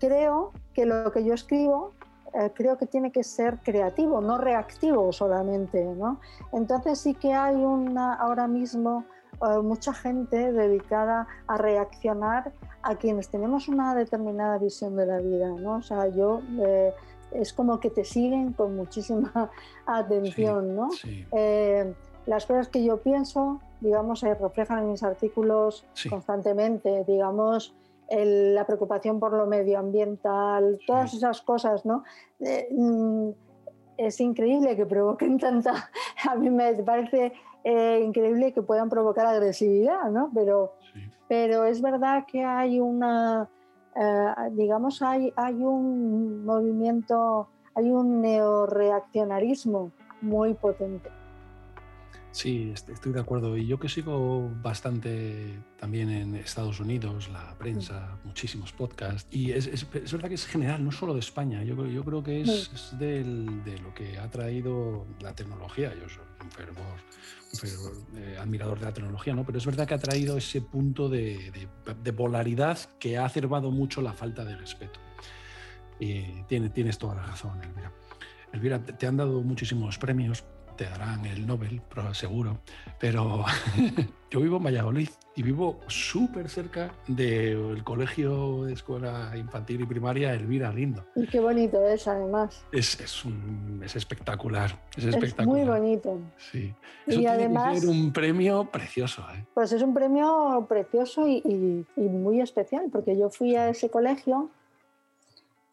creo 0.00 0.52
que 0.74 0.84
lo 0.86 1.10
que 1.12 1.24
yo 1.24 1.34
escribo 1.34 1.92
eh, 2.34 2.50
creo 2.54 2.76
que 2.76 2.84
tiene 2.86 3.12
que 3.12 3.22
ser 3.24 3.60
creativo, 3.60 4.20
no 4.20 4.36
reactivo 4.36 5.10
solamente, 5.12 5.82
¿no? 5.84 6.20
Entonces 6.52 6.98
sí 6.98 7.14
que 7.14 7.32
hay 7.32 7.54
una 7.56 8.12
ahora 8.14 8.46
mismo 8.46 9.04
eh, 9.42 9.58
mucha 9.62 9.92
gente 9.92 10.52
dedicada 10.52 11.26
a 11.46 11.56
reaccionar 11.58 12.52
a 12.82 12.94
quienes 12.96 13.28
tenemos 13.28 13.68
una 13.68 13.94
determinada 13.94 14.58
visión 14.58 14.96
de 14.96 15.06
la 15.06 15.18
vida, 15.18 15.48
¿no? 15.48 15.76
O 15.76 15.82
sea, 15.82 16.06
yo 16.08 16.40
eh, 16.60 16.92
es 17.32 17.52
como 17.52 17.80
que 17.80 17.90
te 17.90 18.04
siguen 18.04 18.52
con 18.52 18.76
muchísima 18.76 19.50
atención, 19.86 20.76
¿no? 20.76 20.90
Sí, 20.90 21.26
Eh, 21.32 21.92
las 22.26 22.44
cosas 22.46 22.68
que 22.68 22.82
yo 22.84 22.96
pienso, 23.02 23.60
digamos, 23.80 24.20
se 24.20 24.34
reflejan 24.34 24.80
en 24.84 24.90
mis 24.90 25.02
artículos 25.02 25.84
Sí. 25.92 26.08
constantemente, 26.08 27.04
digamos, 27.06 27.74
el- 28.08 28.54
la 28.54 28.64
preocupación 28.66 29.18
por 29.20 29.32
lo 29.32 29.46
medioambiental, 29.46 30.78
todas 30.86 31.10
Sí. 31.10 31.16
esas 31.18 31.42
cosas, 31.42 31.84
¿no? 31.84 32.04
Eh, 32.40 32.68
mm, 32.70 33.30
es 33.98 34.20
increíble 34.20 34.76
que 34.76 34.86
provoquen 34.86 35.38
tanta, 35.38 35.90
a 36.28 36.34
mí 36.36 36.50
me 36.50 36.74
parece 36.82 37.32
eh, 37.68 38.00
increíble 38.00 38.52
que 38.52 38.62
puedan 38.62 38.88
provocar 38.88 39.26
agresividad, 39.26 40.08
¿no? 40.08 40.30
Pero, 40.32 40.74
sí. 40.92 41.00
pero 41.26 41.64
es 41.64 41.82
verdad 41.82 42.24
que 42.24 42.44
hay 42.44 42.78
una, 42.78 43.48
eh, 43.96 44.34
digamos, 44.52 45.02
hay, 45.02 45.32
hay 45.34 45.54
un 45.54 46.44
movimiento, 46.44 47.48
hay 47.74 47.90
un 47.90 48.20
neoreaccionarismo 48.20 49.90
muy 50.22 50.54
potente. 50.54 51.10
Sí, 52.36 52.70
est- 52.74 52.90
estoy 52.90 53.12
de 53.14 53.20
acuerdo. 53.20 53.56
Y 53.56 53.66
yo 53.66 53.78
que 53.78 53.88
sigo 53.88 54.50
bastante 54.62 55.58
también 55.80 56.10
en 56.10 56.34
Estados 56.34 56.80
Unidos, 56.80 57.30
la 57.30 57.56
prensa, 57.56 58.18
muchísimos 58.24 58.72
podcasts. 58.74 59.26
Y 59.34 59.52
es, 59.52 59.66
es- 59.66 59.86
es 59.94 60.12
verdad 60.12 60.28
que 60.28 60.34
es 60.34 60.44
general, 60.46 60.84
no 60.84 60.92
solo 60.92 61.14
de 61.14 61.20
España. 61.20 61.64
Yo, 61.64 61.74
creo- 61.76 61.90
yo 61.90 62.04
creo 62.04 62.22
que 62.22 62.42
es, 62.42 62.64
Sí. 62.64 62.70
es 62.74 62.98
del- 62.98 63.64
de 63.64 63.78
lo 63.78 63.94
que 63.94 64.18
ha 64.18 64.30
traído 64.30 65.06
la 65.20 65.34
tecnología. 65.34 65.94
Yo 65.94 66.10
soy 66.10 66.24
un 66.42 66.50
fervor, 66.50 66.98
un 67.54 67.58
fervor, 67.58 67.92
eh, 68.18 68.36
admirador 68.38 68.78
de 68.80 68.84
la 68.84 68.92
tecnología, 68.92 69.34
¿no? 69.34 69.46
Pero 69.46 69.56
es 69.56 69.64
verdad 69.64 69.88
que 69.88 69.94
ha 69.94 69.98
traído 69.98 70.36
ese 70.36 70.60
punto 70.60 71.08
de, 71.08 71.50
de- 71.52 71.94
de 71.94 72.12
polaridad 72.12 72.78
que 72.98 73.16
ha 73.16 73.24
acervado 73.24 73.70
mucho 73.70 74.02
la 74.02 74.12
falta 74.12 74.44
de 74.44 74.56
respeto. 74.56 75.00
Y 75.98 76.42
tiene- 76.42 76.68
tienes 76.68 76.98
toda 76.98 77.14
la 77.14 77.22
razón, 77.24 77.62
Elvira. 77.64 77.90
Elvira, 78.52 78.78
te 78.84 79.06
han 79.06 79.16
dado 79.16 79.40
muchísimos 79.42 79.96
premios, 79.98 80.44
te 80.76 80.84
darán 80.84 81.24
el 81.26 81.46
Nobel, 81.46 81.80
pero 81.92 82.12
seguro, 82.14 82.58
pero 83.00 83.44
yo 84.30 84.40
vivo 84.40 84.58
en 84.58 84.64
Valladolid 84.64 85.08
y 85.34 85.42
vivo 85.42 85.80
súper 85.86 86.48
cerca 86.48 86.92
del 87.08 87.82
colegio 87.84 88.64
de 88.64 88.72
escuela 88.74 89.32
infantil 89.36 89.82
y 89.82 89.86
primaria 89.86 90.32
Elvira 90.34 90.72
Lindo. 90.72 91.04
Y 91.14 91.26
qué 91.26 91.40
bonito 91.40 91.84
es, 91.86 92.06
además. 92.08 92.64
Es, 92.72 92.98
es, 93.00 93.24
un- 93.24 93.80
es 93.84 93.96
espectacular, 93.96 94.70
es 94.96 95.04
Es 95.04 95.14
espectacular. 95.14 95.46
muy 95.66 95.68
bonito. 95.68 96.18
Sí. 96.50 96.74
Y 97.06 97.10
tiene 97.10 97.28
además- 97.28 97.74
que 97.74 97.80
ser 97.80 97.88
un 97.90 98.12
premio 98.12 98.64
precioso. 98.70 99.22
¿eh? 99.34 99.44
Pues 99.54 99.72
es 99.72 99.82
un 99.82 99.92
premio 99.94 100.66
precioso 100.68 101.26
y, 101.28 101.42
y- 101.44 101.86
y 101.96 102.00
muy 102.08 102.40
especial, 102.40 102.86
porque 102.90 103.16
yo 103.18 103.30
fui 103.30 103.56
a 103.56 103.68
ese 103.68 103.90
colegio, 103.90 104.50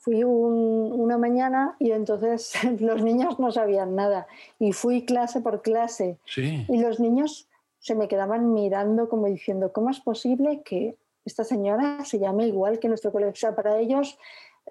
fui 0.03 0.23
un- 0.25 0.91
una 0.91 1.17
mañana 1.17 1.75
y 1.79 1.91
entonces 1.91 2.51
los 2.81 3.01
niños 3.01 3.39
no 3.39 3.51
sabían 3.51 3.95
nada. 3.95 4.27
Y 4.59 4.73
fui 4.73 5.05
clase 5.05 5.39
por 5.41 5.61
clase. 5.61 6.17
Sí, 6.25 6.65
Y 6.67 6.77
los 6.81 6.99
niños 6.99 7.47
se 7.79 7.95
me 7.95 8.07
quedaban 8.07 8.53
mirando 8.53 9.07
como 9.07 9.27
diciendo, 9.27 9.71
¿cómo 9.71 9.89
es 9.89 9.99
posible 10.01 10.61
que 10.63 10.97
esta 11.25 11.43
señora 11.43 12.03
se 12.03 12.19
llame 12.19 12.47
igual 12.47 12.79
que 12.79 12.89
nuestro 12.89 13.11
colegio? 13.11 13.31
O 13.31 13.35
sea, 13.35 13.55
para 13.55 13.77
ellos 13.79 14.17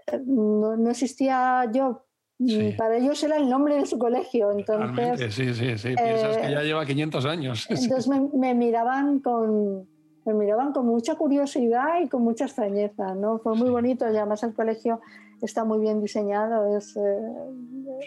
eh, 0.06 0.20
no, 0.24 0.76
no 0.76 0.90
existía 0.90 1.64
yo. 1.72 2.04
Sí. 2.44 2.74
Para 2.76 2.96
ellos 2.96 3.22
era 3.22 3.36
el 3.36 3.48
nombre 3.48 3.76
de 3.76 3.86
su 3.86 3.98
colegio. 3.98 4.50
Realmente, 4.50 5.02
Entonces, 5.24 5.34
sí, 5.34 5.54
sí, 5.54 5.78
sí. 5.78 5.94
Piensas 5.94 6.36
que 6.38 6.46
eh, 6.48 6.50
ya 6.50 6.62
lleva 6.62 6.84
500 6.84 7.24
años. 7.24 7.66
entonces 7.70 8.08
me, 8.08 8.20
me 8.34 8.54
miraban 8.54 9.20
con 9.20 9.86
me 10.24 10.34
miraban 10.34 10.72
con 10.72 10.86
mucha 10.86 11.14
curiosidad 11.16 12.00
y 12.02 12.08
con 12.08 12.22
mucha 12.22 12.44
extrañeza, 12.44 13.14
¿no? 13.14 13.38
Fue 13.38 13.54
muy 13.56 13.66
Sí. 13.68 13.72
bonito 13.72 14.04
y 14.12 14.16
además 14.16 14.42
el 14.44 14.54
colegio 14.54 15.00
está 15.40 15.64
muy 15.64 15.80
bien 15.80 16.00
diseñado, 16.00 16.76
es, 16.76 16.96
eh, 16.96 17.00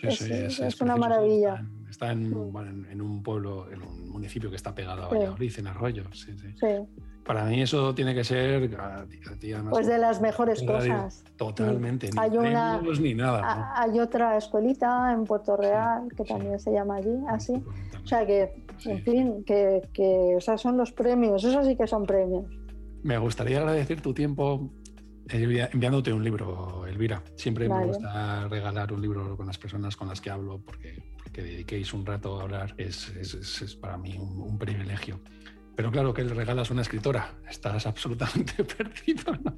Sí, 0.01 0.07
es, 0.07 0.17
sí, 0.19 0.33
es 0.33 0.59
es 0.59 0.81
una 0.81 0.95
maravilla. 0.95 1.57
sí, 1.57 1.85
Está, 1.89 2.11
en, 2.11 2.21
está 2.23 2.29
en- 2.37 2.51
bueno, 2.53 2.69
en- 2.71 2.85
en 2.91 3.01
un 3.01 3.21
pueblo, 3.23 3.69
en 3.71 3.81
un 3.81 4.09
municipio 4.09 4.49
que 4.49 4.55
está 4.55 4.73
pegado 4.73 5.03
a 5.05 5.09
Sí. 5.09 5.15
Valladolid, 5.15 5.53
en 5.59 5.67
Arroyo. 5.67 6.03
Sí, 6.13 6.31
sí. 6.37 6.65
Para 7.25 7.43
mí 7.45 7.59
eso 7.61 7.95
tiene 7.95 8.13
que 8.13 8.23
ser 8.23 8.69
pues 9.71 9.87
de 9.87 9.97
las 9.97 10.21
mejores 10.21 10.61
cosas. 10.61 11.23
Totalmente. 11.37 12.11
Hay 12.17 12.37
una- 12.37 12.75
premios 12.77 12.99
ni 12.99 13.13
nada. 13.15 13.41
¿no? 13.41 13.65
Hay 13.75 13.99
otra 13.99 14.37
escuelita 14.37 15.11
en 15.11 15.23
Puerto 15.23 15.57
Real 15.57 16.07
que 16.15 16.23
sí. 16.23 16.29
también 16.29 16.59
se 16.59 16.71
llama 16.71 16.97
allí, 16.97 17.15
así. 17.27 17.53
O 18.03 18.07
sea 18.07 18.25
que, 18.27 18.63
en 18.85 19.01
fin, 19.01 19.43
que, 19.43 19.81
que 19.91 20.35
esos 20.37 20.61
son 20.61 20.77
los 20.77 20.91
premios, 20.91 21.43
esos 21.43 21.65
sí 21.65 21.75
que 21.75 21.87
son 21.87 22.05
premios. 22.05 22.45
Me 23.01 23.17
gustaría 23.17 23.57
agradecer 23.57 24.01
tu 24.01 24.13
tiempo 24.13 24.69
eh, 25.29 25.67
enviándote 25.73 26.13
un 26.13 26.23
libro, 26.23 26.85
Elvira. 26.85 27.23
Siempre 27.35 27.67
Vale. 27.67 27.81
me 27.81 27.87
gusta 27.93 28.47
regalar 28.47 28.93
un 28.93 29.01
libro 29.01 29.35
con 29.35 29.47
las 29.47 29.57
personas 29.57 29.95
con 29.95 30.07
las 30.07 30.21
que 30.21 30.29
hablo 30.29 30.59
porque, 30.63 31.01
porque 31.23 31.41
dediquéis 31.41 31.91
un 31.93 32.05
rato 32.05 32.39
a 32.39 32.43
hablar. 32.43 32.75
Es, 32.77 33.09
es- 33.15 33.33
es- 33.33 33.61
es 33.63 33.75
para 33.75 33.97
mí 33.97 34.15
un, 34.19 34.39
un 34.41 34.59
privilegio. 34.59 35.19
Pero 35.75 35.91
claro 35.91 36.13
que 36.13 36.23
le 36.23 36.33
regalas 36.33 36.69
a 36.69 36.73
una 36.73 36.83
escritora. 36.83 37.33
Estás 37.49 37.85
absolutamente 37.85 38.63
perdido. 38.77 39.33
¿no? 39.43 39.57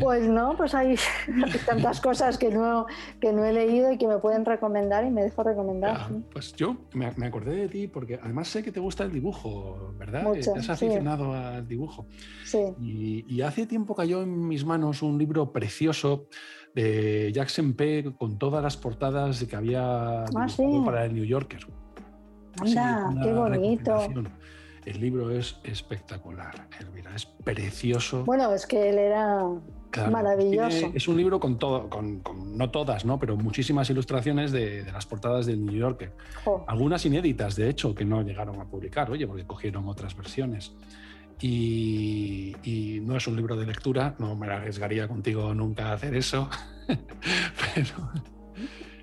Pues 0.00 0.26
no, 0.26 0.56
pues 0.56 0.74
hay, 0.74 0.96
tantas 1.66 2.00
cosas 2.00 2.38
que 2.38 2.48
no, 2.50 2.86
que 3.20 3.32
no 3.32 3.44
he 3.44 3.52
leído 3.52 3.92
y 3.92 3.98
que 3.98 4.06
me 4.08 4.18
pueden 4.18 4.44
recomendar 4.44 5.04
y 5.04 5.10
me 5.10 5.22
dejo 5.22 5.42
recomendar. 5.42 5.96
Ya, 5.98 6.08
sí. 6.08 6.24
pues 6.32 6.52
yo 6.54 6.76
me, 6.94 7.12
me 7.16 7.26
acordé 7.26 7.54
de 7.56 7.68
ti 7.68 7.88
porque 7.88 8.18
además 8.22 8.48
sé 8.48 8.62
que 8.62 8.72
te 8.72 8.80
gusta 8.80 9.04
el 9.04 9.12
dibujo, 9.12 9.94
¿verdad? 9.98 10.22
Mucho, 10.22 10.38
Estás 10.56 10.64
sí. 10.78 10.86
aficionado 10.86 11.34
al 11.34 11.66
dibujo. 11.68 12.06
Sí, 12.44 12.58
Y, 12.80 13.24
y 13.28 13.42
hace 13.42 13.66
tiempo 13.66 13.94
cayó 13.94 14.22
en 14.22 14.48
mis 14.48 14.64
manos 14.64 15.02
un 15.02 15.18
libro 15.18 15.52
precioso 15.52 16.26
de 16.74 17.32
Jackson 17.34 17.74
P. 17.74 18.12
con 18.16 18.38
todas 18.38 18.62
las 18.62 18.76
portadas 18.76 19.42
que 19.44 19.56
había 19.56 20.22
Ah, 20.24 20.48
sí. 20.48 20.64
para 20.84 21.04
el 21.04 21.14
New 21.14 21.24
Yorker. 21.24 21.66
Anda, 22.60 23.10
qué 23.22 23.32
bonito. 23.32 23.98
El 24.90 25.00
libro 25.00 25.30
es 25.30 25.56
espectacular, 25.62 26.66
Elvira, 26.80 27.14
es 27.14 27.24
precioso. 27.24 28.24
Bueno, 28.24 28.52
es 28.52 28.66
que 28.66 28.88
él 28.90 28.98
era 28.98 29.44
Claro, 29.90 30.10
maravilloso. 30.10 30.68
tiene- 30.68 30.96
es 30.96 31.06
un 31.06 31.16
libro 31.16 31.38
con 31.38 31.58
todo, 31.60 31.88
con, 31.88 32.18
con- 32.20 32.58
no 32.58 32.70
todas, 32.72 33.04
¿no? 33.04 33.16
pero 33.20 33.36
muchísimas 33.36 33.88
ilustraciones 33.88 34.50
de, 34.50 34.82
de 34.82 34.90
las 34.90 35.06
portadas 35.06 35.46
del 35.46 35.64
New 35.64 35.74
Yorker. 35.76 36.12
Algunas 36.66 37.06
inéditas, 37.06 37.54
de 37.54 37.68
hecho, 37.70 37.94
que 37.94 38.04
no 38.04 38.22
llegaron 38.22 38.60
a 38.60 38.64
publicar, 38.64 39.08
oye, 39.12 39.28
porque 39.28 39.46
cogieron 39.46 39.86
otras 39.88 40.16
versiones. 40.16 40.72
Y, 41.40 42.56
y 42.64 42.98
no 43.00 43.16
es 43.16 43.26
un 43.28 43.36
libro 43.36 43.54
de 43.56 43.66
lectura, 43.66 44.16
no 44.18 44.34
me 44.34 44.48
arriesgaría 44.48 45.06
contigo 45.06 45.54
nunca 45.54 45.90
a 45.90 45.92
hacer 45.92 46.16
eso. 46.16 46.50
Pero 46.88 48.10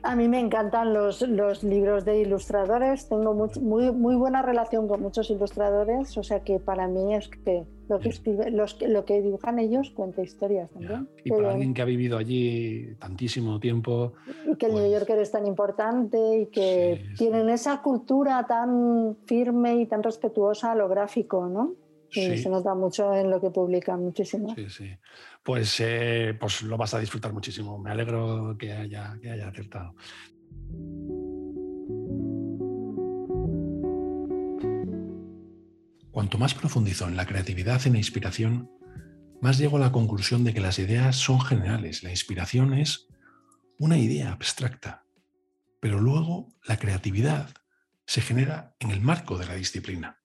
A 0.03 0.15
mí 0.15 0.27
me 0.27 0.39
encantan 0.39 0.93
los, 0.93 1.21
los 1.21 1.63
libros 1.63 2.05
de 2.05 2.21
ilustradores, 2.21 3.09
tengo 3.09 3.33
muy, 3.59 3.91
muy 3.91 4.15
buena 4.15 4.41
relación 4.41 4.87
con 4.87 5.01
muchos 5.01 5.29
ilustradores, 5.29 6.17
o 6.17 6.23
sea 6.23 6.41
que 6.41 6.59
para 6.59 6.87
mí 6.87 7.13
es 7.15 7.27
que 7.29 7.65
lo 7.89 7.99
que, 7.99 8.09
escribe- 8.09 8.51
los, 8.51 8.73
que- 8.75 8.87
lo 8.87 9.05
que 9.05 9.21
dibujan 9.21 9.59
ellos 9.59 9.91
cuenta 9.91 10.21
historias 10.21 10.69
ya, 10.71 10.87
también. 10.87 11.09
y 11.23 11.29
para 11.29 11.41
bien. 11.41 11.51
alguien 11.51 11.73
que 11.73 11.81
ha 11.81 11.85
vivido 11.85 12.17
allí 12.17 12.95
tantísimo 12.99 13.59
tiempo, 13.59 14.13
Y 14.45 14.55
que 14.55 14.65
el 14.67 14.73
New 14.73 14.81
Pues- 14.81 14.91
Yorker 14.93 15.19
es 15.19 15.31
tan 15.31 15.47
importante 15.47 16.39
y 16.41 16.45
que 16.47 16.99
Sí, 17.01 17.07
sí. 17.11 17.15
tienen 17.17 17.49
esa 17.49 17.81
cultura 17.81 18.45
tan 18.47 19.15
firme 19.25 19.75
y 19.77 19.85
tan 19.85 20.03
respetuosa 20.03 20.71
a 20.71 20.75
lo 20.75 20.87
gráfico, 20.89 21.47
¿no? 21.47 21.73
Y 22.11 22.21
sí, 22.21 22.37
se 22.37 22.49
nota 22.49 22.73
mucho 22.73 23.13
en 23.13 23.29
lo 23.29 23.41
que 23.41 23.49
publican, 23.49 24.01
muchísimo. 24.01 24.53
sí, 24.55 24.69
sí. 24.69 24.97
Pues, 25.43 25.79
eh, 25.79 26.35
pues 26.39 26.61
lo 26.63 26.77
vas 26.77 26.93
a 26.93 26.99
disfrutar 26.99 27.33
muchísimo. 27.33 27.77
Me 27.77 27.91
alegro 27.91 28.55
que 28.57 28.73
haya, 28.73 29.17
que 29.21 29.31
haya 29.31 29.47
acertado. 29.47 29.95
Cuanto 36.11 36.37
más 36.39 36.55
profundizo 36.55 37.07
en 37.07 37.15
la 37.15 37.25
creatividad 37.25 37.79
y 37.85 37.89
la 37.91 37.97
inspiración, 37.97 38.71
más 39.39 39.59
llego 39.59 39.77
a 39.77 39.79
la 39.79 39.91
conclusión 39.91 40.43
de 40.43 40.53
que 40.53 40.61
las 40.61 40.79
ideas 40.79 41.15
son 41.15 41.39
generales. 41.39 42.03
La 42.03 42.09
inspiración 42.09 42.73
es 42.73 43.07
una 43.79 43.97
idea 43.97 44.31
abstracta, 44.31 45.05
pero 45.79 45.99
luego 45.99 46.47
la 46.65 46.77
creatividad 46.77 47.49
se 48.05 48.21
genera 48.21 48.75
en 48.79 48.91
el 48.91 49.01
marco 49.01 49.37
de 49.37 49.45
la 49.45 49.55
disciplina. 49.55 50.16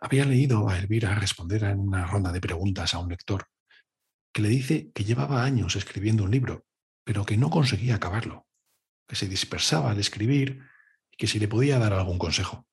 Había 0.00 0.24
leído 0.24 0.68
a 0.68 0.78
Elvira 0.78 1.14
responder 1.14 1.64
en 1.64 1.80
una 1.80 2.06
ronda 2.06 2.32
de 2.32 2.40
preguntas 2.40 2.94
a 2.94 2.98
un 2.98 3.08
lector 3.08 3.48
que 4.32 4.42
le 4.42 4.48
dice 4.48 4.90
que 4.92 5.04
llevaba 5.04 5.44
años 5.44 5.76
escribiendo 5.76 6.24
un 6.24 6.30
libro, 6.30 6.66
pero 7.04 7.24
que 7.24 7.38
no 7.38 7.48
conseguía 7.48 7.94
acabarlo, 7.94 8.46
que 9.08 9.16
se 9.16 9.28
dispersaba 9.28 9.90
al 9.90 9.98
escribir 9.98 10.60
y 11.10 11.16
que 11.16 11.26
si 11.26 11.38
le 11.38 11.48
podía 11.48 11.78
dar 11.78 11.94
algún 11.94 12.18
consejo. 12.18 12.66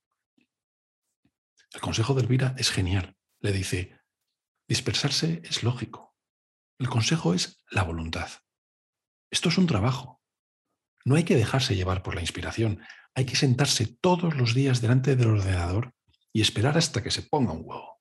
El 1.72 1.80
consejo 1.80 2.14
de 2.14 2.22
Elvira 2.24 2.54
es 2.58 2.70
genial. 2.70 3.16
Le 3.40 3.54
dice, 3.54 3.98
dispersarse 4.68 5.42
es 5.46 5.64
lógico. 5.64 6.18
El 6.80 6.90
consejo 6.90 7.34
es 7.34 7.64
la 7.70 7.84
voluntad. 7.84 8.30
Esto 9.32 9.48
es 9.48 9.58
un 9.58 9.68
trabajo. 9.68 10.22
No 11.06 11.16
hay 11.16 11.24
que 11.24 11.38
dejarse 11.38 11.76
llevar 11.76 12.04
por 12.04 12.16
la 12.16 12.22
inspiración. 12.22 12.82
Hay 13.16 13.26
que 13.26 13.38
sentarse 13.38 13.88
todos 13.88 14.36
los 14.36 14.54
días 14.54 14.82
delante 14.82 15.16
del 15.16 15.30
ordenador 15.30 15.94
y 16.34 16.42
esperar 16.42 16.78
hasta 16.78 17.02
que 17.02 17.12
se 17.12 17.22
ponga 17.22 17.54
un 17.54 17.64
huevo. 17.64 18.00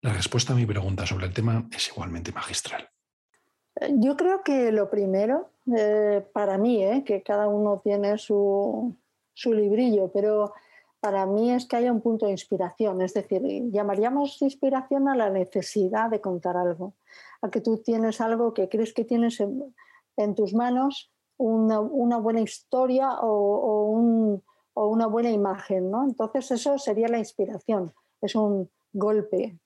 La 0.00 0.12
respuesta 0.12 0.54
a 0.54 0.56
mi 0.56 0.64
pregunta 0.64 1.06
sobre 1.06 1.26
el 1.26 1.34
tema 1.34 1.68
es 1.70 1.88
igualmente 1.88 2.32
magistral. 2.32 2.88
Eh, 3.76 3.94
yo 3.96 4.16
creo 4.16 4.42
que 4.42 4.72
lo 4.72 4.88
primero, 4.88 5.50
eh, 5.76 6.26
para 6.32 6.56
mí, 6.56 6.82
eh, 6.82 7.04
que 7.04 7.22
cada 7.22 7.48
uno 7.48 7.80
tiene 7.84 8.16
su, 8.16 8.96
su, 9.34 9.52
librillo, 9.52 10.10
pero 10.12 10.54
para 11.00 11.26
mí 11.26 11.52
es 11.52 11.66
que 11.66 11.76
haya 11.76 11.92
un 11.92 12.00
punto 12.00 12.26
de 12.26 12.32
inspiración, 12.32 13.02
es 13.02 13.12
decir, 13.12 13.42
llamaríamos 13.70 14.40
inspiración 14.40 15.08
a 15.08 15.16
la 15.16 15.30
necesidad 15.30 16.10
de 16.10 16.20
contar 16.20 16.56
algo, 16.56 16.94
a 17.42 17.50
que 17.50 17.60
tú 17.60 17.78
tienes 17.78 18.20
algo 18.20 18.54
que 18.54 18.68
crees 18.68 18.92
que 18.94 19.04
tienes 19.04 19.40
en, 19.40 20.34
tus 20.34 20.54
manos, 20.54 21.12
una, 21.36 22.16
buena 22.18 22.40
historia 22.40 23.20
o 23.20 23.90
un, 23.90 24.42
o 24.78 24.86
una 24.86 25.08
buena 25.08 25.30
imagen, 25.30 25.90
¿no? 25.90 26.04
Entonces 26.04 26.48
eso 26.52 26.78
sería 26.78 27.08
la 27.08 27.18
inspiración, 27.18 27.92
es 28.20 28.36
un 28.36 28.70
golpe, 28.92 29.58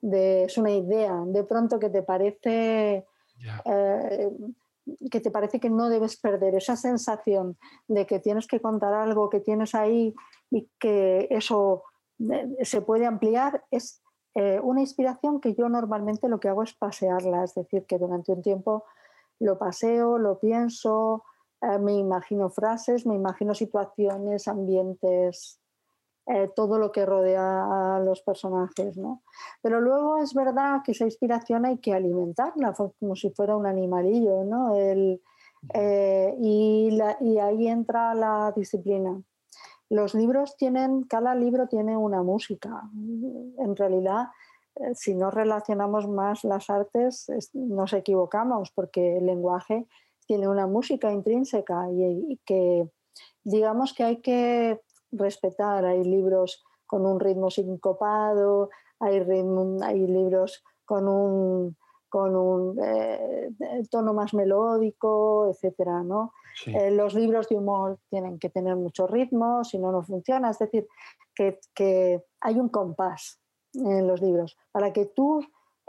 de, 0.00 0.44
es 0.44 0.56
una 0.56 0.70
idea, 0.70 1.24
de 1.26 1.42
pronto 1.42 1.80
que 1.80 1.90
te 1.90 2.02
parece 2.02 3.04
eh, 3.64 4.30
que 5.10 5.20
te 5.20 5.30
parece 5.30 5.58
que 5.58 5.70
no 5.70 5.88
debes 5.88 6.16
perder 6.20 6.54
esa 6.54 6.76
sensación 6.76 7.56
de 7.88 8.06
que 8.06 8.20
tienes 8.20 8.46
que 8.46 8.60
contar 8.60 8.94
algo 8.94 9.28
que 9.28 9.40
tienes 9.40 9.74
ahí 9.74 10.14
y 10.50 10.68
que 10.78 11.26
eso 11.30 11.82
eh, 12.30 12.64
se 12.64 12.80
puede 12.80 13.06
ampliar, 13.06 13.64
es 13.72 14.02
eh, 14.36 14.60
una 14.62 14.82
inspiración 14.82 15.40
que 15.40 15.54
yo 15.54 15.68
normalmente 15.68 16.28
lo 16.28 16.38
que 16.38 16.48
hago 16.48 16.62
es 16.62 16.74
pasearla, 16.74 17.42
es 17.42 17.54
decir, 17.54 17.86
que 17.86 17.98
durante 17.98 18.32
un 18.32 18.42
tiempo 18.42 18.84
lo 19.40 19.58
paseo, 19.58 20.16
lo 20.18 20.38
pienso, 20.38 21.24
eh, 21.62 21.78
me 21.78 21.94
imagino 21.94 22.48
frases, 22.48 23.06
me 23.06 23.14
imagino 23.14 23.54
situaciones, 23.54 24.48
ambientes, 24.48 25.60
eh, 26.26 26.50
todo 26.54 26.78
lo 26.78 26.90
que 26.90 27.04
rodea 27.04 27.96
a 27.96 28.00
los 28.00 28.22
personajes. 28.22 28.96
¿no? 28.96 29.22
Pero 29.60 29.80
luego 29.80 30.18
es 30.18 30.32
verdad 30.32 30.80
que 30.84 30.92
esa 30.92 31.04
inspiración 31.04 31.66
hay 31.66 31.78
que 31.78 31.92
alimentarla 31.92 32.72
como 32.72 33.14
si 33.14 33.30
fuera 33.30 33.56
un 33.56 33.66
animalillo. 33.66 34.44
¿no? 34.44 34.74
El, 34.74 35.20
eh, 35.74 36.34
y, 36.40 36.98
y 37.20 37.38
ahí 37.38 37.68
entra 37.68 38.14
la 38.14 38.52
disciplina. 38.56 39.20
Los 39.90 40.14
libros 40.14 40.56
tienen, 40.56 41.02
cada 41.02 41.34
libro 41.34 41.66
tiene 41.66 41.96
una 41.96 42.22
música. 42.22 42.88
En 43.58 43.74
realidad, 43.74 44.28
si 44.94 45.16
no 45.16 45.32
relacionamos 45.32 46.06
más 46.06 46.44
las 46.44 46.70
artes, 46.70 47.26
nos 47.54 47.92
equivocamos 47.92 48.70
porque 48.70 49.16
el 49.16 49.26
lenguaje 49.26 49.88
tiene 50.30 50.46
una 50.46 50.68
música 50.68 51.10
intrínseca 51.10 51.90
y, 51.90 52.38
que 52.46 52.88
digamos 53.42 53.92
que 53.92 54.04
hay 54.04 54.18
que 54.20 54.80
respetar. 55.10 55.84
Hay 55.84 56.04
libros 56.04 56.62
con 56.86 57.04
un 57.04 57.18
ritmo 57.18 57.50
sincopado, 57.50 58.70
hay, 59.00 59.18
hay 59.18 60.06
libros 60.06 60.62
con 60.84 61.08
un, 61.08 61.76
con 62.08 62.36
un 62.36 62.78
eh, 62.80 63.50
tono 63.90 64.14
más 64.14 64.32
melódico, 64.32 65.48
etcétera, 65.50 66.04
¿no? 66.04 66.32
Eh, 66.64 66.92
los 66.92 67.14
libros 67.14 67.48
de 67.48 67.56
humor 67.56 67.98
tienen 68.08 68.38
que 68.38 68.50
tener 68.50 68.76
mucho 68.76 69.08
ritmo, 69.08 69.64
si 69.64 69.80
no, 69.80 69.90
no 69.90 70.04
funciona. 70.04 70.50
Es 70.50 70.60
decir, 70.60 70.86
que, 71.34 71.58
que 71.74 72.22
hay 72.40 72.60
un 72.60 72.68
compás 72.68 73.40
en 73.74 74.06
los 74.06 74.22
libros. 74.22 74.56
Para 74.70 74.92
que 74.92 75.06
tú 75.06 75.40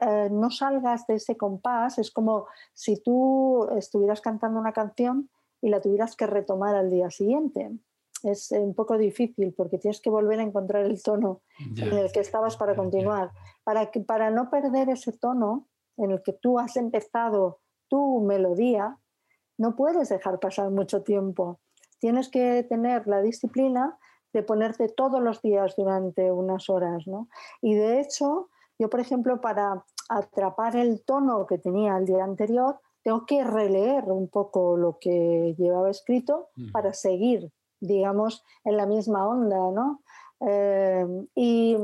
eh, 0.02 0.30
no 0.32 0.50
salgas 0.50 1.06
de 1.06 1.16
ese 1.16 1.38
compás, 1.38 2.00
es 2.00 2.10
como 2.10 2.48
si 2.74 3.02
tú 3.02 3.70
estuvieras 3.78 4.20
cantando 4.20 4.60
una 4.60 4.74
canción 4.74 5.30
y 5.62 5.70
la 5.70 5.80
tuvieras 5.80 6.16
que 6.16 6.26
retomar 6.26 6.76
al 6.76 6.90
día 6.90 7.12
siguiente. 7.12 7.72
Es 8.24 8.52
un 8.52 8.74
poco 8.74 8.98
difícil 8.98 9.54
porque 9.56 9.78
tienes 9.78 10.02
que 10.02 10.10
volver 10.10 10.40
a 10.40 10.44
encontrar 10.44 10.86
el 10.86 11.02
tono 11.02 11.42
en 11.60 11.98
el 11.98 12.12
que 12.12 12.20
estabas 12.20 12.58
para 12.58 12.76
continuar. 12.76 13.32
Para, 13.64 13.92
que, 13.92 14.00
para 14.00 14.32
no 14.32 14.50
perder 14.50 14.90
ese 14.90 15.12
tono 15.12 15.68
en 15.98 16.12
el 16.12 16.22
que 16.24 16.34
tú 16.34 16.60
has 16.60 16.78
empezado 16.78 17.60
tu 17.88 18.22
melodía, 18.22 18.98
no 19.58 19.76
puedes 19.76 20.10
dejar 20.10 20.40
pasar 20.40 20.72
mucho 20.72 21.04
tiempo. 21.04 21.60
Tienes 22.00 22.30
que 22.30 22.64
tener 22.64 23.08
la 23.08 23.22
disciplina 23.22 24.00
de 24.34 24.44
ponerte 24.44 24.88
todos 24.90 25.22
los 25.22 25.42
días 25.42 25.76
durante 25.76 26.32
unas 26.32 26.70
horas. 26.70 27.06
¿no? 27.06 27.28
Y 27.62 27.76
de 27.76 28.02
hecho, 28.02 28.50
yo, 28.82 28.90
por 28.90 29.00
ejemplo, 29.00 29.40
para 29.42 29.86
atrapar 30.10 30.76
el 30.76 31.04
tono 31.04 31.46
que 31.46 31.60
tenía 31.60 31.96
el 31.98 32.06
día 32.06 32.24
anterior, 32.24 32.80
tengo 33.04 33.28
que 33.28 33.44
releer 33.44 34.06
un 34.06 34.28
poco 34.28 34.76
lo 34.76 34.98
que 35.00 35.54
llevaba 35.56 35.92
escrito 35.92 36.50
para 36.72 36.92
seguir, 36.92 37.52
digamos, 37.80 38.44
en 38.64 38.78
la 38.78 38.88
misma 38.88 39.28
onda, 39.28 39.70
¿no? 39.70 40.02
Eh, 40.40 41.06
y 41.36 41.78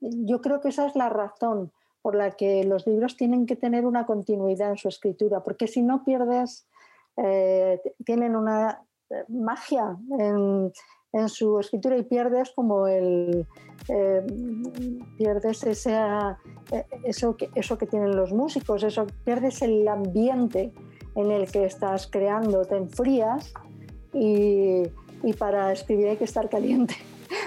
yo 0.00 0.40
creo 0.40 0.62
que 0.62 0.70
esa 0.70 0.86
es 0.86 0.96
la 0.96 1.10
razón 1.10 1.70
por 2.00 2.14
la 2.14 2.30
que 2.30 2.64
los 2.64 2.86
libros 2.86 3.18
tienen 3.18 3.44
que 3.44 3.56
tener 3.56 3.84
una 3.84 4.06
continuidad 4.06 4.70
en 4.70 4.78
su 4.78 4.88
escritura, 4.88 5.44
porque 5.44 5.66
si 5.66 5.82
no 5.82 6.02
pierdes, 6.02 6.66
eh, 7.18 7.78
tienen 8.06 8.36
una 8.36 8.82
eh, 9.10 9.24
magia 9.28 9.98
en, 10.18 10.72
en 11.12 11.28
su 11.28 11.60
escritura 11.60 11.98
y 11.98 12.04
pierdes 12.04 12.52
como 12.52 12.86
el 12.86 13.46
eh, 13.88 14.24
pierdes 15.22 15.62
esa, 15.62 16.38
eh, 16.72 16.84
eso, 17.04 17.36
que, 17.36 17.48
eso 17.54 17.78
que 17.78 17.86
tienen 17.86 18.16
los 18.16 18.32
músicos, 18.32 18.82
eso, 18.82 19.06
pierdes 19.24 19.62
el 19.62 19.86
ambiente 19.86 20.72
en 21.14 21.30
el 21.30 21.50
que 21.50 21.64
estás 21.64 22.08
creando, 22.08 22.64
te 22.64 22.76
enfrías 22.76 23.52
y, 24.12 24.82
y 25.22 25.32
para 25.38 25.72
escribir 25.72 26.08
hay 26.08 26.16
que 26.16 26.24
estar 26.24 26.48
caliente. 26.48 26.94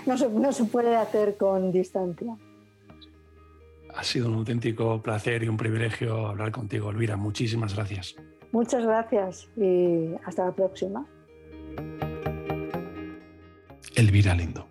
No 0.08 0.18
se, 0.18 0.30
no 0.30 0.52
se 0.52 0.66
puede 0.66 0.96
hacer 0.96 1.38
con 1.38 1.72
distancia. 1.72 2.36
Ha 3.96 4.04
sido 4.04 4.28
un 4.30 4.36
auténtico 4.36 5.02
placer 5.02 5.44
y 5.44 5.48
un 5.48 5.58
privilegio 5.58 6.28
hablar 6.28 6.52
contigo, 6.52 6.90
Elvira. 6.92 7.18
Muchísimas 7.18 7.76
gracias. 7.76 8.16
Muchas 8.52 8.84
gracias 8.84 9.48
y 9.56 10.14
hasta 10.26 10.46
la 10.46 10.52
próxima. 10.52 11.08
Elvira 13.96 14.36
Lindo, 14.36 14.68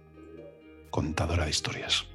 contadora 0.91 1.45
de 1.45 1.51
historias. 1.51 2.07